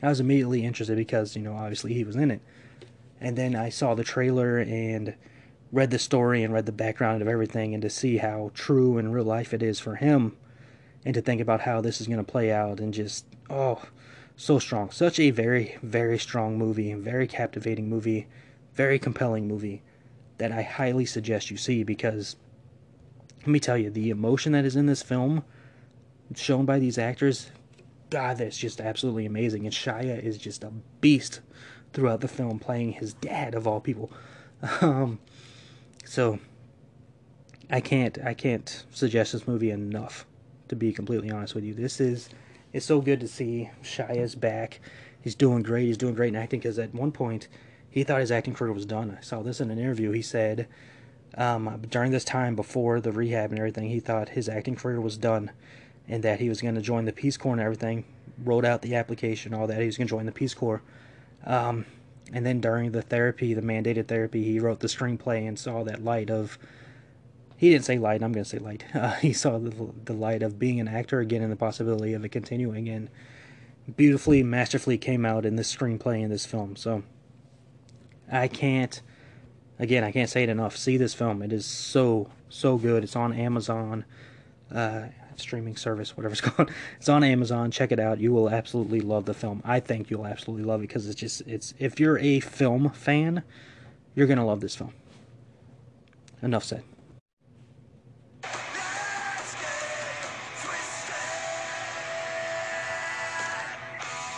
I 0.01 0.09
was 0.09 0.19
immediately 0.19 0.65
interested 0.65 0.97
because, 0.97 1.35
you 1.35 1.43
know, 1.43 1.55
obviously 1.55 1.93
he 1.93 2.03
was 2.03 2.15
in 2.15 2.31
it. 2.31 2.41
And 3.21 3.37
then 3.37 3.55
I 3.55 3.69
saw 3.69 3.93
the 3.93 4.03
trailer 4.03 4.57
and 4.57 5.15
read 5.71 5.91
the 5.91 5.99
story 5.99 6.43
and 6.43 6.53
read 6.53 6.65
the 6.65 6.71
background 6.71 7.21
of 7.21 7.27
everything 7.27 7.73
and 7.73 7.81
to 7.83 7.89
see 7.89 8.17
how 8.17 8.51
true 8.53 8.97
in 8.97 9.11
real 9.11 9.23
life 9.23 9.53
it 9.53 9.63
is 9.63 9.79
for 9.79 9.95
him 9.95 10.35
and 11.05 11.13
to 11.13 11.21
think 11.21 11.39
about 11.39 11.61
how 11.61 11.81
this 11.81 12.01
is 12.01 12.07
going 12.07 12.23
to 12.23 12.31
play 12.31 12.51
out 12.51 12.79
and 12.79 12.93
just, 12.93 13.25
oh, 13.49 13.81
so 14.35 14.59
strong. 14.59 14.91
Such 14.91 15.19
a 15.19 15.31
very, 15.31 15.77
very 15.81 16.17
strong 16.19 16.57
movie, 16.57 16.93
very 16.93 17.27
captivating 17.27 17.89
movie, 17.89 18.27
very 18.73 18.99
compelling 18.99 19.47
movie 19.47 19.81
that 20.37 20.51
I 20.51 20.63
highly 20.63 21.05
suggest 21.05 21.51
you 21.51 21.57
see 21.57 21.83
because 21.83 22.35
let 23.43 23.49
me 23.49 23.59
tell 23.59 23.77
you, 23.77 23.89
the 23.89 24.09
emotion 24.09 24.53
that 24.53 24.63
is 24.63 24.77
in 24.77 24.85
this 24.85 25.03
film, 25.03 25.43
shown 26.33 26.65
by 26.65 26.79
these 26.79 26.97
actors, 26.97 27.51
God, 28.09 28.37
that's 28.37 28.57
just 28.57 28.79
absolutely 28.79 29.25
amazing. 29.25 29.65
And 29.65 29.73
Shia 29.73 30.23
is 30.23 30.37
just 30.37 30.63
a 30.63 30.71
beast 31.01 31.41
throughout 31.91 32.21
the 32.21 32.29
film, 32.29 32.57
playing 32.57 32.93
his 32.93 33.13
dad 33.15 33.53
of 33.55 33.67
all 33.67 33.79
people. 33.79 34.11
Um, 34.79 35.19
so 36.05 36.39
I 37.69 37.81
can't, 37.81 38.17
I 38.23 38.33
can't 38.33 38.85
suggest 38.91 39.33
this 39.33 39.45
movie 39.45 39.71
enough. 39.71 40.25
To 40.69 40.77
be 40.77 40.93
completely 40.93 41.29
honest 41.29 41.53
with 41.53 41.65
you, 41.65 41.73
this 41.73 41.99
is 41.99 42.29
it's 42.73 42.85
so 42.85 42.99
good 42.99 43.19
to 43.21 43.27
see 43.27 43.69
Shia's 43.81 44.35
back. 44.35 44.79
He's 45.21 45.35
doing 45.35 45.63
great. 45.63 45.85
He's 45.85 45.97
doing 45.97 46.15
great 46.15 46.29
in 46.29 46.35
acting 46.35 46.59
because 46.59 46.79
at 46.79 46.93
one 46.93 47.11
point 47.11 47.47
he 47.89 48.03
thought 48.03 48.19
his 48.19 48.31
acting 48.31 48.53
career 48.53 48.73
was 48.73 48.85
done. 48.85 49.17
I 49.17 49.23
saw 49.23 49.41
this 49.41 49.61
in 49.61 49.71
an 49.71 49.79
interview. 49.79 50.11
He 50.11 50.21
said 50.21 50.67
um, 51.37 51.81
during 51.89 52.11
this 52.11 52.25
time 52.25 52.55
before 52.55 52.99
the 52.99 53.11
rehab 53.11 53.51
and 53.51 53.59
everything, 53.59 53.89
he 53.89 53.99
thought 53.99 54.29
his 54.29 54.49
acting 54.49 54.75
career 54.75 54.99
was 54.99 55.17
done 55.17 55.51
and 56.07 56.23
that 56.23 56.39
he 56.39 56.49
was 56.49 56.61
going 56.61 56.75
to 56.75 56.81
join 56.81 57.05
the 57.05 57.13
Peace 57.13 57.37
Corps 57.37 57.53
and 57.53 57.61
everything. 57.61 58.03
Wrote 58.43 58.65
out 58.65 58.81
the 58.81 58.95
application, 58.95 59.53
all 59.53 59.67
that. 59.67 59.79
He 59.79 59.85
was 59.85 59.97
going 59.97 60.07
to 60.07 60.13
join 60.13 60.25
the 60.25 60.31
Peace 60.31 60.53
Corps. 60.53 60.81
Um, 61.45 61.85
and 62.33 62.45
then 62.45 62.59
during 62.59 62.91
the 62.91 63.01
therapy, 63.01 63.53
the 63.53 63.61
mandated 63.61 64.07
therapy, 64.07 64.43
he 64.43 64.59
wrote 64.59 64.79
the 64.79 64.87
screenplay 64.87 65.47
and 65.47 65.57
saw 65.57 65.83
that 65.83 66.03
light 66.03 66.31
of 66.31 66.57
he 67.63 67.69
didn't 67.69 67.85
say 67.85 67.97
light. 67.97 68.21
I'm 68.21 68.33
going 68.33 68.43
to 68.43 68.49
say 68.49 68.59
light. 68.59 68.83
Uh, 68.93 69.13
he 69.13 69.31
saw 69.31 69.57
the, 69.57 69.73
the 70.03 70.11
light 70.11 70.43
of 70.43 70.59
being 70.59 70.81
an 70.81 70.89
actor 70.89 71.21
again 71.21 71.41
and 71.41 71.51
the 71.51 71.55
possibility 71.55 72.13
of 72.13 72.25
it 72.25 72.29
continuing. 72.29 72.89
And 72.89 73.09
beautifully, 73.95 74.43
masterfully 74.43 74.97
came 74.97 75.25
out 75.25 75.45
in 75.45 75.55
this 75.55 75.73
screenplay 75.73 76.21
in 76.21 76.29
this 76.29 76.45
film. 76.45 76.75
So 76.75 77.03
I 78.29 78.49
can't, 78.49 79.01
again, 79.79 80.03
I 80.03 80.11
can't 80.11 80.29
say 80.29 80.43
it 80.43 80.49
enough. 80.49 80.75
See 80.75 80.97
this 80.97 81.13
film; 81.13 81.41
it 81.41 81.53
is 81.53 81.65
so 81.65 82.29
so 82.49 82.77
good. 82.77 83.01
It's 83.01 83.15
on 83.15 83.31
Amazon. 83.31 84.03
Uh, 84.69 85.03
streaming 85.37 85.77
service, 85.77 86.17
whatever 86.17 86.33
it's 86.33 86.41
called. 86.41 86.69
It's 86.97 87.07
on 87.07 87.23
Amazon. 87.23 87.71
Check 87.71 87.93
it 87.93 87.99
out. 87.99 88.19
You 88.19 88.33
will 88.33 88.49
absolutely 88.49 88.99
love 88.99 89.23
the 89.23 89.33
film. 89.33 89.61
I 89.63 89.79
think 89.79 90.09
you'll 90.09 90.27
absolutely 90.27 90.65
love 90.65 90.81
it 90.81 90.87
because 90.87 91.07
it's 91.07 91.19
just 91.19 91.41
it's 91.47 91.73
if 91.79 91.97
you're 91.97 92.19
a 92.19 92.41
film 92.41 92.89
fan, 92.89 93.43
you're 94.15 94.27
gonna 94.27 94.45
love 94.45 94.59
this 94.59 94.75
film. 94.75 94.93
Enough 96.41 96.65
said. 96.65 96.83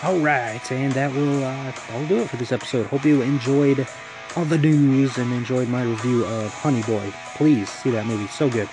All 0.05 0.19
right, 0.19 0.61
and 0.71 0.91
that 0.91 1.11
will 1.11 1.43
uh, 1.43 1.71
that'll 1.71 2.05
do 2.05 2.19
it 2.19 2.29
for 2.29 2.37
this 2.37 2.51
episode. 2.51 2.85
Hope 2.85 3.05
you 3.05 3.23
enjoyed 3.23 3.87
all 4.35 4.45
the 4.45 4.59
news 4.59 5.17
and 5.17 5.33
enjoyed 5.33 5.67
my 5.67 5.81
review 5.81 6.23
of 6.25 6.53
Honey 6.53 6.83
Boy. 6.83 7.11
Please 7.33 7.71
see 7.71 7.89
that 7.89 8.05
movie. 8.05 8.27
So 8.27 8.47
good, 8.47 8.69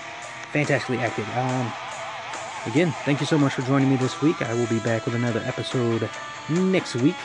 fantastically 0.51 0.99
acted. 0.99 1.25
Um, 1.29 1.73
again, 2.67 2.91
thank 3.03 3.19
you 3.19 3.25
so 3.25 3.39
much 3.39 3.55
for 3.55 3.63
joining 3.63 3.89
me 3.89 3.95
this 3.95 4.21
week. 4.21 4.43
I 4.43 4.53
will 4.53 4.67
be 4.67 4.77
back 4.81 5.05
with 5.05 5.15
another 5.15 5.41
episode 5.43 6.07
next 6.49 6.97
week. 6.97 7.15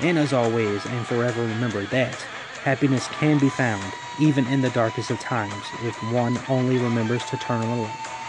And 0.00 0.18
as 0.18 0.32
always, 0.32 0.86
and 0.86 1.06
forever, 1.06 1.42
remember 1.42 1.84
that 1.84 2.14
happiness 2.62 3.06
can 3.08 3.38
be 3.38 3.50
found 3.50 3.92
even 4.18 4.46
in 4.46 4.62
the 4.62 4.70
darkest 4.70 5.10
of 5.10 5.20
times 5.20 5.66
if 5.82 5.94
one 6.10 6.38
only 6.48 6.78
remembers 6.78 7.22
to 7.26 7.36
turn 7.36 7.60
on 7.60 7.76
the 7.76 7.82
light. 7.82 8.21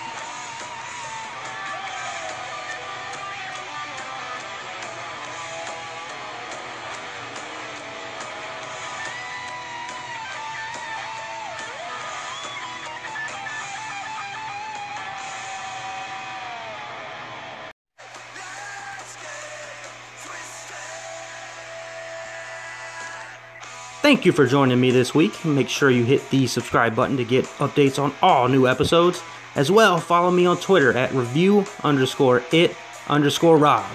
Thank 24.13 24.27
you 24.27 24.31
for 24.31 24.45
joining 24.45 24.79
me 24.79 24.91
this 24.91 25.15
week. 25.15 25.43
Make 25.43 25.67
sure 25.67 25.89
you 25.89 26.03
hit 26.03 26.29
the 26.29 26.45
subscribe 26.45 26.95
button 26.95 27.17
to 27.17 27.25
get 27.25 27.45
updates 27.57 27.97
on 27.97 28.13
all 28.21 28.47
new 28.47 28.67
episodes. 28.67 29.23
As 29.55 29.71
well, 29.71 29.99
follow 29.99 30.29
me 30.29 30.45
on 30.45 30.57
Twitter 30.57 30.95
at 30.95 31.11
review 31.13 31.65
underscore 31.83 32.43
it 32.51 32.75
underscore 33.07 33.57
Rob. 33.57 33.89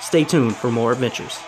Stay 0.00 0.22
tuned 0.22 0.54
for 0.54 0.70
more 0.70 0.92
adventures. 0.92 1.40